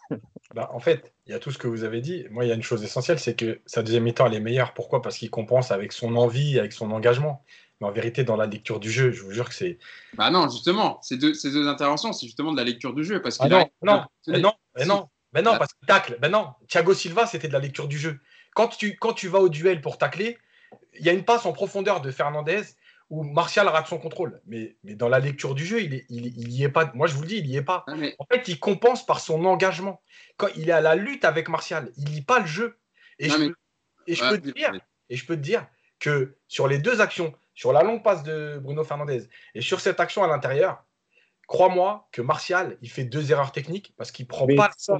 [0.55, 2.25] Bah, en fait, il y a tout ce que vous avez dit.
[2.31, 4.73] Moi, il y a une chose essentielle, c'est que sa deuxième mi-temps, elle est meilleure.
[4.73, 5.03] Pourquoi?
[5.03, 7.45] Parce qu'il compense avec son envie, avec son engagement.
[7.79, 9.77] Mais en vérité, dans la lecture du jeu, je vous jure que c'est.
[10.15, 13.21] Bah non, justement, ces deux, ces deux interventions, c'est justement de la lecture du jeu.
[13.21, 16.17] Parce ah non, non, mais non, mais non, mais non, parce que tacle.
[16.19, 18.19] Ben non, Thiago Silva, c'était de la lecture du jeu.
[18.55, 20.39] Quand tu, quand tu vas au duel pour tacler,
[20.99, 22.63] il y a une passe en profondeur de Fernandez
[23.09, 24.41] où Martial rate son contrôle.
[24.45, 26.91] Mais, mais dans la lecture du jeu, il, est, il, il y est pas.
[26.93, 27.83] Moi, je vous le dis, il n'y est pas.
[27.87, 28.15] Ah, mais...
[28.19, 30.01] En fait, il compense par son engagement.
[30.37, 32.77] Quand il est à la lutte avec Martial, il lit pas le jeu.
[33.17, 33.47] Et non, je, mais...
[33.49, 33.55] peux,
[34.07, 34.73] et je ouais, peux te dire,
[35.09, 35.65] Et je peux te dire
[35.99, 39.99] que sur les deux actions, sur la longue passe de Bruno Fernandez et sur cette
[39.99, 40.85] action à l'intérieur,
[41.47, 44.97] crois-moi que Martial, il fait deux erreurs techniques parce qu'il prend Mais pas ça-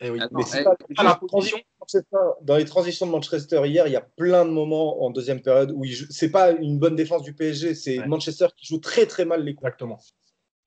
[0.00, 0.20] Eh oui.
[0.20, 1.58] Attends, Mais c'est eh, pas- Ah, la juste- position.
[1.86, 5.10] c'est pas- Dans les transitions de Manchester hier, il y a plein de moments en
[5.10, 8.06] deuxième période où c'est pas une bonne défense du PSG, c'est Ouais.
[8.06, 9.66] Manchester qui joue très très mal les coups.
[9.66, 9.98] Exactement.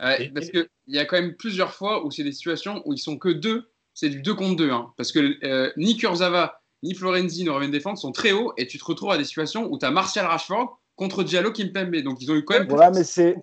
[0.02, 2.94] Ouais, Et- parce qu'il y a quand même plusieurs fois où c'est des situations où
[2.94, 4.72] ils sont que deux, c'est du 2 contre 2.
[4.72, 8.66] Hein, parce que euh, ni Kurzawa ni Florenzi ne reviennent défendre sont très hauts et
[8.66, 11.98] tu te retrouves à des situations où tu as Martial Rashford contre Diallo Kimpembe.
[11.98, 12.70] Donc ils ont eu quand même.
[12.70, 13.36] Voilà, mais c'est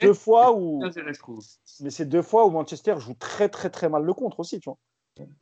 [0.00, 0.82] deux fois où
[1.80, 4.68] mais c'est deux fois où Manchester joue très très très mal le contre aussi, tu
[4.68, 4.78] vois.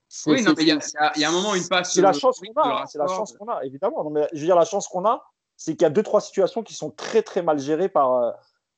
[0.09, 1.95] C'est- Oui, non, mais il y, a- y y un moment, une passe.
[1.95, 4.05] C'est la euh, chance qu'on a, hein, c'est la chance qu'on a, évidemment.
[4.05, 5.23] Non, mais je veux dire, la chance qu'on a,
[5.57, 8.31] c'est qu'il y a deux, trois situations qui sont très, très mal gérées par, euh,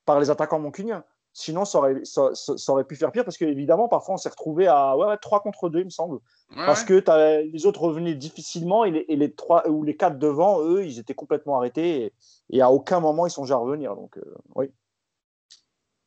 [0.04, 1.02] par les attaquants mancuniens.
[1.36, 4.28] Sinon, ça aurait, ça, ça- ça aurait pu faire pire parce qu'évidemment, parfois, on s'est
[4.28, 6.14] retrouvé à ouais, ouais, 3 contre 2, il me semble.
[6.50, 9.34] Ouais, parce que t'as- les autres revenaient difficilement et les, et les
[9.68, 12.12] ou les quatre devant, eux, ils étaient complètement arrêtés et,
[12.50, 13.96] et à aucun moment, ils sont déjà à revenir.
[13.96, 14.22] Donc, euh,
[14.54, 14.70] oui.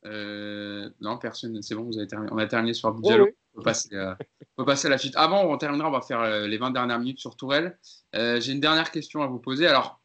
[0.06, 2.30] Euh, non, personne, c'est bon, vous avez terminé.
[2.32, 3.26] on a terminé sur Abdou Diallo.
[3.58, 4.14] Peut passer, euh,
[4.56, 5.14] on peut passer à la suite.
[5.16, 7.78] Avant, on terminera, on va faire euh, les 20 dernières minutes sur Tourelle.
[8.14, 9.66] Euh, J'ai une dernière question à vous poser.
[9.66, 10.00] Alors,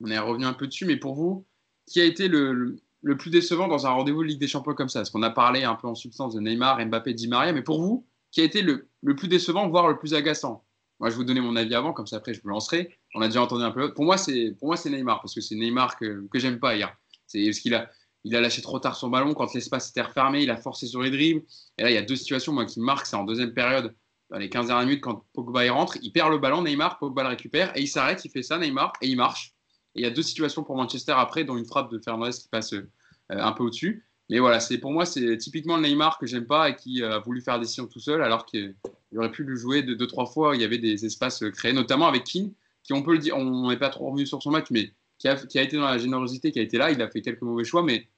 [0.00, 1.46] on est revenu un peu dessus, mais pour vous,
[1.86, 2.78] qui a été le,
[3.18, 5.00] plus décevant dans un rendez-vous de Ligue des Champions comme ça?
[5.00, 7.80] Parce qu'on a parlé un peu en substance de Neymar, Mbappé, Di Maria, mais pour
[7.80, 10.64] vous, qui a été le, plus décevant, voire le plus agaçant?
[11.00, 12.96] Moi, je vous donner mon avis avant, comme ça après, je me lancerai.
[13.14, 13.92] On a déjà entendu un peu.
[13.92, 16.76] Pour moi, c'est pour moi c'est Neymar, parce que c'est Neymar que, que j'aime pas
[16.76, 16.96] hier.
[17.26, 17.90] C'est parce qu'il a,
[18.24, 21.02] il a lâché trop tard son ballon quand l'espace était refermé, il a forcé sur
[21.02, 21.42] les dribbles.
[21.78, 23.06] Et là, il y a deux situations moi, qui marquent.
[23.06, 23.94] C'est en deuxième période,
[24.30, 27.22] dans les 15 dernières minutes, quand Pogba il rentre, il perd le ballon, Neymar, Pogba
[27.22, 29.54] le récupère, et il s'arrête, il fait ça, Neymar, et il marche.
[29.94, 32.48] Et il y a deux situations pour Manchester après, dont une frappe de Fernandez qui
[32.48, 32.88] passe euh,
[33.28, 34.06] un peu au-dessus.
[34.30, 37.18] Mais voilà, c'est pour moi, c'est typiquement le Neymar que j'aime pas et qui a
[37.18, 38.74] voulu faire des décisions tout seul, alors qu'il
[39.16, 40.54] aurait pu le jouer deux, deux, trois fois.
[40.54, 42.52] Il y avait des espaces euh, créés, notamment avec Keane,
[42.84, 44.92] qui on peut le dire, on n'est pas trop revenu sur son match, mais
[45.22, 46.90] qui a, qui a été dans la générosité, qui a été là.
[46.90, 48.08] Il a fait quelques mauvais choix, mais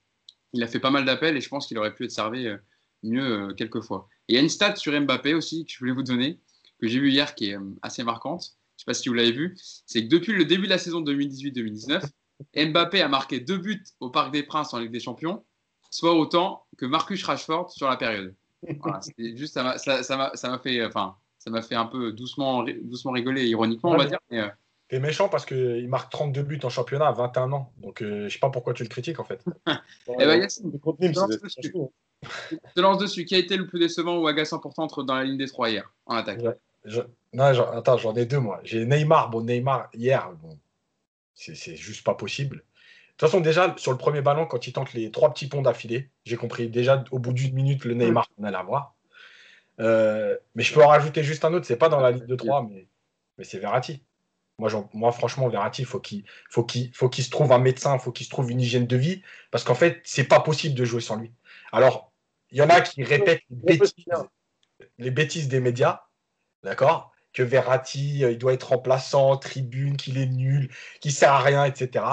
[0.55, 2.57] il a fait pas mal d'appels et je pense qu'il aurait pu être servi euh,
[3.03, 4.09] mieux euh, quelques fois.
[4.27, 6.41] Et il y a une stat sur Mbappé aussi que je voulais vous donner,
[6.81, 8.57] que j'ai vu hier, qui est euh, assez marquante.
[8.77, 9.55] Je ne sais pas si vous l'avez vu.
[9.85, 12.09] C'est que depuis le début de la saison 2018-2019,
[12.71, 15.45] Mbappé a marqué deux buts au Parc des Princes en Ligue des Champions,
[15.91, 18.35] soit autant que Marcus Rashford sur la période.
[18.81, 23.13] Voilà, juste, ça m'a ça, ça fait, enfin, ça m'a fait un peu doucement, doucement
[23.13, 24.19] rigoler, ironiquement, on va dire.
[24.31, 24.41] mais,
[24.95, 27.73] T'es méchant parce qu'il marque 32 buts en championnat à 21 ans.
[27.79, 29.45] Donc, euh, je sais pas pourquoi tu le critiques en fait.
[29.67, 30.41] eh ben,
[32.23, 33.25] je te lance dessus.
[33.25, 35.49] Qui a été le plus décevant ou agaçant pour toi entre dans la ligne des
[35.49, 36.39] trois hier en attaque.
[36.85, 37.01] Je-
[37.33, 38.61] Non, j'en- attends, j'en ai deux moi.
[38.63, 39.31] J'ai Neymar.
[39.31, 40.57] Bon, Neymar, hier, bon,
[41.35, 42.59] c'est c'est juste pas possible.
[42.59, 42.63] De
[43.17, 46.09] toute façon, déjà, sur le premier ballon, quand il tente les trois petits ponts d'affilée,
[46.25, 48.95] j'ai compris déjà au bout d'une minute le Neymar qu'on allait avoir.
[49.81, 52.37] Euh, mais je peux en rajouter juste un autre, c'est pas dans la ligne de
[52.37, 52.87] 3, mais,
[53.39, 54.01] mais c'est Verratti.
[54.59, 58.01] Moi, franchement, Verratti, il faut qu'il faut qu'il faut qu'il se trouve un médecin, il
[58.01, 60.85] faut qu'il se trouve une hygiène de vie, parce qu'en fait, c'est pas possible de
[60.85, 61.33] jouer sans lui.
[61.73, 62.13] Alors,
[62.51, 64.25] il y en a qui répètent les bêtises, faire.
[64.99, 66.03] les bêtises des médias,
[66.63, 67.13] d'accord?
[67.33, 71.65] Que Verratti, euh, il doit être remplaçant, tribune, qu'il est nul, qu'il sert à rien,
[71.65, 72.05] etc.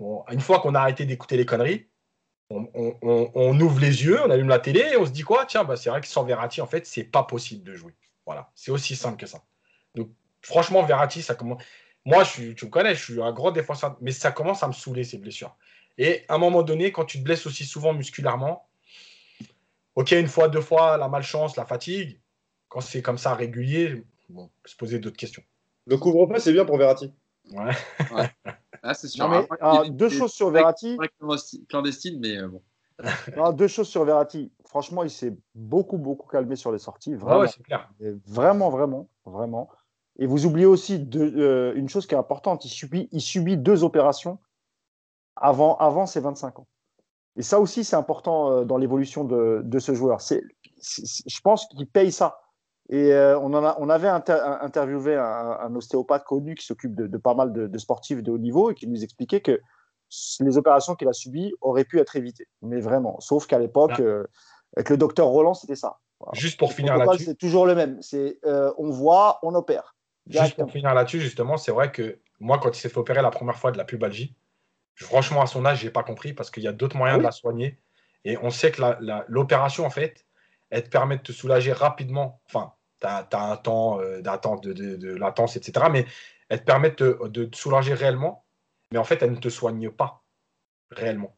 [0.00, 1.88] Bon, une fois qu'on a arrêté d'écouter les conneries,
[2.50, 5.22] on, on- on- on ouvre les yeux, on allume la télé et on se dit
[5.22, 5.46] quoi?
[5.46, 7.94] Tiens, bah, c'est vrai que sans Verratti, en fait, c'est pas possible de jouer.
[8.26, 9.44] Voilà, c'est aussi simple que ça.
[10.46, 11.60] Franchement, Verratti, ça commence.
[12.04, 14.68] Moi, je suis, tu me connais, je suis un grand défenseur, mais ça commence à
[14.68, 15.56] me saouler ces blessures.
[15.98, 18.68] Et à un moment donné, quand tu te blesses aussi souvent musculairement,
[19.96, 22.20] ok, une fois, deux fois, la malchance, la fatigue,
[22.68, 25.42] quand c'est comme ça régulier, bon, on peut se poser d'autres questions.
[25.86, 27.12] Le couvre-feu, c'est bien pour Verratti.
[27.50, 27.72] Ouais.
[28.82, 29.24] Ah, c'est sûr.
[29.24, 30.96] Non, mais, Après, ah, il deux choses sur Verratti.
[30.96, 32.62] des- clandestines, mais euh, bon.
[33.36, 34.52] Non, deux choses sur Verratti.
[34.64, 37.16] Franchement, il s'est beaucoup, beaucoup calmé sur les sorties.
[37.16, 37.90] Ouais, c'est clair.
[38.26, 39.68] Vraiment, vraiment, vraiment.
[40.18, 42.64] Et vous oubliez aussi euh, une chose qui est importante.
[42.64, 44.38] Il subit, il subit deux opérations
[45.36, 46.66] avant, avant ses 25 ans.
[47.36, 50.20] Et ça aussi, c'est important euh, dans l'évolution de, de ce joueur.
[50.22, 50.42] C'est,
[50.80, 52.40] je pense qu'il paye ça.
[52.88, 55.22] Et euh, on, en a, on avait inter- interviewé un,
[55.60, 58.70] un ostéopathe connu qui s'occupe de, de pas mal de, de sportifs de haut niveau
[58.70, 59.60] et qui nous expliquait que
[60.40, 62.46] les opérations qu'il a subies auraient pu être évitées.
[62.62, 63.18] Mais vraiment.
[63.20, 64.02] Sauf qu'à l'époque, Ah.
[64.02, 64.24] euh,
[64.76, 65.98] avec le docteur Roland, c'était ça.
[66.20, 66.38] Voilà.
[66.38, 67.24] Juste pour finir là-dessus.
[67.24, 68.00] C'est toujours le même.
[68.00, 69.95] C'est euh, on voit, on opère.
[70.28, 73.30] Juste pour finir là-dessus, justement, c'est vrai que moi, quand il s'est fait opérer la
[73.30, 74.34] première fois de la pubalgie,
[74.96, 77.22] franchement, à son âge, j'ai pas compris parce qu'il y a d'autres moyens Ah oui.
[77.22, 77.78] de la soigner.
[78.24, 78.82] Et on sait que
[79.28, 80.26] l'opération, en fait,
[80.70, 82.40] elle te permet de te soulager rapidement.
[82.46, 85.86] Enfin, tu as, un temps euh, d'attente, de, de- de latence, etc.
[85.90, 86.06] Mais
[86.48, 88.44] elle te permet de, de te soulager réellement.
[88.90, 90.24] Mais en fait, elle ne te soigne pas
[90.90, 91.36] réellement.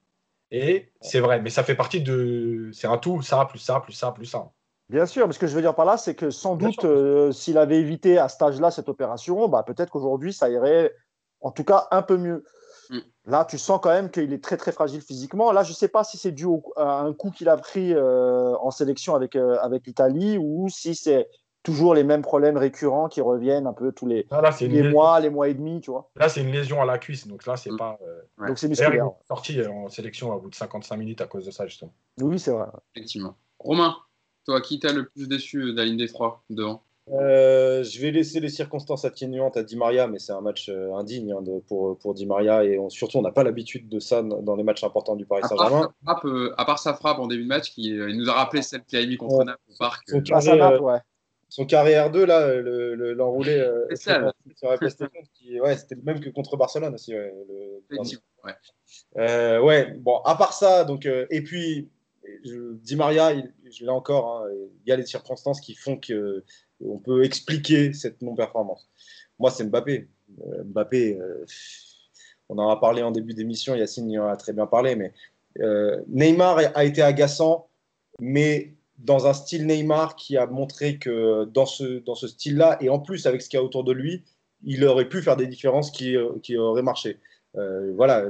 [0.51, 2.71] Et c'est vrai, mais ça fait partie de.
[2.73, 4.51] C'est un tout, ça, plus ça, plus ça, plus ça.
[4.91, 6.85] Bien sûr, mais ce que je veux dire par là, c'est que sans Bien doute,
[6.85, 10.95] euh, s'il avait évité à cet âge-là cette opération, bah, peut-être qu'aujourd'hui, ça irait
[11.41, 12.43] En tout cas, un peu mieux.
[12.91, 12.99] Mm.
[13.27, 15.53] Là, tu sens quand même qu'il est très très fragile physiquement.
[15.53, 17.93] Là, je ne sais pas si c'est dû au- à un coup qu'il a pris
[17.95, 21.29] euh, en sélection avec, euh, avec l'Italie ou si c'est
[21.63, 24.73] toujours les mêmes problèmes récurrents qui reviennent un peu tous les, Là, là, c'est une,
[24.73, 26.11] les mois, les mois et demi, tu vois.
[26.17, 27.29] là, c'est une lésion à la cuisse.
[27.29, 27.77] Donc là, c'est Mm.
[27.77, 27.99] pas.
[28.03, 28.49] euh, Ouais.
[28.49, 29.07] Donc c'est musculaire.
[29.07, 31.93] ont sorti euh, en sélection à bout de 55 minutes à cause de ça, justement.
[32.21, 32.67] Oui, c'est vrai.
[32.97, 33.37] Effectivement.
[33.61, 33.95] Romain,
[34.49, 36.83] toi, qui t'a le plus déçu de la ligne des trois devant?
[37.11, 40.93] Euh, je vais laisser les circonstances atténuantes à Di Maria, mais c'est un match euh,
[40.95, 42.65] indigne hein, de- pour, pour Di Maria.
[42.65, 45.43] Et on- surtout, on n'a pas l'habitude de ça dans les matchs importants du Paris
[45.45, 45.91] à part, Saint-Germain.
[46.07, 48.29] sa frappe, euh, à part sa frappe en début de match, qui euh, il nous
[48.29, 49.45] a rappelé celle qu'il a mis contre Ouais.
[49.45, 50.03] Naples au parc.
[50.09, 50.99] Son euh, carré, Grâce à Naples, euh, ouais.
[51.51, 56.03] Son carré R2, là, le- le- l'enroulé euh, sur la PlayStation, qui, ouais, c'était le
[56.03, 57.15] même que contre Barcelone aussi.
[57.15, 57.99] Ouais, le-
[58.45, 58.53] ouais.
[59.17, 61.89] Euh, ouais, bon, à part ça, donc, euh, et puis,
[62.45, 64.49] je, Di Maria, il, je l'ai encore, hein,
[64.85, 66.45] il y a les circonstances qui font que
[66.85, 68.89] on peut expliquer cette non-performance.
[69.39, 70.09] Moi, c'est Mbappé.
[70.47, 71.45] Euh, Mbappé, euh,
[72.49, 75.13] on en a parlé en début d'émission, Yacine en a très bien parlé, mais
[75.61, 77.69] euh, Neymar a été agaçant,
[78.21, 82.89] mais dans un style Neymar qui a montré que dans ce, dans ce style-là, et
[82.89, 84.25] en plus avec ce qu'il y a autour de lui,
[84.65, 87.19] il aurait pu faire des différences qui, euh, qui auraient marché.
[87.57, 88.25] Euh, voilà,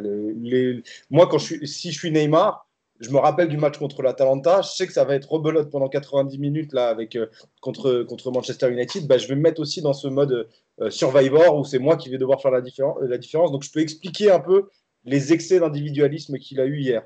[1.11, 2.68] moi, quand je si je suis Neymar,
[3.01, 5.89] je me rappelle du match contre l'Atalanta, je sais que ça va être rebelote pendant
[5.89, 7.27] 90 minutes là, avec, euh,
[7.61, 10.49] contre, contre Manchester United, bah, je vais me mettre aussi dans ce mode
[10.81, 12.61] euh, Survivor où c'est moi qui vais devoir faire la,
[13.03, 13.53] la différence.
[13.53, 14.69] Donc je peux expliquer un peu
[15.05, 17.03] les excès d'individualisme qu'il a eu hier.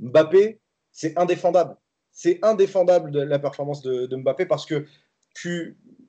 [0.00, 0.60] Mbappé,
[0.92, 1.76] c'est indéfendable.
[2.10, 4.86] C'est indéfendable la performance de, Mbappé parce que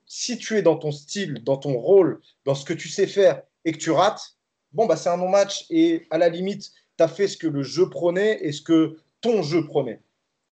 [0.06, 3.42] si tu es dans ton style, dans ton rôle, dans ce que tu sais faire
[3.64, 4.36] et que tu rates,
[4.72, 7.62] bon, bah, c'est un non-match et à la limite, tu as fait ce que le
[7.62, 10.02] jeu prenait et ce que ton jeu prenait.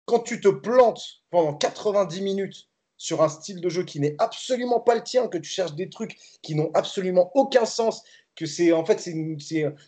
[0.07, 4.81] Quand tu te plantes pendant 90 minutes sur un style de jeu qui n'est absolument
[4.81, 8.03] pas le tien, que tu cherches des trucs qui n'ont absolument aucun sens,
[8.37, 9.15] que c'est en fait, c'est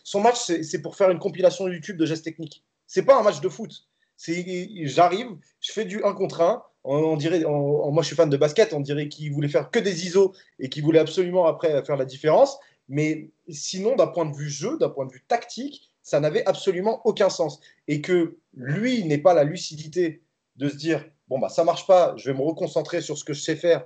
[0.03, 2.63] son match, c'est pour faire une compilation YouTube de gestes techniques.
[2.87, 3.71] C'est pas un match de foot.
[4.15, 4.45] C'est
[4.87, 5.27] j'arrive,
[5.59, 6.63] je fais du 1 contre 1.
[6.83, 9.79] On, dirait, on- moi je suis fan de basket, on dirait qu'il voulait faire que
[9.79, 12.57] des ISO et qu'il voulait absolument après faire la différence.
[12.87, 17.01] Mais sinon, d'un point de vue jeu, d'un point de vue tactique, ça n'avait absolument
[17.05, 17.59] aucun sens.
[17.89, 20.23] Et que lui n'ait pas la lucidité
[20.55, 23.33] de se dire bon bah ça marche pas, je vais me reconcentrer sur ce que
[23.33, 23.85] je sais faire.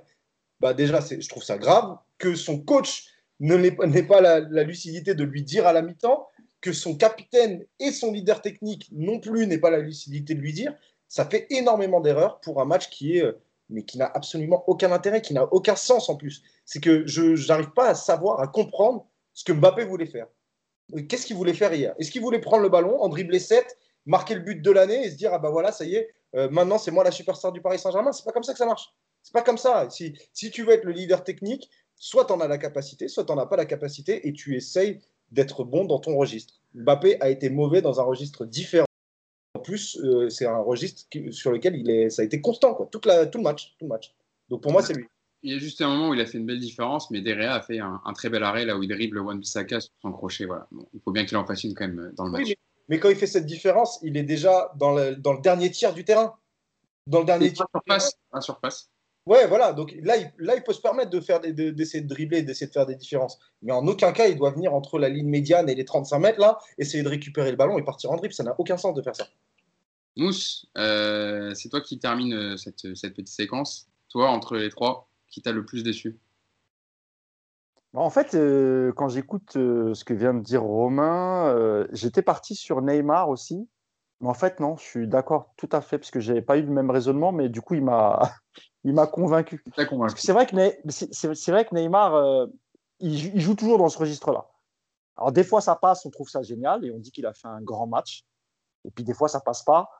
[0.60, 3.06] Bah déjà, je trouve ça grave que son coach
[3.40, 6.28] n'ait pas la, la lucidité de lui dire à la mi-temps
[6.60, 10.52] que son capitaine et son leader technique non plus n'aient pas la lucidité de lui
[10.52, 10.74] dire.
[11.08, 13.32] Ça fait énormément d'erreurs pour un match qui est euh,
[13.72, 16.42] mais qui n'a absolument aucun intérêt, qui n'a aucun sens en plus.
[16.64, 20.26] C'est que je n'arrive pas à savoir, à comprendre ce que Mbappé voulait faire.
[21.08, 21.94] Qu'est-ce qu'il voulait faire hier?
[21.98, 25.10] Est-ce qu'il voulait prendre le ballon, en dribbler 7, marquer le but de l'année et
[25.10, 27.60] se dire ah bah voilà, ça y est, euh, maintenant c'est moi la superstar du
[27.60, 28.92] Paris Saint-Germain C'est pas comme ça que ça marche.
[29.22, 29.88] C'est pas comme ça.
[29.90, 33.24] Si, si tu veux être le leader technique, soit tu en as la capacité, soit
[33.24, 35.00] tu n'en as pas la capacité et tu essayes
[35.30, 36.54] d'être bon dans ton registre.
[36.74, 38.86] Mbappé a été mauvais dans un registre différent.
[39.54, 42.74] En plus, euh, c'est un registre qui- sur lequel il est, ça a été constant,
[42.74, 44.14] quoi, toute la, tout, le match, tout le match.
[44.48, 45.06] Donc pour moi, c'est lui.
[45.44, 47.54] Il y a juste un moment où il a fait une belle différence, mais Derrea
[47.54, 50.12] a fait un, un très bel arrêt là où il dribble Wan Bissaka sur son
[50.12, 50.44] crochet.
[50.46, 50.66] Voilà.
[50.70, 52.42] Bon, il faut bien qu'il en fasse une quand même euh, dans le match.
[52.44, 52.56] Oui, mais,
[52.92, 55.94] mais quand il fait cette différence, il est déjà dans le, dans le dernier tiers
[55.94, 56.34] du terrain.
[57.06, 57.66] Dans le dernier tiers.
[57.72, 58.90] pas sur passe, pas sur passe.
[59.24, 59.72] Ouais, voilà.
[59.72, 62.42] Donc là, il, là, il peut se permettre de faire des- de- d'essayer de dribbler,
[62.42, 63.38] d'essayer de faire des différences.
[63.62, 66.38] Mais en aucun cas, il doit venir entre la ligne médiane et les 35 mètres
[66.38, 68.34] là, essayer de récupérer le ballon et partir en dribble.
[68.34, 69.26] Ça n'a aucun sens de faire ça.
[70.16, 73.88] Mousse, euh, c'est toi qui termine euh, cette, cette petite séquence.
[74.10, 76.18] Toi, entre les trois, qui t'a le plus déçu?
[77.94, 82.54] En fait, euh, quand j'écoute euh, ce que vient de dire Romain, euh, j'étais parti
[82.54, 83.68] sur Neymar aussi.
[84.20, 86.56] Mais en fait, non, je suis d'accord tout à fait, parce que je n'avais pas
[86.56, 88.18] eu le même raisonnement, mais du coup, il m'a,
[88.84, 89.62] il m'a convaincu.
[90.16, 92.46] C'est vrai que, Ney- c'est, vrai que Neymar,
[93.00, 94.46] il, joue- il joue toujours dans ce registre-là.
[95.16, 97.48] Alors, des fois, ça passe, on trouve ça génial, et on dit qu'il a fait
[97.48, 98.24] un grand match.
[98.84, 99.90] Et puis, des fois, ça passe pas.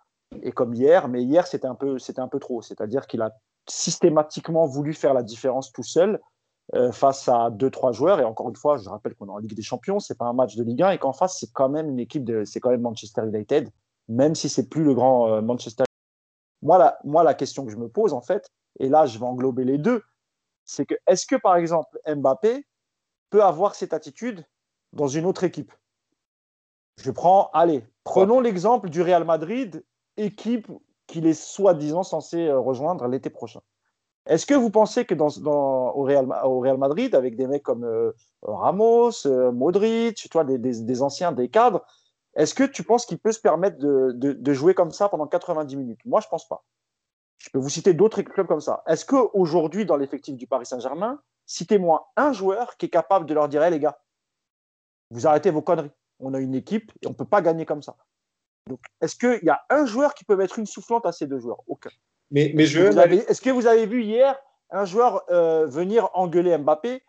[0.42, 2.62] Et comme hier, mais hier, c'était un peu, c'était un peu trop.
[2.62, 3.32] C'est-à-dire qu'il a
[3.68, 6.18] systématiquement voulu faire la différence tout seul
[6.92, 8.20] face à deux, trois joueurs.
[8.20, 10.32] Et encore une fois, je rappelle qu'on est en Ligue des Champions, c'est pas un
[10.32, 12.70] match de Ligue 1, et qu'en face, c'est quand même une équipe de, c'est quand
[12.70, 13.68] même Manchester United,
[14.08, 15.84] même si c'est plus le grand euh, Manchester.
[16.62, 18.48] Moi la, moi, la question que je me pose, en fait,
[18.78, 20.02] et là, je vais englober les deux,
[20.64, 22.66] c'est que est-ce que, par exemple, Mbappé
[23.30, 24.44] peut avoir cette attitude
[24.92, 25.72] dans une autre équipe?
[26.98, 29.84] Je prends, allez, prenons l'exemple du Real Madrid,
[30.16, 30.70] équipe
[31.06, 33.60] qu'il est soi-disant censé euh, rejoindre l'été prochain.
[34.26, 35.28] Est-ce que vous pensez que dans,
[35.94, 38.12] au, Real, Madrid, avec des mecs comme euh,
[38.42, 41.84] Ramos, euh, Modric, des, anciens, des cadres,
[42.34, 46.00] est-ce que tu penses qu'il peut se permettre de, jouer comme ça pendant 90 minutes?
[46.04, 46.64] Moi, je pense pas.
[47.38, 48.84] Je peux vous citer d'autres clubs comme ça.
[48.86, 53.48] Est-ce qu'aujourd'hui, dans l'effectif du Paris Saint-Germain, citez-moi un joueur qui est capable de leur
[53.48, 53.98] dire, hey, les gars,
[55.10, 55.90] vous arrêtez vos conneries.
[56.20, 57.96] On a une équipe et on ne peut pas gagner comme ça.
[59.00, 61.62] Est-ce qu'il y a un joueur qui peut mettre une soufflante à ces deux joueurs?
[61.66, 61.90] Aucun.
[62.32, 62.80] Mais, mais je
[63.28, 64.36] Est-ce que vous avez vu hier
[64.70, 67.02] un joueur euh, venir engueuler Mbappé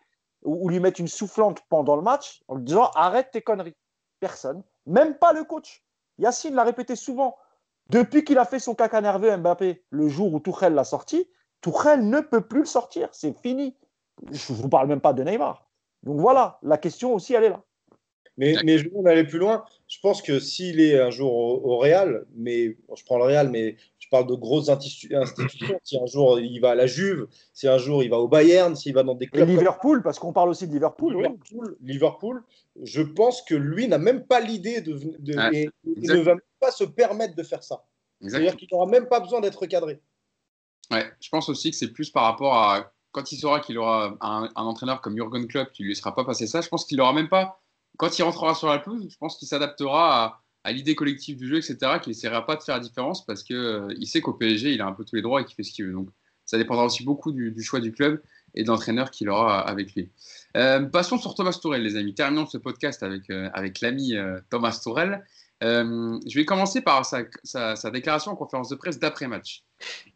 [0.43, 3.76] ou, lui mettre une soufflante pendant le match en lui disant arrête tes conneries
[4.19, 4.63] Personne.
[4.86, 5.84] Même pas le coach.
[6.17, 7.38] Yacine l'a répété souvent.
[7.89, 11.30] Depuis qu'il a fait son caca nerveux Mbappé, le jour où Tourelle l'a sorti,
[11.61, 13.09] Tourelle ne peut plus le sortir.
[13.13, 13.78] C'est fini.
[14.30, 15.69] Je ne vous parle même pas de Neymar.
[16.03, 17.63] Donc voilà, la question aussi, elle est là.
[18.38, 19.63] Mais, mais je vais aller plus loin.
[19.94, 23.78] Je pense que s'il est un jour au, Real, mais je prends le Real, mais
[24.00, 25.80] je parle de grosses institutions.
[25.84, 28.76] si un jour il va à la Juve, si un jour il va au Bayern,
[28.76, 29.48] s'il va dans des clubs.
[29.48, 31.16] Et Liverpool, parce qu'on parle aussi de Liverpool.
[31.16, 32.44] Liverpool, Liverpool,
[32.82, 34.98] je pense que lui n'a même pas l'idée de.
[35.24, 37.86] il ne va même pas se permettre de faire ça.
[38.20, 40.02] C'est-à-dire qu'il n'aura même pas besoin d'être cadré.
[40.89, 44.18] Ouais, je pense aussi que c'est plus par rapport à quand il saura qu'il aura
[44.22, 46.62] un, entraîneur comme Jurgen Klopp qui ne lui laissera pas passer ça.
[46.62, 47.62] Je pense qu'il n'aura même pas
[47.98, 51.58] quand il rentrera sur la pelouse, je pense qu'il s'adaptera à, l'idée collective du jeu,
[51.58, 54.82] etc., qu'il n'essaiera pas de faire la différence parce qu'il euh, sait qu'au PSG, il
[54.82, 55.94] a un peu tous les droits et qu'il fait ce qu'il veut.
[55.94, 56.10] Donc,
[56.46, 58.22] ça dépendra aussi beaucoup du, choix du club
[58.56, 60.10] et de l'entraîneur qu'il aura avec lui.
[60.58, 62.14] Euh, passons sur Thomas Tourel, les amis.
[62.14, 64.14] Terminons ce podcast avec, euh, avec l'ami
[64.50, 65.24] Thomas Tourel.
[65.62, 69.64] je vais commencer par sa, sa, déclaration en conférence de presse d'après-match.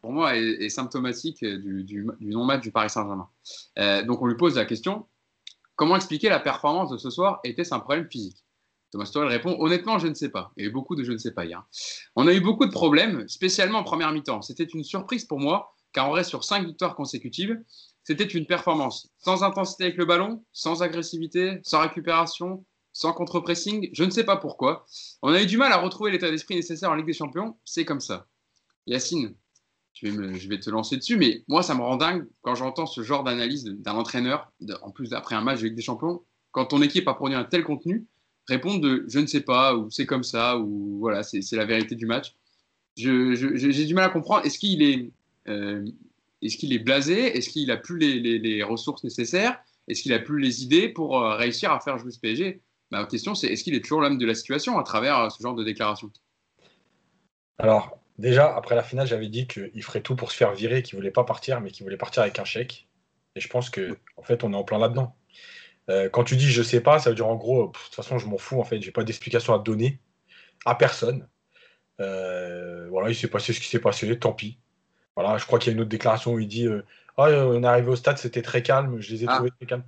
[0.02, 3.28] Pour moi, est, est symptomatique du, du non-match du Paris Saint-Germain.
[4.04, 5.06] donc, on lui pose la question
[5.78, 8.44] Comment expliquer la performance de ce soir Était-ce un problème physique?
[8.90, 10.50] Thomas Tuchel répond Honnêtement, je ne sais pas.
[10.56, 11.62] Il beaucoup de je ne sais pas hier.
[12.16, 14.42] On a eu beaucoup de problèmes, spécialement en première mi-temps.
[14.42, 17.56] C'était une surprise pour moi, car on reste sur cinq victoires consécutives.
[18.02, 23.88] C'était une performance sans intensité avec le ballon, sans agressivité, sans récupération, sans contre-pressing.
[23.92, 24.84] Je ne sais pas pourquoi.
[25.22, 27.56] On a eu du mal à retrouver l'état d'esprit nécessaire en Ligue des Champions.
[27.64, 28.26] C'est comme ça.
[28.88, 29.36] Yacine,
[30.02, 33.24] je vais, te lancer dessus, mais moi, ça me rend dingue quand j'entends ce genre
[33.24, 36.22] d'analyse d'un entraîneur, en plus après un match avec des champions,
[36.52, 38.06] quand ton équipe a produit un tel contenu,
[38.46, 41.94] répondre de je ne sais pas, ou c'est comme ça, ou voilà, c'est la vérité
[41.94, 42.34] du match.
[42.96, 44.44] J'ai du mal à comprendre.
[44.44, 45.10] Est-ce qu'il est,
[45.48, 45.84] euh,
[46.42, 47.36] est, blasé?
[47.36, 49.60] Est-ce qu'il a plus les, ressources nécessaires?
[49.86, 53.04] Est-ce qu'il a plus les idées pour euh, réussir à faire jouer ce PSG Ma
[53.04, 55.54] question, c'est est-ce qu'il est toujours l'homme de la situation à travers euh, ce genre
[55.54, 56.10] de déclaration?
[57.58, 60.96] Alors, Déjà, après la finale, j'avais dit qu'il ferait tout pour se faire virer, qu'il
[60.96, 62.88] voulait pas partir, mais qu'il voulait partir avec un chèque.
[63.36, 65.14] Et je pense que, en fait, on est en plein là-dedans.
[65.88, 68.18] Euh, quand tu dis je sais pas, ça veut dire en gros, de toute façon,
[68.18, 70.00] je m'en fous, en fait, j'ai pas d'explication à donner
[70.66, 71.28] à personne.
[72.00, 74.58] Euh, voilà, il s'est passé ce qui s'est passé, tant pis.
[75.16, 76.82] Voilà, je crois qu'il y a une autre déclaration où il dit euh,
[77.16, 79.34] ah, on est arrivé au stade, c'était très calme, je les ai ah.
[79.34, 79.84] trouvés très calmes.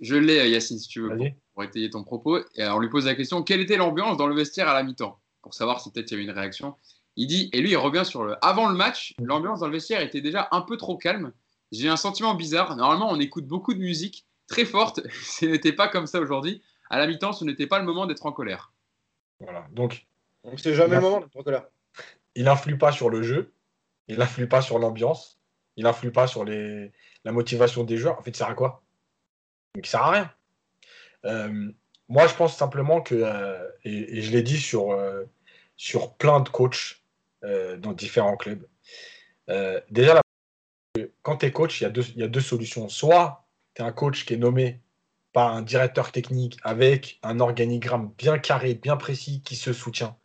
[0.00, 1.16] Je, l'ai, Yacine, si tu veux,
[1.54, 2.38] pour, étayer ton propos.
[2.56, 5.18] Et on lui pose la question quelle était l'ambiance dans le vestiaire à la mi-temps?
[5.42, 6.76] Pour savoir si peut-être il y avait une réaction.
[7.16, 8.36] Il dit, et lui, il revient sur le.
[8.42, 11.32] Avant le match, l'ambiance dans le vestiaire était déjà un peu trop calme.
[11.70, 12.74] J'ai un sentiment bizarre.
[12.76, 15.00] Normalement, on écoute beaucoup de musique très forte.
[15.22, 16.62] Ce n'était pas comme ça aujourd'hui.
[16.90, 18.74] À la mi-temps, ce n'était pas le moment d'être en colère.
[19.40, 19.66] Voilà.
[19.72, 20.06] Donc,
[20.58, 21.64] c'est jamais le moment d'être en colère.
[22.34, 23.54] Il n'influe pas sur le jeu.
[24.08, 25.40] Il n'influe pas sur l'ambiance.
[25.76, 26.92] Il n'influe pas sur les...
[27.24, 28.18] la motivation des joueurs.
[28.18, 28.82] En fait, il sert à quoi?
[29.74, 30.30] Donc, il sert à rien.
[31.24, 31.72] Euh,
[32.08, 35.24] moi, je pense simplement que, euh, et, je l'ai dit sur, euh,
[35.76, 37.01] sur plein de coachs,
[37.42, 38.66] dans différents clubs.
[39.48, 40.20] Euh, déjà,
[41.22, 42.88] quand tu es coach, il y, a deux, y a deux solutions.
[42.88, 44.80] Soit tu es un coach qui est nommé
[45.32, 50.16] par un directeur technique avec un organigramme bien carré, bien précis, qui se soutient.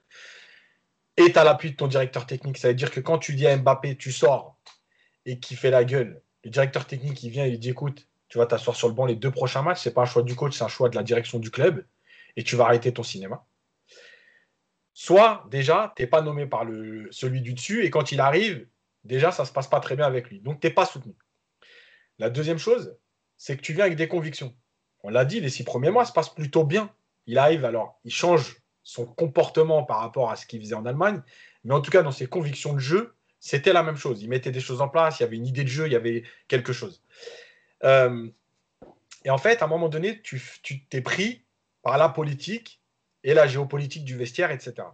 [1.15, 2.57] Et tu as l'appui de ton directeur technique.
[2.57, 4.57] Ça veut dire que quand tu dis à Mbappé, tu sors
[5.25, 8.37] et qui fait la gueule, le directeur technique, il vient et il dit écoute, tu
[8.37, 9.81] vas t'asseoir sur le banc les deux prochains matchs.
[9.81, 11.85] C'est pas un choix du coach, c'est un choix de la direction du club.
[12.35, 13.45] Et tu vas arrêter ton cinéma.
[14.99, 16.65] Soit, déjà, tu n'es pas nommé par
[17.11, 18.67] celui du dessus, et quand il arrive,
[19.03, 20.39] déjà, ça ne se passe pas très bien avec lui.
[20.39, 21.13] Donc, tu n'es pas soutenu.
[22.17, 22.97] La deuxième chose,
[23.37, 24.55] c'est que tu viens avec des convictions.
[25.03, 26.91] On l'a dit, les six premiers mois se passent plutôt bien.
[27.27, 31.21] Il arrive, alors, il change son comportement par rapport à ce qu'il faisait en Allemagne,
[31.63, 34.23] mais en tout cas, dans ses convictions de jeu, c'était la même chose.
[34.23, 35.95] Il mettait des choses en place, il y avait une idée de jeu, il y
[35.95, 37.03] avait quelque chose.
[37.83, 38.27] Euh,
[39.25, 40.41] et en fait, à un moment donné, tu
[40.89, 41.45] t'es pris
[41.83, 42.76] par la politique
[43.27, 44.87] et la géopolitique du vestiaire, etc.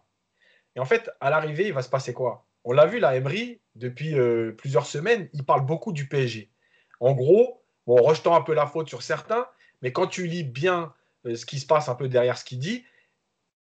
[0.75, 2.47] Et en fait, à l'arrivée, il va se passer quoi?
[2.63, 6.49] On l'a vu, la Emery, depuis euh, plusieurs semaines, il parle beaucoup du PSG.
[6.99, 9.45] En gros, bon, rejetant un peu la faute sur certains,
[9.83, 10.95] mais quand tu lis bien
[11.27, 12.83] euh, ce qui se passe un peu derrière ce qu'il dit,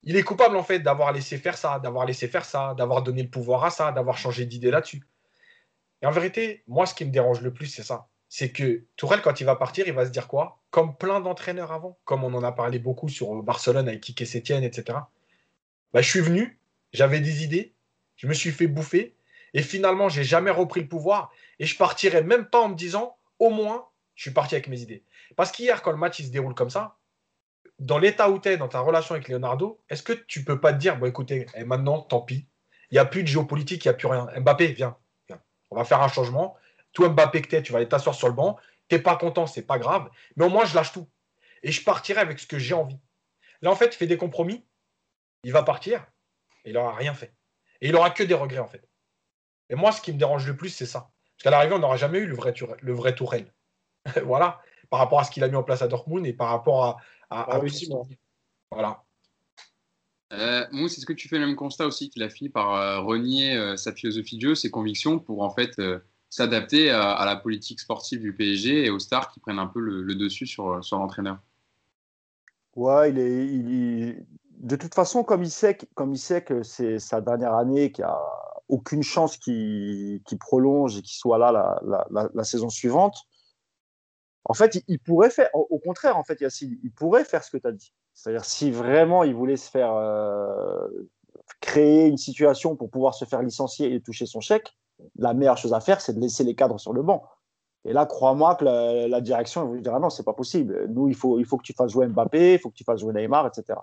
[0.03, 3.24] il est coupable en fait d'avoir laissé faire ça, d'avoir laissé faire ça, d'avoir donné
[3.24, 5.01] le pouvoir à ça, d'avoir changé d'idée là-dessus.
[6.01, 8.09] Et en vérité, moi, ce qui me dérange le plus, c'est ça.
[8.30, 10.59] C'est que Tourelle, quand il va partir, il va se dire quoi?
[10.69, 14.63] Comme plein d'entraîneurs avant, comme on en a parlé beaucoup sur Barcelone avec Kike Sétienne,
[14.63, 14.99] etc.
[15.93, 16.59] Bah, je suis venu,
[16.91, 17.73] j'avais des idées,
[18.17, 19.15] je me suis fait bouffer,
[19.53, 23.17] et finalement, j'ai jamais repris le pouvoir, et je partirai même pas en me disant,
[23.39, 25.03] au moins, je suis parti avec mes idées.
[25.36, 26.97] Parce qu'hier, quand le match se déroule comme ça,
[27.80, 30.73] dans l'état où tu es, dans ta relation avec Leonardo, est-ce que tu peux pas
[30.73, 32.47] te dire, bon écoutez, eh, maintenant, tant pis,
[32.89, 34.28] il n'y a plus de géopolitique, il n'y a plus rien.
[34.39, 34.97] Mbappé, viens,
[35.28, 36.55] viens, on va faire un changement.
[36.93, 38.57] Toi, Mbappé que tu es, tu vas aller t'asseoir sur le banc.
[38.88, 40.09] T'es pas content, c'est pas grave.
[40.35, 41.07] Mais au moins, je lâche tout.
[41.63, 42.99] Et je partirai avec ce que j'ai envie.
[43.61, 44.65] Là, en fait, il fait des compromis.
[45.43, 46.05] Il va partir.
[46.65, 47.33] Et il n'aura rien fait.
[47.81, 48.88] Et il n'aura que des regrets, en fait.
[49.69, 51.11] Et moi, ce qui me dérange le plus, c'est ça.
[51.35, 53.53] Parce qu'à l'arrivée, on n'aura jamais eu le vrai, le vrai Tourelle.
[54.23, 54.61] voilà.
[54.89, 56.97] Par rapport à ce qu'il a mis en place à Dortmund et par rapport à.
[57.29, 57.59] à,
[58.71, 59.03] Voilà.
[60.33, 62.99] Euh, Mousse, est-ce que tu fais le même constat aussi qu'il a fini par euh,
[62.99, 65.99] renier euh, sa philosophie de jeu, ses convictions pour en fait euh,
[66.30, 70.15] s'adapter à, la politique sportive du PSG et aux stars qui prennent un peu le,
[70.15, 71.39] dessus sur, l'entraîneur
[72.75, 74.25] Ouais, il est,
[74.59, 78.05] de toute façon, comme il sait, comme il sait que c'est sa dernière année, qu'il
[78.05, 78.19] n'y a
[78.69, 81.80] aucune chance qu'il prolonge et qu'il soit là
[82.11, 83.15] la, saison suivante,
[84.45, 87.57] en fait, il, pourrait faire, au contraire, en fait, Yacine, il pourrait faire ce que
[87.57, 87.93] tu as dit.
[88.13, 90.88] C'est-à-dire, si vraiment il voulait se faire euh,
[91.59, 94.75] créer une situation pour pouvoir se faire licencier et toucher son chèque,
[95.17, 97.23] la meilleure chose à faire, c'est de laisser les cadres sur le banc.
[97.85, 100.87] Et là, crois-moi que la, direction vous dira non, c'est pas possible.
[100.89, 102.99] Nous, il faut, il faut que tu fasses jouer Mbappé, il faut que tu fasses
[102.99, 103.79] jouer Neymar, etc.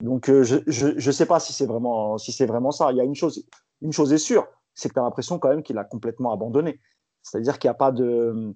[0.00, 2.90] Donc, euh, je ne sais pas si c'est vraiment, si vraiment ça.
[2.92, 3.46] Il y a une chose,
[3.82, 6.80] une chose est sûre, c'est que tu as l'impression quand même qu'il a complètement abandonné.
[7.22, 8.54] C'est-à-dire qu'il n'y a pas de.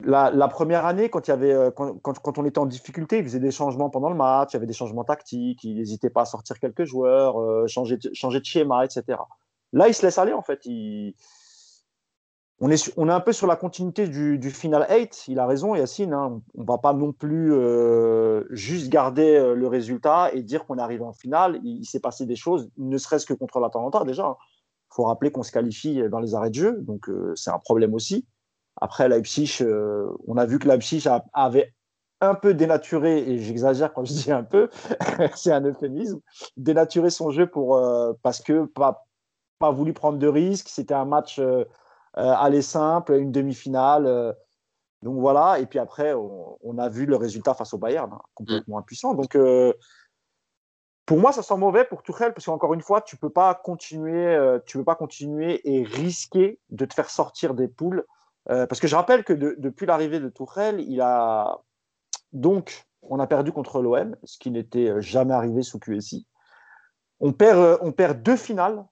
[0.00, 3.40] La, première année, quand, il y avait, euh, quand, on était en difficulté, il faisait
[3.40, 6.24] des changements pendant le match, il y avait des changements tactiques, il n'hésitait pas à
[6.24, 9.18] sortir quelques joueurs, euh, changer de schéma, etc.
[9.76, 10.66] Là, il se laisse aller, en fait.
[12.60, 15.24] On, est, on est un peu sur la continuité du, final 8.
[15.28, 16.14] Il a raison, Yacine.
[16.14, 16.40] Hein.
[16.54, 20.78] On ne va pas non plus euh, juste garder euh, le résultat et dire qu'on
[20.78, 21.60] est arrivé en finale.
[21.62, 24.38] Il, s'est passé des choses, ne serait-ce que contre l'Atalanta déjà.
[24.90, 27.58] Il faut rappeler qu'on se qualifie dans les arrêts de jeu, donc euh, c'est un
[27.58, 28.24] problème aussi.
[28.80, 29.62] Après, Leipzig,
[30.26, 31.04] on a vu que Leipzig
[31.34, 31.74] avait
[32.22, 34.70] un peu dénaturé, et j'exagère quand je dis un peu,
[35.34, 36.20] c'est un euphémisme,
[36.56, 37.78] dénaturé son jeu pour,
[38.22, 39.05] parce que pas,
[39.58, 40.68] pas voulu prendre de risques.
[40.68, 41.64] C'était un match euh,
[42.18, 44.06] euh, aller simple, une demi-finale.
[44.06, 44.32] Euh.
[45.02, 45.58] donc voilà.
[45.58, 49.14] Et puis après, on, a vu le résultat face au Bayern, hein, complètement impuissant.
[49.14, 49.36] Donc
[51.06, 54.58] pour moi, ça sent mauvais pour Tuchel parce qu'encore une fois, tu peux pas continuer,
[54.66, 58.04] tu peux pas continuer et risquer de te faire sortir des poules.
[58.46, 61.60] parce que je rappelle que depuis l'arrivée de Tuchel, il a
[62.32, 66.26] donc on a perdu contre l'OM, ce qui n'était jamais arrivé sous QSI.
[67.20, 68.84] On perd, on perd deux finales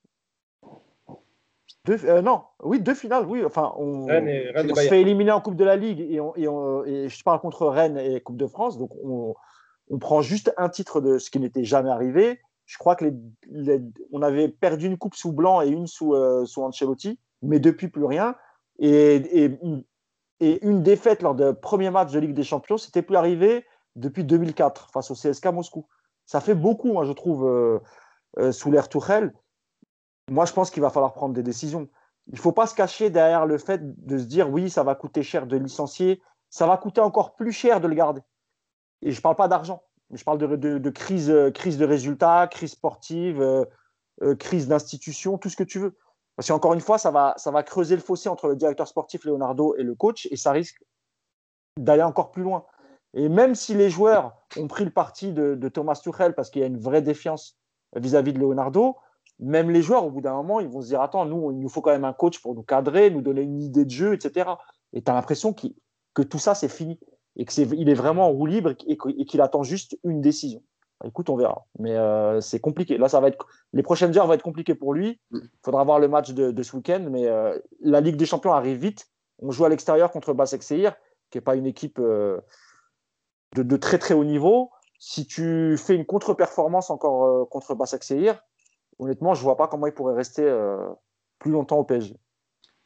[1.89, 3.45] euh, non, oui, deux finales, oui.
[3.45, 7.67] Enfin, on, se fait éliminer en Coupe de la Ligue et, et, je parle contre
[7.67, 8.79] Rennes et Coupe de France.
[8.79, 9.35] Donc, on,
[10.01, 12.41] prend juste un titre de ce qui n'était jamais arrivé.
[12.65, 13.05] Je crois que
[13.51, 13.83] les,
[14.13, 17.89] on avait perdu une coupe sous Blanc et une sous, euh, sous Ancelotti, mais depuis
[17.89, 18.35] plus rien.
[18.79, 19.17] Et,
[20.41, 23.65] et, une défaite lors du premier match de Ligue des Champions, c'était plus arrivé
[23.95, 25.87] depuis 2004 face au CSK Moscou.
[26.25, 29.33] Ça fait beaucoup, hein, je trouve, euh, sous l'ère Tourelle
[30.31, 31.89] moi, je pense qu'il va falloir prendre des décisions.
[32.29, 34.95] Il ne faut pas se cacher derrière le fait de se dire oui, ça va
[34.95, 38.23] coûter cher de licencier, ça va coûter encore plus cher de le garder.
[39.03, 42.73] Et je ne parle pas d'argent, je parle de, crise, euh, crise de résultats, crise
[42.73, 43.65] sportive, euh,
[44.23, 45.97] euh, crise d'institution, tout ce que tu veux.
[46.37, 49.25] Parce qu'encore une fois, ça va, ça va creuser le fossé entre le directeur sportif
[49.25, 50.83] Leonardo et le coach, et ça risque
[51.79, 52.65] d'aller encore plus loin.
[53.13, 56.65] Et même si les joueurs ont pris le parti de, Thomas Tuchel parce qu'il y
[56.65, 57.59] a une vraie défiance
[57.95, 58.97] vis à -vis de Leonardo,
[59.45, 61.69] même les joueurs, au bout d'un moment, ils vont se dire Attends, nous, il nous
[61.69, 64.51] faut quand même un coach pour nous cadrer, nous donner une idée de jeu, etc.
[64.93, 66.99] Et tu as l'impression que tout ça, c'est fini.
[67.37, 70.63] Et qu'il est, est vraiment en roue libre et qu'il attend juste une décision.
[71.05, 71.67] Écoute, on verra.
[71.79, 72.97] Mais euh, c'est compliqué.
[72.99, 75.21] Là, ça va être les prochaines heures vont être compliquées pour lui.
[75.33, 77.07] Il faudra voir le match de, ce week-end.
[77.11, 79.09] Mais euh, la Ligue des Champions arrive vite.
[79.41, 80.95] On joue à l'extérieur contre Basek Seir,
[81.31, 82.41] qui n'est pas une équipe euh,
[83.57, 84.71] de, de, très très haut niveau.
[84.99, 88.41] Si tu fais une contre-performance encore contre Basek Seir,
[88.99, 90.89] honnêtement, je ne vois pas comment il pourrait rester euh,
[91.39, 92.17] plus longtemps au PSG.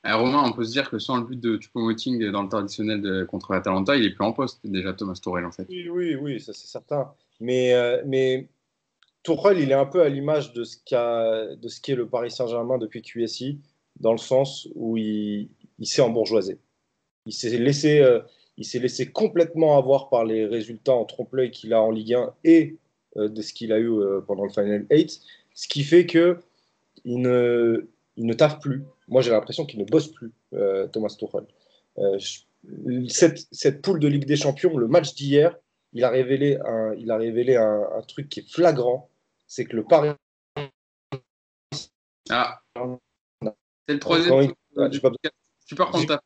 [0.06, 3.00] Euh, Romain, on peut se dire que sans le but de Choupo-Moting dans le traditionnel
[3.00, 5.66] de, contre l'Atalanta, il est plus en poste déjà, Thomas Tourelle, en fait.
[5.68, 7.12] Oui, oui, oui ça c'est certain.
[7.40, 8.48] Mais, euh, mais
[9.22, 13.60] Tourelle, il est un peu à l'image de ce qu'est le Paris Saint-Germain depuis QSI,
[14.00, 15.48] dans le sens où il,
[15.82, 16.58] s'est embourgeoisé.
[17.26, 18.02] Il s'est laissé,
[18.56, 22.34] il s'est laissé complètement avoir par les résultats en trompe-l'œil qu'il a en Ligue 1
[22.44, 22.76] et
[23.16, 23.92] de ce qu'il a eu
[24.26, 25.20] pendant le Final 8
[25.58, 26.38] ce qui fait que
[27.04, 28.84] il ne, il ne taffe plus.
[29.08, 31.48] Moi, j'ai l'impression qu'il ne bosse plus, euh, Thomas Tuchel.
[31.98, 32.16] Euh,
[33.08, 35.56] cette, cette, poule de Ligue des Champions, le match d'hier,
[35.94, 39.10] il a révélé un, il a révélé un, un truc qui est flagrant,
[39.48, 40.10] c'est que le Paris.
[42.30, 42.62] Ah.
[43.88, 44.52] C'est le troisième.
[44.76, 45.00] Ah, tu,
[45.66, 46.22] tu peux reprendre ta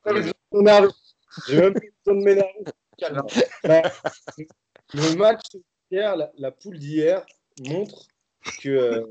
[1.48, 2.64] J'ai même besoin de m'énerver.
[4.92, 5.40] le match
[5.90, 7.24] d'hier, la, la poule d'hier
[7.60, 8.08] montre
[8.62, 9.06] que, euh,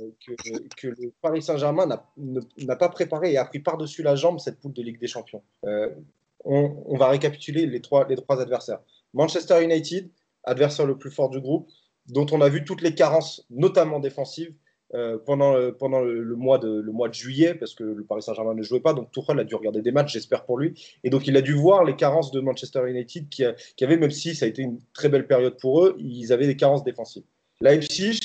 [0.77, 1.85] que, le Paris Saint-Germain
[2.17, 5.43] n'a- pas préparé et a pris par-dessus la jambe cette poule de Ligue des Champions.
[5.65, 5.89] Euh,
[6.43, 8.79] on, va récapituler les trois, adversaires.
[9.13, 10.09] Manchester United,
[10.43, 11.69] adversaire le plus fort du groupe,
[12.07, 14.53] dont on a vu toutes les carences, notamment défensives,
[14.93, 19.11] euh, pendant, le, mois de, juillet, parce que le Paris Saint-Germain ne jouait pas, donc
[19.11, 20.73] Tuchel a dû regarder des matchs, j'espère pour lui,
[21.03, 23.43] et donc il a dû voir les carences de Manchester United qui,
[23.77, 26.47] qui avait, même si ça a été une très belle période pour eux, ils avaient
[26.47, 27.23] des carences défensives.
[27.61, 28.19] Leipzig,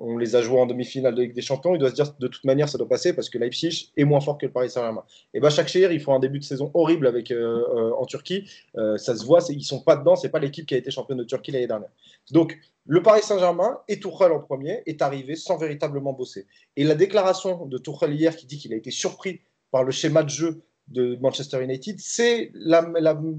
[0.00, 2.26] on les a joués en demi-finale de Ligue des Champions, il doit se dire de
[2.26, 5.04] toute manière ça doit passer parce que Leipzig est moins fort que le Paris Saint-Germain.
[5.34, 8.96] Et Başakşehir, ils font un début de saison horrible avec, euh, euh, en Turquie, Euh,
[8.96, 11.24] ça se voit, ils sont pas dedans, c'est pas l'équipe qui a été championne de
[11.24, 11.90] Turquie l'année dernière.
[12.30, 16.46] Donc le Paris Saint-Germain et Tuchel en premier est arrivé sans véritablement bosser.
[16.76, 19.40] Et la déclaration de Tuchel hier qui dit qu'il a été surpris
[19.70, 22.84] par le schéma de jeu de Manchester United, c'est la,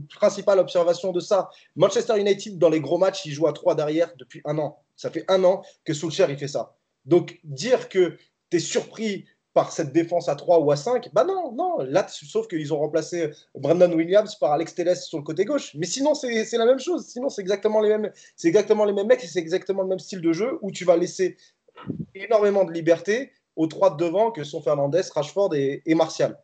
[0.09, 1.49] principale observation de ça.
[1.75, 4.79] Manchester United, dans les gros matchs, il joue à 3 derrière depuis un an.
[4.95, 6.75] Ça fait un an que Solskjaer, il fait ça.
[7.05, 8.17] Donc, dire que
[8.49, 12.07] tu es surpris par cette défense à 3 ou à 5, bah non, non, là,
[12.09, 15.75] sauf qu'ils ont remplacé Brandon Williams par Alex Telles sur le côté gauche.
[15.75, 17.05] Mais sinon, c'est la même chose.
[17.05, 20.21] Sinon, c'est exactement, les mêmes- exactement les mêmes mecs et c'est exactement le même style
[20.21, 21.35] de jeu où tu vas laisser
[22.15, 26.37] énormément de liberté aux trois de devant que sont Fernandez, Rashford et, et Martial.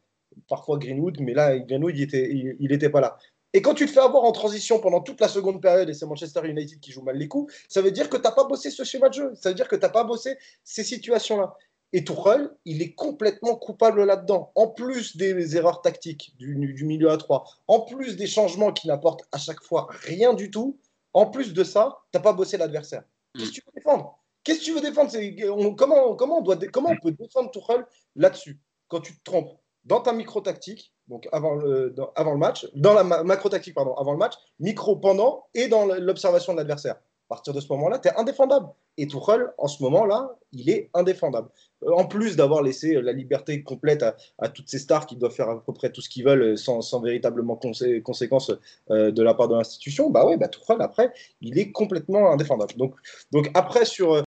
[0.47, 3.17] Parfois Greenwood, mais là, Greenwood, il était, il, il était pas là.
[3.53, 6.05] Et quand tu te fais avoir en transition pendant toute la seconde période, et c'est
[6.05, 8.69] Manchester United qui joue mal les coups, ça veut dire que tu n'as pas bossé
[8.69, 9.31] ce schéma de jeu.
[9.35, 11.55] Ça veut dire que tu n'as pas bossé ces situations-là.
[11.93, 14.51] Et Tuchel, il est complètement coupable là-dedans.
[14.55, 18.88] En plus des erreurs tactiques du, du milieu à 3, en plus des changements qui
[18.89, 20.77] n'apportent à chaque fois rien du tout,
[21.13, 23.03] en plus de ça, tu n'as pas bossé l'adversaire.
[23.38, 24.19] Qu'est-ce que tu veux défendre?
[24.43, 25.11] Qu'est-ce que tu veux défendre?
[25.49, 27.85] On- comment, comment, on doit, dé- comment on peut défendre Tuchel
[28.17, 28.59] là-dessus?
[28.89, 29.57] Quand tu te trompes
[29.88, 31.93] dans ta micro-tactique, donc avant le,
[32.38, 36.57] match, dans la ma- macro-tactique, pardon, avant le match, micro pendant et dans l'observation de
[36.57, 36.95] l'adversaire.
[36.95, 38.67] À partir de ce moment-là, tu es indéfendable.
[38.97, 41.49] Et Tuchel, en ce moment-là, il est indéfendable.
[41.83, 44.03] Euh, En plus d'avoir laissé euh, la liberté complète
[44.39, 46.55] à, toutes ces stars qui doivent faire à peu près tout ce qu'ils veulent euh,
[46.55, 48.51] sans, véritablement consé- conséquences
[48.91, 51.11] euh, de la part de l'institution, bah ouais, bah Tuchel, après,
[51.41, 52.73] il est complètement indéfendable.
[52.77, 52.95] Donc,
[53.31, 54.23] donc après, sur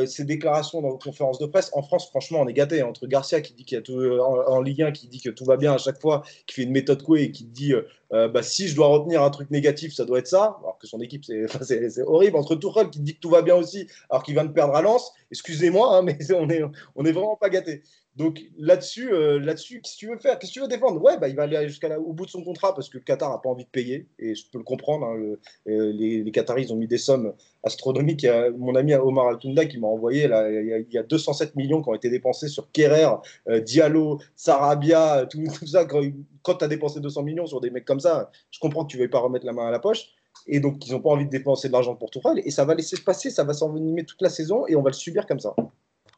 [0.00, 2.82] euh, ces déclarations dans vos conférences de presse, en France, franchement, on est gâté.
[2.82, 5.30] Entre Garcia qui dit qu'il y a tout, euh, en, Ligue 1, qui dit que
[5.30, 7.86] tout va bien à chaque fois, qui fait une méthode Coué et qui dit euh,
[8.12, 10.88] euh, bah, si je dois retenir un truc négatif, ça doit être ça, alors que
[10.88, 12.36] son équipe, c'est horrible.
[12.36, 14.82] Entre Tourelle qui dit que tout va bien aussi, alors qu'il vient de perdre à
[14.82, 16.62] Lens, excusez-moi, hein, mais on est,
[16.96, 17.82] on est vraiment pas gâté.
[18.16, 20.38] Donc là-dessus, euh, là-dessus, qu'est-ce que tu veux faire?
[20.38, 21.02] Qu'est-ce que tu veux défendre?
[21.02, 23.38] Ouais, bah, il va aller jusqu'au bout de son contrat parce que le Qatar n'a
[23.38, 25.06] pas envie de payer, et je peux le comprendre.
[25.06, 25.36] hein,
[25.68, 27.34] euh, les, Qataris, ont mis des sommes
[27.64, 28.26] astronomiques.
[28.56, 31.56] Mon ami Omar Altunda qui m'a envoyé, là, il, y a, il y a 207
[31.56, 33.08] millions qui ont été dépensés sur Kerrer,
[33.48, 35.84] euh, Diallo, Sarabia, tout, tout ça.
[35.84, 36.02] Quand,
[36.42, 38.96] quand tu as dépensé 200 millions sur des mecs comme ça, je comprends que tu
[38.96, 40.06] ne veuilles pas remettre la main à la poche.
[40.46, 42.42] Et donc, ils n'ont pas envie de dépenser de l'argent pour Tourelle.
[42.44, 44.90] Et ça va laisser se passer, ça va s'envenimer toute la saison et on va
[44.90, 45.54] le subir comme ça.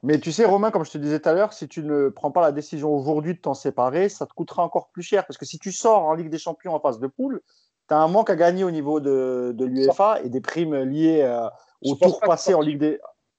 [0.02, 2.30] Mais tu sais, Romain, comme je te disais tout à l'heure, si tu ne prends
[2.30, 5.26] pas la décision aujourd'hui de t'en séparer, ça te coûtera encore plus cher.
[5.26, 7.40] Parce que si tu sors en Ligue des Champions en phase de poule,
[7.88, 11.22] tu as un manque à gagner au niveau de, de l'UEFA et des primes liées
[11.22, 11.48] euh,
[11.82, 12.98] au tour pas passé en Ligue des.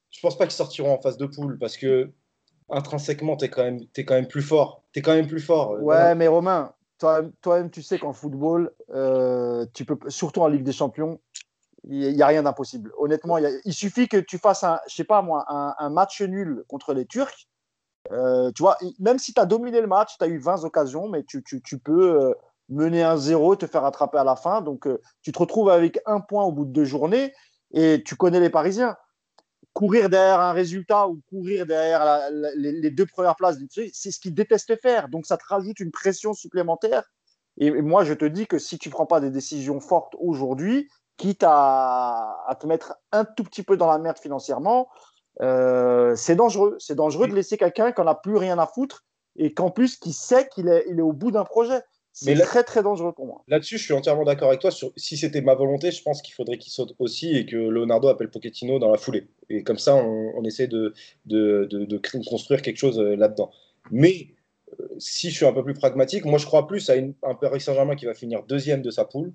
[0.09, 2.11] Je pense pas qu'ils sortiront en phase de poule parce que
[2.69, 4.83] intrinsèquement, tu es, quand même- t'es quand même plus fort.
[4.93, 5.73] Tu es quand même plus fort.
[5.73, 10.47] Euh, Ouais, mais Romain, toi- toi-même, tu sais qu'en football, euh, tu peux, surtout en
[10.47, 11.19] Ligue des Champions,
[11.89, 12.91] il n'y a rien d'impossible.
[12.97, 16.93] Honnêtement, il, suffit que tu fasses un, je sais pas moi, un, match nul contre
[16.93, 17.47] les Turcs.
[18.11, 21.07] Euh, tu vois, même si tu as dominé le match, tu as eu 20 occasions,
[21.07, 22.33] mais tu, tu- peux euh,
[22.69, 24.61] mener un zéro, te faire attraper à la fin.
[24.61, 27.33] Donc, euh, tu te retrouves avec un point au bout de deux journées
[27.71, 28.95] et tu connais les Parisiens.
[29.73, 33.57] Courir derrière un résultat ou courir derrière les, deux premières places,
[33.93, 35.07] c'est ce qu'ils détestent faire.
[35.07, 37.03] Donc, ça te rajoute une pression supplémentaire.
[37.57, 41.43] Et, moi, je te dis que si tu prends pas des décisions fortes aujourd'hui, quitte
[41.43, 44.87] à, à te mettre un tout petit peu dans la merde financièrement,
[45.41, 46.77] euh, c'est dangereux.
[46.79, 49.03] C'est dangereux de laisser quelqu'un qui n'en a plus rien à foutre
[49.35, 51.79] et qu'en plus, qui sait qu'il est, il est au bout d'un projet.
[52.13, 53.43] C'est là- très, très dangereux pour moi.
[53.47, 54.71] Là-dessus, je suis entièrement d'accord avec toi.
[54.71, 58.07] Sur, si c'était ma volonté, je pense qu'il faudrait qu'il saute aussi et que Leonardo
[58.07, 59.27] appelle Pochettino dans la foulée.
[59.49, 60.95] Et comme ça, on, on essaie de,
[61.25, 63.51] de, de- de créer- construire quelque chose euh, là-dedans.
[63.91, 64.29] Mais
[64.79, 67.35] euh, si je suis un peu plus pragmatique, moi, je crois plus à une- un
[67.35, 69.31] Paris Saint-Germain qui va finir deuxième de sa poule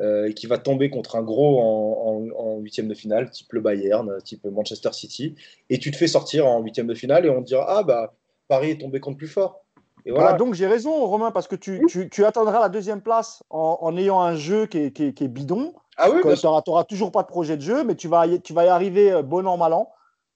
[0.00, 4.44] et qui va tomber contre un gros en, huitième de finale, type le Bayern, type
[4.44, 5.34] Manchester City.
[5.70, 8.14] Et tu te fais sortir en huitième de finale et on te dira Ah, bah,
[8.48, 9.62] Paris est tombé contre plus fort.
[10.04, 10.38] Et Voilà, voilà.
[10.38, 13.96] donc j'ai raison, Romain, parce que tu, tu, tu attendras la deuxième place en, en
[13.96, 15.72] ayant un jeu qui est, qui est- qui est bidon.
[15.96, 18.52] Ah oui, Tu n'auras toujours pas de projet de jeu, mais tu vas, y- tu
[18.52, 19.90] vas y arriver euh, bon an, mal an.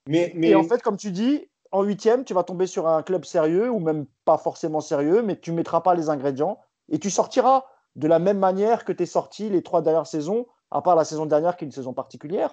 [0.08, 3.02] Mais, mais Et en fait, comme tu dis, en huitième, tu vas tomber sur un
[3.02, 6.58] club sérieux, ou même pas forcément sérieux, mais tu ne mettras pas les ingrédients.
[6.88, 7.64] Et tu sortiras
[7.97, 11.05] de la même manière que tu es sorti les trois dernières saisons à part la
[11.05, 12.51] saison dernière qui est une saison particulière.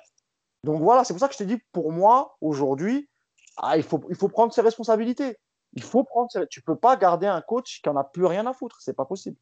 [0.64, 3.10] Donc voilà, c'est pour ça que je te dis, pour moi, aujourd'hui,
[3.58, 5.38] ah, il, faut, il faut prendre ses responsabilités.
[5.74, 6.30] Il faut prendre.
[6.50, 8.78] Tu peux pas garder un coach qui en a plus rien à foutre.
[8.80, 9.38] C'est pas possible.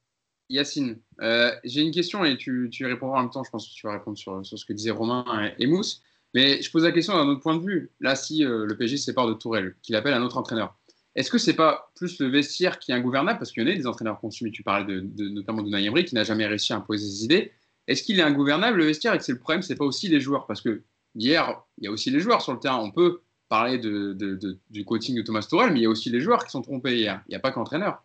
[0.49, 3.43] Yacine, euh, j'ai une question et tu, tu, répondras en même temps.
[3.43, 6.03] Je pense que tu vas répondre sur, sur ce que disaient Romain et, Mousse.
[6.33, 7.91] Mais je pose la question d'un autre point de vue.
[7.99, 10.77] Là, si euh, le PSG sépare de Tourelle, qu'il appelle un autre entraîneur,
[11.15, 13.39] est-ce que c'est pas plus le vestiaire qui est ingouvernable?
[13.39, 14.51] Parce qu'il y en a des entraîneurs consumés.
[14.51, 17.51] Tu parlais de, notamment de Naïmri qui n'a jamais réussi à imposer ses idées.
[17.87, 19.13] Est-ce qu'il est ingouvernable le vestiaire?
[19.13, 20.45] Et que c'est le problème, c'est pas aussi les joueurs?
[20.47, 20.83] Parce que
[21.15, 22.79] hier, il y a aussi les joueurs sur le terrain.
[22.79, 26.43] On peut parler du coaching de Thomas Tourelle, mais il y a aussi les joueurs
[26.43, 27.21] qui sont trompés hier.
[27.27, 28.03] Il n'y a pas qu'entraîneur.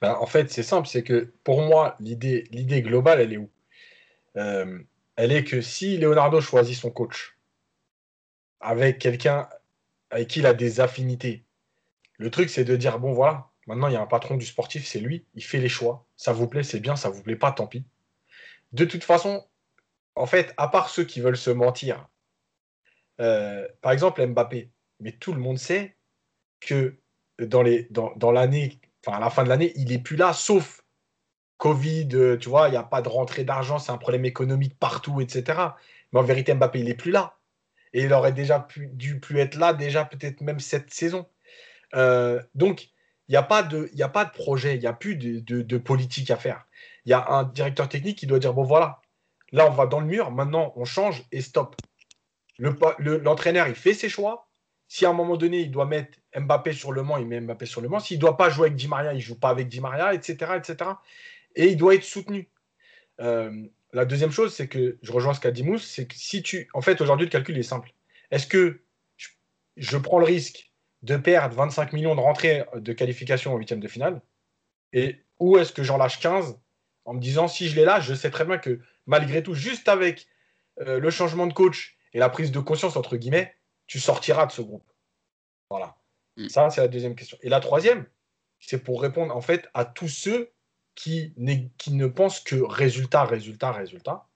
[0.00, 3.48] Ben, en fait, c'est simple, c'est que pour moi, l'idée globale, elle est où?
[4.36, 4.78] Euh,
[5.16, 7.38] Elle est que si Leonardo choisit son coach
[8.60, 9.48] avec quelqu'un
[10.10, 11.45] avec qui il a des affinités,
[12.18, 14.86] le truc, c'est de dire, bon, voilà, maintenant, il y a un patron du sportif,
[14.86, 16.06] c'est lui, il fait les choix.
[16.16, 17.84] Ça vous plaît, c'est bien, ça vous plaît pas, tant pis.
[18.72, 19.44] De toute façon,
[20.14, 22.08] en fait, à part ceux qui veulent se mentir,
[23.20, 25.96] euh, par exemple Mbappé, mais tout le monde sait
[26.60, 26.98] que
[27.38, 30.32] dans, les, dans, dans l'année, enfin à la fin de l'année, il n'est plus là,
[30.32, 30.84] sauf
[31.58, 34.78] Covid, euh, tu vois, il n'y a pas de rentrée d'argent, c'est un problème économique
[34.78, 35.60] partout, etc.
[36.12, 37.38] Mais en vérité, Mbappé, il n'est plus là.
[37.92, 41.26] Et il aurait déjà dû plus être là, déjà peut-être même cette saison.
[41.96, 42.90] Euh, donc,
[43.28, 46.30] il n'y a, pas de, a pas de projet, il n'y a plus de, politique
[46.30, 46.66] à faire.
[47.04, 49.00] Il y a un directeur technique qui doit dire, bon voilà,
[49.52, 51.76] là on va dans le mur, maintenant on change et stop.
[52.58, 54.48] L'entraîneur, il fait ses choix.
[54.88, 57.66] Si à un moment donné, il doit mettre Mbappé sur le Mans, il met Mbappé
[57.66, 57.98] sur le Mans.
[57.98, 60.14] S'il ne doit pas jouer avec Di Maria, il ne joue pas avec Di Maria,
[60.14, 60.90] etc., etc.
[61.56, 62.48] Et il doit être soutenu.
[63.20, 66.42] Euh, la deuxième chose, c'est que je rejoins ce qu'a dit Mousse, c'est que si
[66.42, 66.68] tu.
[66.74, 67.92] En fait, aujourd'hui, le calcul est simple.
[68.30, 68.82] Est-ce que
[69.76, 70.72] je, prends le risque
[71.02, 74.20] de perdre 25 millions de rentrées de qualification au huitième de finale
[74.92, 76.58] et, Ou est-ce que j'en lâche 15
[77.04, 79.88] en me disant si je les lâche, je sais très bien que malgré tout, juste
[79.88, 80.26] avec
[80.80, 83.54] euh, le changement de coach et la prise de conscience, entre guillemets,
[83.86, 84.90] tu sortiras de ce groupe.
[85.70, 85.96] Voilà.
[86.36, 86.48] Mm.
[86.48, 87.38] Ça, c'est la deuxième question.
[87.42, 88.06] Et la troisième,
[88.58, 90.52] c'est pour répondre en fait à tous ceux
[90.94, 91.34] qui,
[91.78, 94.28] qui ne pensent que résultat, résultat, résultat,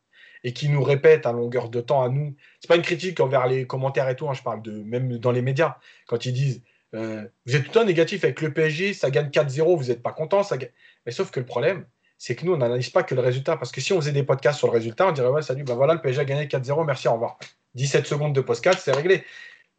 [0.44, 2.34] et qui nous répètent à longueur de temps à nous.
[2.60, 5.32] C'est pas une critique envers les commentaires et tout, hein, je parle de même dans
[5.32, 5.76] les médias,
[6.06, 6.62] quand ils disent
[6.94, 10.02] euh, vous êtes tout le temps négatif avec le PSG, ça gagne 4-0, vous n'êtes
[10.02, 10.42] pas content.
[10.42, 10.56] Ça...
[11.06, 11.86] Mais sauf que le problème,
[12.18, 13.56] c'est que nous, on n'analyse pas que le résultat.
[13.56, 15.74] Parce que si on faisait des podcasts sur le résultat, on dirait ouais, salut, ben
[15.74, 17.38] voilà, le PSG a gagné 4-0, merci, au revoir.
[17.74, 19.24] 17 secondes de post c'est réglé.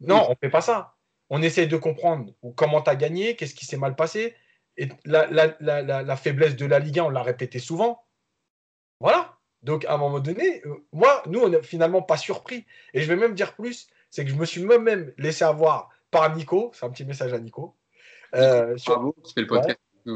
[0.00, 0.94] Non, on ne fait pas ça.
[1.28, 4.34] On essaye de comprendre comment tu as gagné, qu'est-ce qui s'est mal passé.
[4.78, 8.04] Et la, faiblesse de la Ligue 1, on l'a répété souvent.
[9.00, 9.38] Voilà.
[9.62, 12.66] Donc, à un moment donné, euh, moi, nous, on n'est finalement pas surpris.
[12.94, 16.34] Et je vais même dire plus, c'est que je me suis moi-même laissé avoir par
[16.34, 17.74] Nico, c'est un petit message à Nico,
[18.34, 19.14] euh, sur,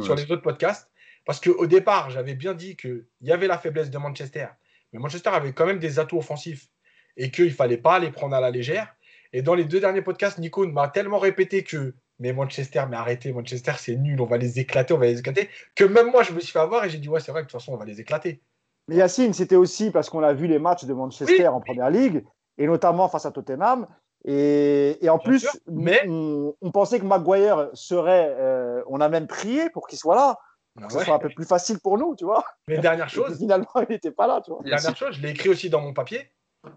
[0.03, 0.91] sur les autres podcasts.
[1.25, 4.47] Parce qu'au départ, j'avais bien dit qu'il y avait la faiblesse de Manchester.
[4.93, 6.69] Mais Manchester avait quand même des atouts offensifs
[7.17, 8.95] et qu'il ne fallait pas les prendre à la légère.
[9.33, 13.33] Et dans les deux derniers podcasts, Nico m'a tellement répété que mais Manchester, mais arrêtez,
[13.33, 16.33] Manchester, c'est nul, on va les éclater, on va les éclater, que même moi, je
[16.33, 17.77] me suis fait avoir et j'ai dit, ouais, c'est vrai que de toute façon, on
[17.77, 18.41] va les éclater.
[18.89, 22.25] Mais Yacine, c'était aussi parce qu'on a vu les matchs de Manchester en première ligue,
[22.59, 23.87] et notamment face à Tottenham.
[24.25, 26.05] Et, et en plus, mais...
[26.09, 28.35] on, pensait que Maguire serait.
[28.39, 30.39] Euh, on a même prié pour qu'il soit là.
[30.77, 32.45] Pour que ce soit un peu plus facile pour nous, tu vois.
[32.69, 33.39] Mais dernière chose.
[33.39, 34.61] finalement, il n'était pas là, tu vois.
[34.63, 36.31] Dernière chose, je l'ai écrit aussi dans mon papier.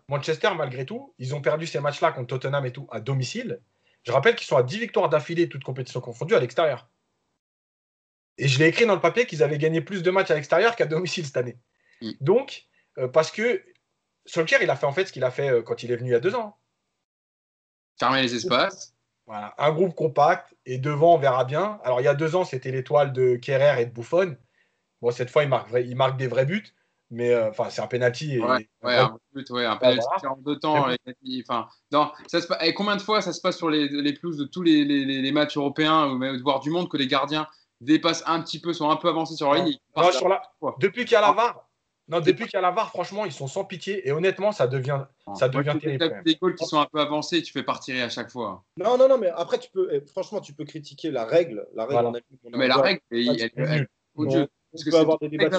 [0.08, 3.60] Manchester, malgré tout, ils ont perdu ces matchs-là contre Tottenham et tout à domicile.
[4.04, 6.88] Je rappelle qu'ils sont à 10 victoires d'affilée, toutes compétitions confondues, à l'extérieur.
[8.38, 10.76] Et je l'ai écrit dans le papier qu'ils avaient gagné plus de matchs à l'extérieur
[10.76, 11.58] qu'à domicile cette année.
[12.02, 12.12] Mm.
[12.22, 12.68] Donc,
[12.98, 13.64] euh, parce que
[14.26, 16.10] Solskjaer, il a fait en fait ce qu'il a fait euh, quand il est venu
[16.10, 16.58] il y a deux ans.
[18.00, 18.94] Fermer les espaces.
[19.26, 21.80] Voilà, un groupe compact et devant, on verra bien.
[21.84, 24.36] Alors, il y a deux ans, c'était l'étoile de Kerrer et de Buffon.
[25.02, 26.74] Bon, cette fois, il marque, il marque des vrais buts
[27.12, 30.60] mais euh, enfin c'est un penalty ouais, ouais, un, but, ouais, un penalty en deux
[30.60, 30.88] temps
[31.42, 34.38] enfin non, ça se, et combien de fois ça se passe sur les, les pelouses
[34.38, 37.48] de tous les, les, les, matchs européens ou même voire du monde que les gardiens
[37.82, 39.78] dépassent un petit peu sont un peu avancés sur la ligne?
[39.96, 40.42] Non, sur la...
[40.80, 41.69] depuis qu'il y a la VAR
[42.10, 44.68] non depuis qu'il y a la VAR franchement ils sont sans pitié et honnêtement ça
[44.68, 45.06] devient
[45.36, 48.30] ça devient terrible des goals qui sont un peu avancés tu fais partir à chaque
[48.30, 48.64] fois.
[48.78, 51.86] Non non non mais après tu peux eh, franchement tu peux critiquer la règle la
[51.86, 52.22] règle
[52.54, 53.88] mais la règle elle, elle,
[54.72, 55.50] parce que avoir des débats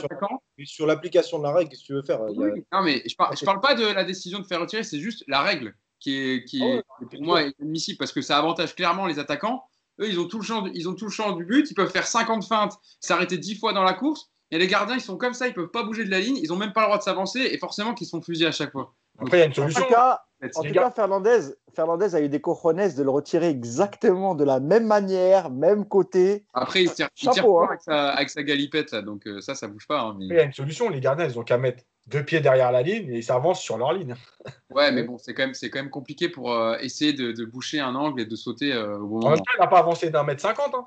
[0.64, 3.60] sur, l'application de la règle, qu'est-ce que tu veux faire Non, mais je parle, parle
[3.60, 6.82] pas de la décision de faire retirer, c'est juste la règle qui est, qui est
[6.88, 9.64] ah pour moi admissible parce que ça avantage clairement les attaquants.
[10.00, 11.90] Eux, ils ont tout le champ, ils ont tout le champ du but, ils peuvent
[11.90, 14.30] faire 50 feintes, s'arrêter 10 fois dans la course.
[14.52, 16.52] Et les gardiens, ils sont comme ça, ils peuvent pas bouger de la ligne, ils
[16.52, 18.94] ont même pas le droit de s'avancer et forcément qu'ils sont fusillés à chaque fois.
[19.18, 19.82] Après, il y a une solution.
[19.82, 21.40] En tout cas, Fernandez,
[21.74, 26.46] Fernandez a eu des cojones de le retirer exactement de la même manière, même côté.
[26.54, 27.68] Après, il tire, il tire Chapeau, pas hein.
[27.68, 30.00] avec, sa, avec sa galipette, là, donc euh, ça, ça bouge pas.
[30.00, 32.40] hein, mais- Il y a une solution, les gardiens, ils ont qu'à mettre deux pieds
[32.40, 34.14] derrière la ligne et ils s'avancent sur leur ligne.
[34.70, 37.44] Ouais, mais bon, c'est quand, même- c'est quand même compliqué pour euh, essayer de, de
[37.44, 39.30] boucher un angle et de sauter euh, au bon En moment.
[39.30, 40.74] même temps, il n'a pas avancé d'un mètre cinquante.
[40.74, 40.86] Hein.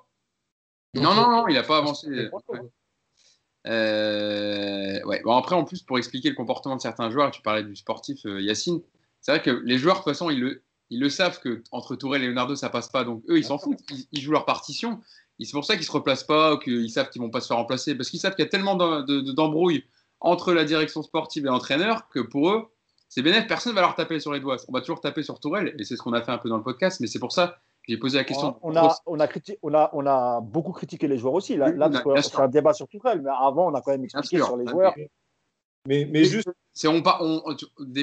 [0.95, 2.07] Non, non, non, il n'a pas avancé.
[2.09, 2.57] C'est pas Ouais.
[2.59, 2.69] trop.
[3.67, 5.21] Euh, ouais.
[5.23, 8.25] Bon, après, en plus, pour expliquer le comportement de certains joueurs, tu parlais du sportif
[8.25, 8.81] euh, Yacine,
[9.21, 10.59] c'est vrai que les joueurs, de toute façon, ils
[10.89, 13.03] le, savent que entre et Leonardo, ça passe pas.
[13.03, 13.79] Donc, eux, ils s'en foutent.
[14.11, 14.99] Ils, jouent leur partition.
[15.39, 17.95] C'est pour ça qu'ils se replacent pas, qu'ils savent qu'ils vont pas se faire remplacer.
[17.95, 19.83] Parce qu'ils savent qu'il y a tellement d'em- de- de- d'embrouilles
[20.19, 22.67] entre la direction sportive et l'entraîneur que pour eux,
[23.09, 23.47] c'est bénéfique.
[23.47, 24.57] Personne ne va leur taper sur les doigts.
[24.67, 25.73] On va toujours taper sur Tourelle.
[25.79, 26.99] Et c'est ce qu'on a fait un peu dans le podcast.
[26.99, 28.57] Mais c'est pour ça j'ai posé la question.
[28.61, 31.57] On a, on, a criti- on, a, on a beaucoup critiqué les joueurs aussi.
[31.57, 34.37] Là, Oui, parce c'est un débat sur Tourelle, mais avant, on a quand même expliqué
[34.37, 34.45] sûr.
[34.47, 34.93] sur les joueurs.
[35.85, 37.41] Mais, mais juste, C'est on, on-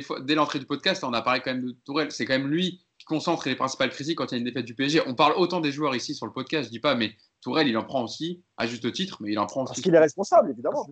[0.02, 2.12] fois, dès l'entrée du podcast, on a parlé quand même de Tourelle.
[2.12, 4.66] C'est quand même lui qui concentre les principales critiques quand il y a une défaite
[4.66, 5.00] du PSG.
[5.06, 7.78] On parle autant des joueurs ici sur le podcast, je dis pas, mais Tourelle, il
[7.78, 9.82] en prend aussi, à juste titre, mais il en prend Parce aussi.
[9.82, 10.86] qu'il est responsable, évidemment.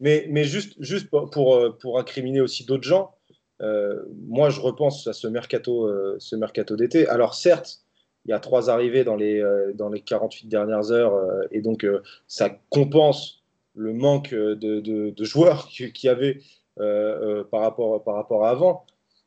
[0.00, 3.14] Mais, mais juste, juste pour, pour, euh, pour incriminer aussi d'autres gens,
[3.60, 7.06] euh, moi je repense à ce mercato, euh, ce mercato d'été.
[7.08, 7.84] Alors certes,
[8.24, 11.62] il y a trois arrivées dans les, euh, dans les 48 dernières heures euh, et
[11.62, 13.42] donc euh, ça compense
[13.74, 16.40] le manque de, de, joueurs qu'il qui y avait
[16.76, 18.86] par, rapport, par rapport à avant.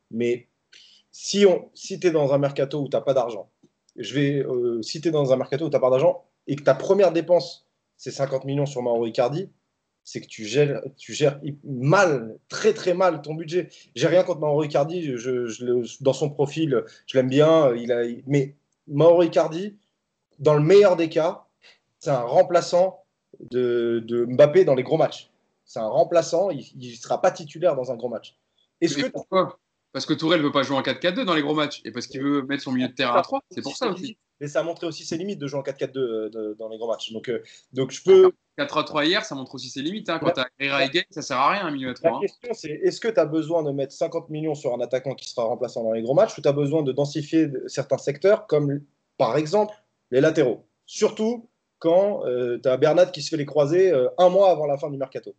[0.10, 0.48] Mais
[1.12, 3.50] si, si tu es dans un mercato où tu n'as pas d'argent,
[3.96, 6.64] je vais, euh, si tu dans un mercato où tu n'as pas d'argent et que
[6.64, 9.50] ta première dépense c'est 50 millions sur Mauro Icardi,
[10.04, 13.70] c'est que tu gères, tu gères mal, très très mal ton budget.
[13.96, 17.76] J'ai rien contre Mauro Icardi, je, dans son profil, je l'aime bien.
[17.76, 18.56] Il a, mais
[18.88, 19.78] Mauro Icardi,
[20.40, 21.46] dans le meilleur des cas,
[22.00, 23.04] c'est un remplaçant
[23.52, 25.30] de, de Mbappé dans les gros matchs.
[25.66, 28.38] C'est un remplaçant, il ne sera pas titulaire dans un gros match.
[28.82, 29.60] Est-ce Mais que pourquoi?
[29.94, 32.22] Parce que Tourelle veut pas jouer en 4-4-2 dans les gros matchs et parce qu'il
[32.22, 33.42] veut mettre son milieu de terrain à 3.
[33.52, 34.18] C'est pour ça aussi.
[34.42, 36.88] Mais ça a montré aussi ses limites de jouer en 4-4-2 euh, dans les grands
[36.90, 37.14] matchs.
[37.14, 37.42] Donc, euh,
[37.72, 38.32] donc je peux.
[38.58, 40.10] 4-3 hier, ça montre aussi ses limites.
[40.10, 40.20] Hein.
[40.20, 42.12] Quand tu as Herrera et Gay, ça sert à rien un milieu à La 3.
[42.12, 42.20] hein.
[42.22, 45.30] question, c'est est-ce que tu as besoin de mettre 50 millions sur un attaquant qui
[45.30, 48.48] sera remplaçant dans les gros matchs ou tu as besoin de densifier de- certains secteurs,
[48.48, 48.82] comme
[49.18, 49.74] par exemple
[50.12, 50.66] les latéraux?
[50.86, 51.48] Surtout
[51.80, 52.24] quand
[52.62, 54.98] tu as Bernat qui se fait les croisés euh, un mois avant la fin du
[54.98, 55.34] mercato.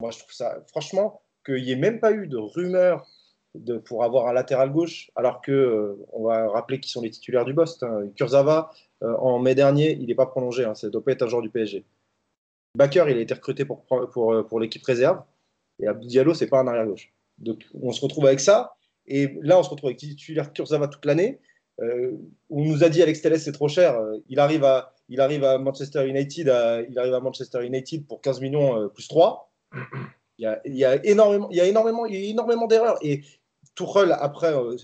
[0.00, 3.06] Moi, je trouve ça, franchement, qu'il n'y ait même pas eu de rumeur
[3.54, 7.10] de, pour avoir un latéral gauche, alors que euh, on va rappeler qui sont les
[7.10, 7.82] titulaires du Bost.
[7.82, 8.08] hein.
[8.16, 8.70] Kurzawa,
[9.02, 10.64] euh, en mai dernier, il n'est pas prolongé.
[10.64, 11.84] Hein, ça doit pas être un joueur du PSG.
[12.76, 15.22] Bakker, il a été recruté pour, pour, euh, pour l'équipe réserve.
[15.82, 17.12] Et Abdou Diallo, c'est pas un arrière gauche.
[17.38, 18.76] Donc on se retrouve avec ça.
[19.06, 21.40] Et là, on se retrouve avec titulaire Kurzawa toute l'année.
[22.50, 23.98] On nous a dit Alex Telles c'est trop cher.
[24.28, 26.52] Il arrive à, il arrive à Manchester United,
[26.90, 29.50] il arrive à Manchester United pour 15 millions plus 3.
[30.40, 32.98] Il y a, il y a énormément, il y a énormément, énormément d'erreurs.
[33.00, 33.22] Et
[33.74, 34.76] Tuchel, après, euh,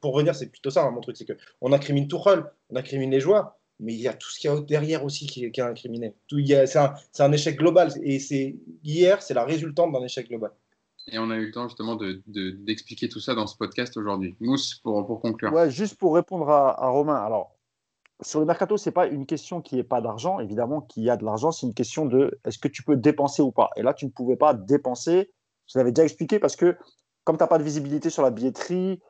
[0.00, 3.20] pour revenir, c'est plutôt ça hein, mon truc, c'est qu'on incrimine Tuchel, on incrimine les
[3.20, 5.60] joueurs, mais il y a tout ce qu'il y a derrière aussi qui, est- qui
[5.60, 6.14] est incriminé.
[6.28, 7.92] Tout, il y a- c'est, un, c'est un échec global.
[8.02, 10.50] Et c'est, hier, c'est la résultante d'un échec global.
[11.10, 13.96] Et on a eu le temps justement de- de- d'expliquer tout ça dans ce podcast
[13.96, 14.36] aujourd'hui.
[14.40, 15.52] Mousse, pour, pour conclure.
[15.52, 17.16] Ouais, juste pour répondre à, à Romain.
[17.16, 17.56] Alors,
[18.20, 20.38] sur le mercato, c'est pas une question qui n'est pas d'argent.
[20.38, 23.42] Évidemment, qu'il y a de l'argent, c'est une question de est-ce que tu peux dépenser
[23.42, 23.70] ou pas.
[23.76, 25.32] Et là, tu ne pouvais pas dépenser.
[25.66, 26.76] Je l'avais déjà expliqué parce que
[27.24, 29.00] comme tu n'as pas de visibilité sur la billetterie,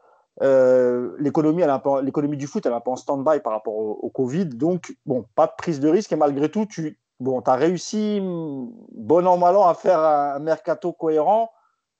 [0.40, 4.46] euh, l'économie, du foot, elle est un peu en stand-by par rapport au, Covid.
[4.46, 6.12] Donc, bon, pas de prise de risque.
[6.12, 10.92] Et malgré tout, tu bon, as réussi, bon an, mal an, à faire un mercato
[10.92, 11.50] cohérent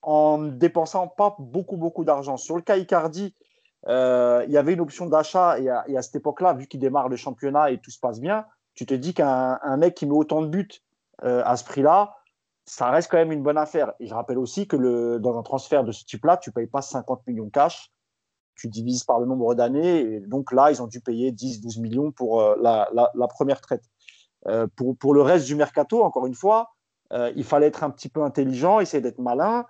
[0.03, 2.37] en ne dépensant pas beaucoup, beaucoup d'argent.
[2.37, 3.35] Sur le cas Icardi,
[3.89, 6.81] euh, il y avait une option d'achat et à, et à cette époque-là, vu qu'il
[6.81, 10.07] démarre le championnat et tout se passe bien, tu te dis qu'un un mec qui
[10.07, 10.69] met autant de buts
[11.25, 12.17] euh, à ce prix-là,
[12.65, 13.93] ça reste quand même une bonne affaire.
[14.01, 16.83] Et je rappelle aussi que dans un transfert de ce type-là, tu ne payes pas
[16.83, 17.93] 50 millions cash,
[18.55, 20.01] tu divises par le nombre d'années.
[20.01, 23.85] Et donc là, ils ont dû payer 10-12 millions pour euh, la, première traite.
[24.49, 24.67] Euh,
[24.99, 26.71] pour, le reste du mercato, encore une fois,
[27.13, 29.67] euh, il fallait être un petit peu intelligent, essayer d'être malin.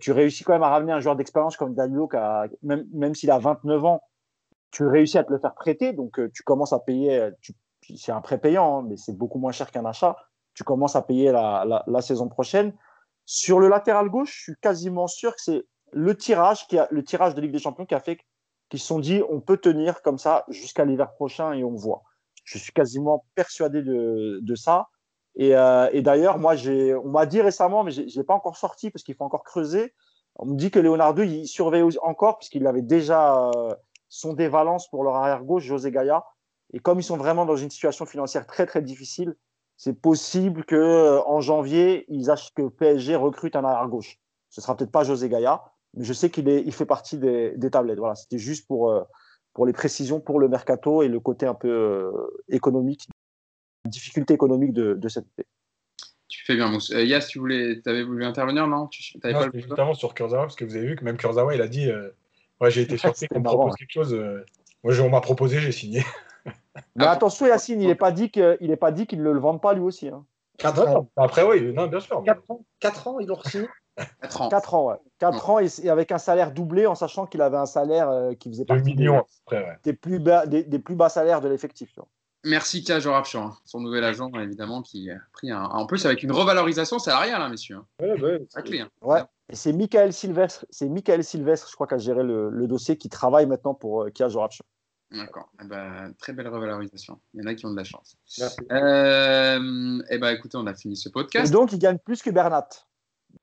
[0.00, 2.06] Tu réussis quand même à ramener un joueur d'expérience comme Danilo,
[2.62, 4.02] même, même s'il a 29 ans,
[4.70, 5.94] tu réussis à te le faire prêter.
[5.94, 7.30] Donc, tu commences à payer,
[7.96, 10.14] c'est un prêt payant, hein, mais c'est beaucoup moins cher qu'un achat.
[10.54, 12.74] Tu commences à payer la, saison prochaine.
[13.24, 17.04] Sur le latéral gauche, je suis quasiment sûr que c'est le tirage, qui a, le
[17.04, 18.18] tirage de Ligue des Champions qui a fait
[18.68, 22.02] qu'ils se sont dit on peut tenir comme ça jusqu'à l'hiver prochain et on voit.
[22.44, 24.88] Je suis quasiment persuadé de, ça.
[25.36, 26.54] Et, euh, et d'ailleurs, moi,
[27.04, 29.44] on m'a dit récemment, mais je ne l'ai pas encore sorti parce qu'il faut encore
[29.44, 29.94] creuser.
[30.36, 33.74] On me dit que Leonardo, il surveille encore puisqu'il avait déjà euh,
[34.08, 34.50] sondé
[34.90, 36.24] pour leur arrière gauche, José Gaïa.
[36.72, 39.36] Et comme ils sont vraiment dans une situation financière très très difficile,
[39.76, 44.18] c'est possible que en janvier, ils achètent que PSG recrute un arrière gauche.
[44.50, 45.62] Ce sera peut-être pas José Gaïa,
[45.94, 47.98] Mais je sais qu'il il fait partie des, des tablettes.
[47.98, 49.02] Voilà, c'était juste pour, euh,
[49.54, 52.10] pour les précisions pour le mercato et le côté un peu euh,
[52.48, 53.08] économique,
[53.86, 55.46] difficulté économique de, de cette été.
[56.32, 56.90] Tu fais bien, Mousse.
[56.92, 58.86] Euh, Yas, tu voulais, avais voulu intervenir, non?
[58.86, 61.54] Tu, avais non, pas Justement sur Kurzawa, parce que vous avez vu que même Kurzawa,
[61.54, 62.08] il a dit euh,
[62.60, 64.14] ouais, j'ai été surpris qu'on me propose quelque chose.
[64.14, 64.42] Euh,
[64.82, 66.02] moi, on m'a proposé, j'ai signé.
[66.96, 70.08] Mais attention, Yacine, il n'est pas dit qu'il ne le vende pas lui aussi.
[70.08, 70.24] Hein.
[70.58, 71.08] 4 ans.
[71.16, 72.22] Après, oui, non, bien sûr.
[72.24, 73.68] 4 ans, 4 ans ils l'ont signé
[74.22, 74.48] 4 ans.
[74.48, 74.96] 4 ans, ouais.
[75.18, 78.48] 4 ans et, avec un salaire doublé en sachant qu'il avait un salaire euh, qui
[78.48, 79.76] faisait partie millions, des, après, ouais.
[79.84, 81.94] des, plus bas, des, des, plus bas salaires de l'effectif.
[82.44, 83.56] Merci Kaj Rapchan, hein.
[83.64, 87.48] son nouvel agent évidemment qui a pris un, en plus avec une revalorisation salariale, hein,
[87.48, 87.78] messieurs.
[88.00, 88.80] Ouais, ouais, c'est clé.
[88.80, 88.88] Hein.
[89.00, 89.20] Ouais.
[89.48, 93.08] Et c'est Michael Sylvestre, c'est Michael je crois, qui a géré le, le, dossier, qui
[93.08, 94.64] travaille maintenant pour euh, Kaj Rapchan.
[95.12, 95.50] D'accord.
[95.62, 97.20] Eh ben, très belle revalorisation.
[97.34, 98.16] Il y en a qui ont de la chance.
[98.70, 101.48] Euh, eh ben, écoutez, on a fini ce podcast.
[101.48, 102.68] Et donc, il gagne plus que Bernat.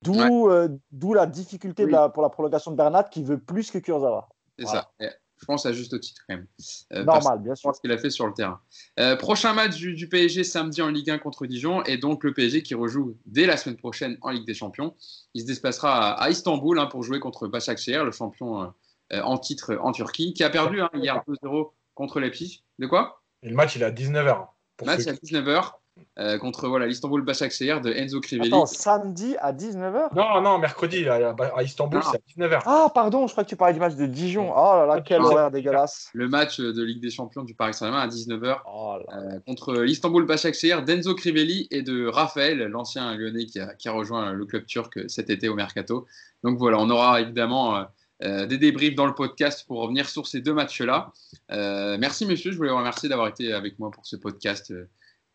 [0.04, 0.70] D'où euh,
[1.14, 1.92] la difficulté oui.
[1.92, 4.30] de la, pour la prolongation de Bernat qui veut plus que Kurzawa.
[4.58, 4.82] C'est voilà.
[4.82, 5.06] ça.
[5.06, 5.10] Et
[5.40, 6.48] je pense à juste titre quand même.
[6.94, 7.74] Euh, Normal, bien sûr.
[7.74, 8.60] Ce qu'il a fait sur le terrain.
[9.00, 12.34] Euh, prochain match du, du, PSG samedi en Ligue 1 contre Dijon et donc le
[12.34, 14.96] PSG qui rejoue dès la semaine prochaine en Ligue des Champions.
[15.34, 18.74] Il se déplacera à, à Istanbul hein, pour jouer contre Başakşehir, le champion
[19.12, 22.64] en titre en Turquie, qui a perdu hein, hier 2-0 contre Leipzig.
[22.78, 23.22] De quoi?
[23.44, 24.48] Et Le match il est à 19h.
[24.82, 25.74] Le match est à 19h.
[26.18, 28.50] Euh, contre voilà, l'Istanbul Başakşehir de Enzo Crivelli.
[28.50, 32.62] Attends, samedi à 19h Non, non, mercredi à, à Istanbul, c'est à 19h.
[32.66, 34.52] Ah, pardon, je crois que tu parlais du match de Dijon.
[34.56, 36.10] Oh là là, quel horaire dégueulasse.
[36.14, 40.26] Le match de Ligue des Champions du Paris Saint-Germain à 19h oh euh, contre l'Istanbul
[40.26, 44.66] Başakşehir d'Enzo Crivelli et de Raphaël, l'ancien lyonnais qui a, qui a, rejoint le club
[44.66, 46.06] turc cet été au Mercato.
[46.44, 47.86] Donc voilà, on aura évidemment.
[48.22, 51.14] Euh, des débriefs dans le podcast pour revenir sur ces deux matchs-là.
[51.52, 52.52] Euh, merci, messieurs.
[52.52, 54.74] Je voulais vous remercier d'avoir été avec moi pour ce podcast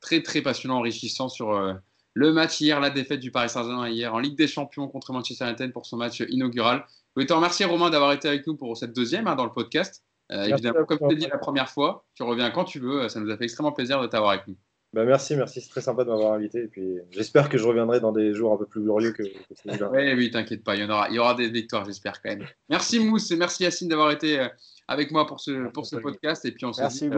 [0.04, 1.72] très très passionnant, enrichissant sur euh,
[2.12, 5.46] le match hier, la défaite du Paris Saint-Germain hier en Ligue des Champions contre Manchester
[5.46, 6.84] United pour son match inaugural.
[6.88, 9.52] Je voulais te remercier Romain d'avoir été avec nous pour cette deuxième hein, dans le
[9.52, 10.04] podcast.
[10.30, 13.08] Euh, évidemment, comme je t'ai dit la première fois, tu reviens quand tu veux.
[13.08, 14.56] Ça nous a fait extrêmement plaisir de t'avoir avec nous.
[14.94, 16.60] Bah merci, merci, c'est très sympa de m'avoir invité.
[16.60, 19.54] Et puis j'espère que je reviendrai dans des jours un peu plus glorieux que, que
[19.56, 19.90] celui-là.
[19.90, 22.30] oui, oui, t'inquiète pas, il y en aura, il y aura des victoires, j'espère quand
[22.30, 22.46] même.
[22.68, 24.48] Merci Mousse et merci Yacine d'avoir été euh,
[24.86, 26.44] avec moi pour ce, pour ce podcast.
[26.44, 27.16] Et puis on se merci dit,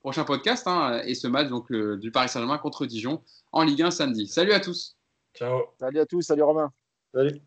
[0.00, 3.22] prochain podcast hein, et ce match donc, euh, du Paris Saint-Germain contre Dijon
[3.52, 4.26] en Ligue 1 samedi.
[4.26, 4.98] Salut à tous.
[5.34, 5.62] Ciao.
[5.80, 6.70] Salut à tous, salut Romain.
[7.14, 7.40] Salut.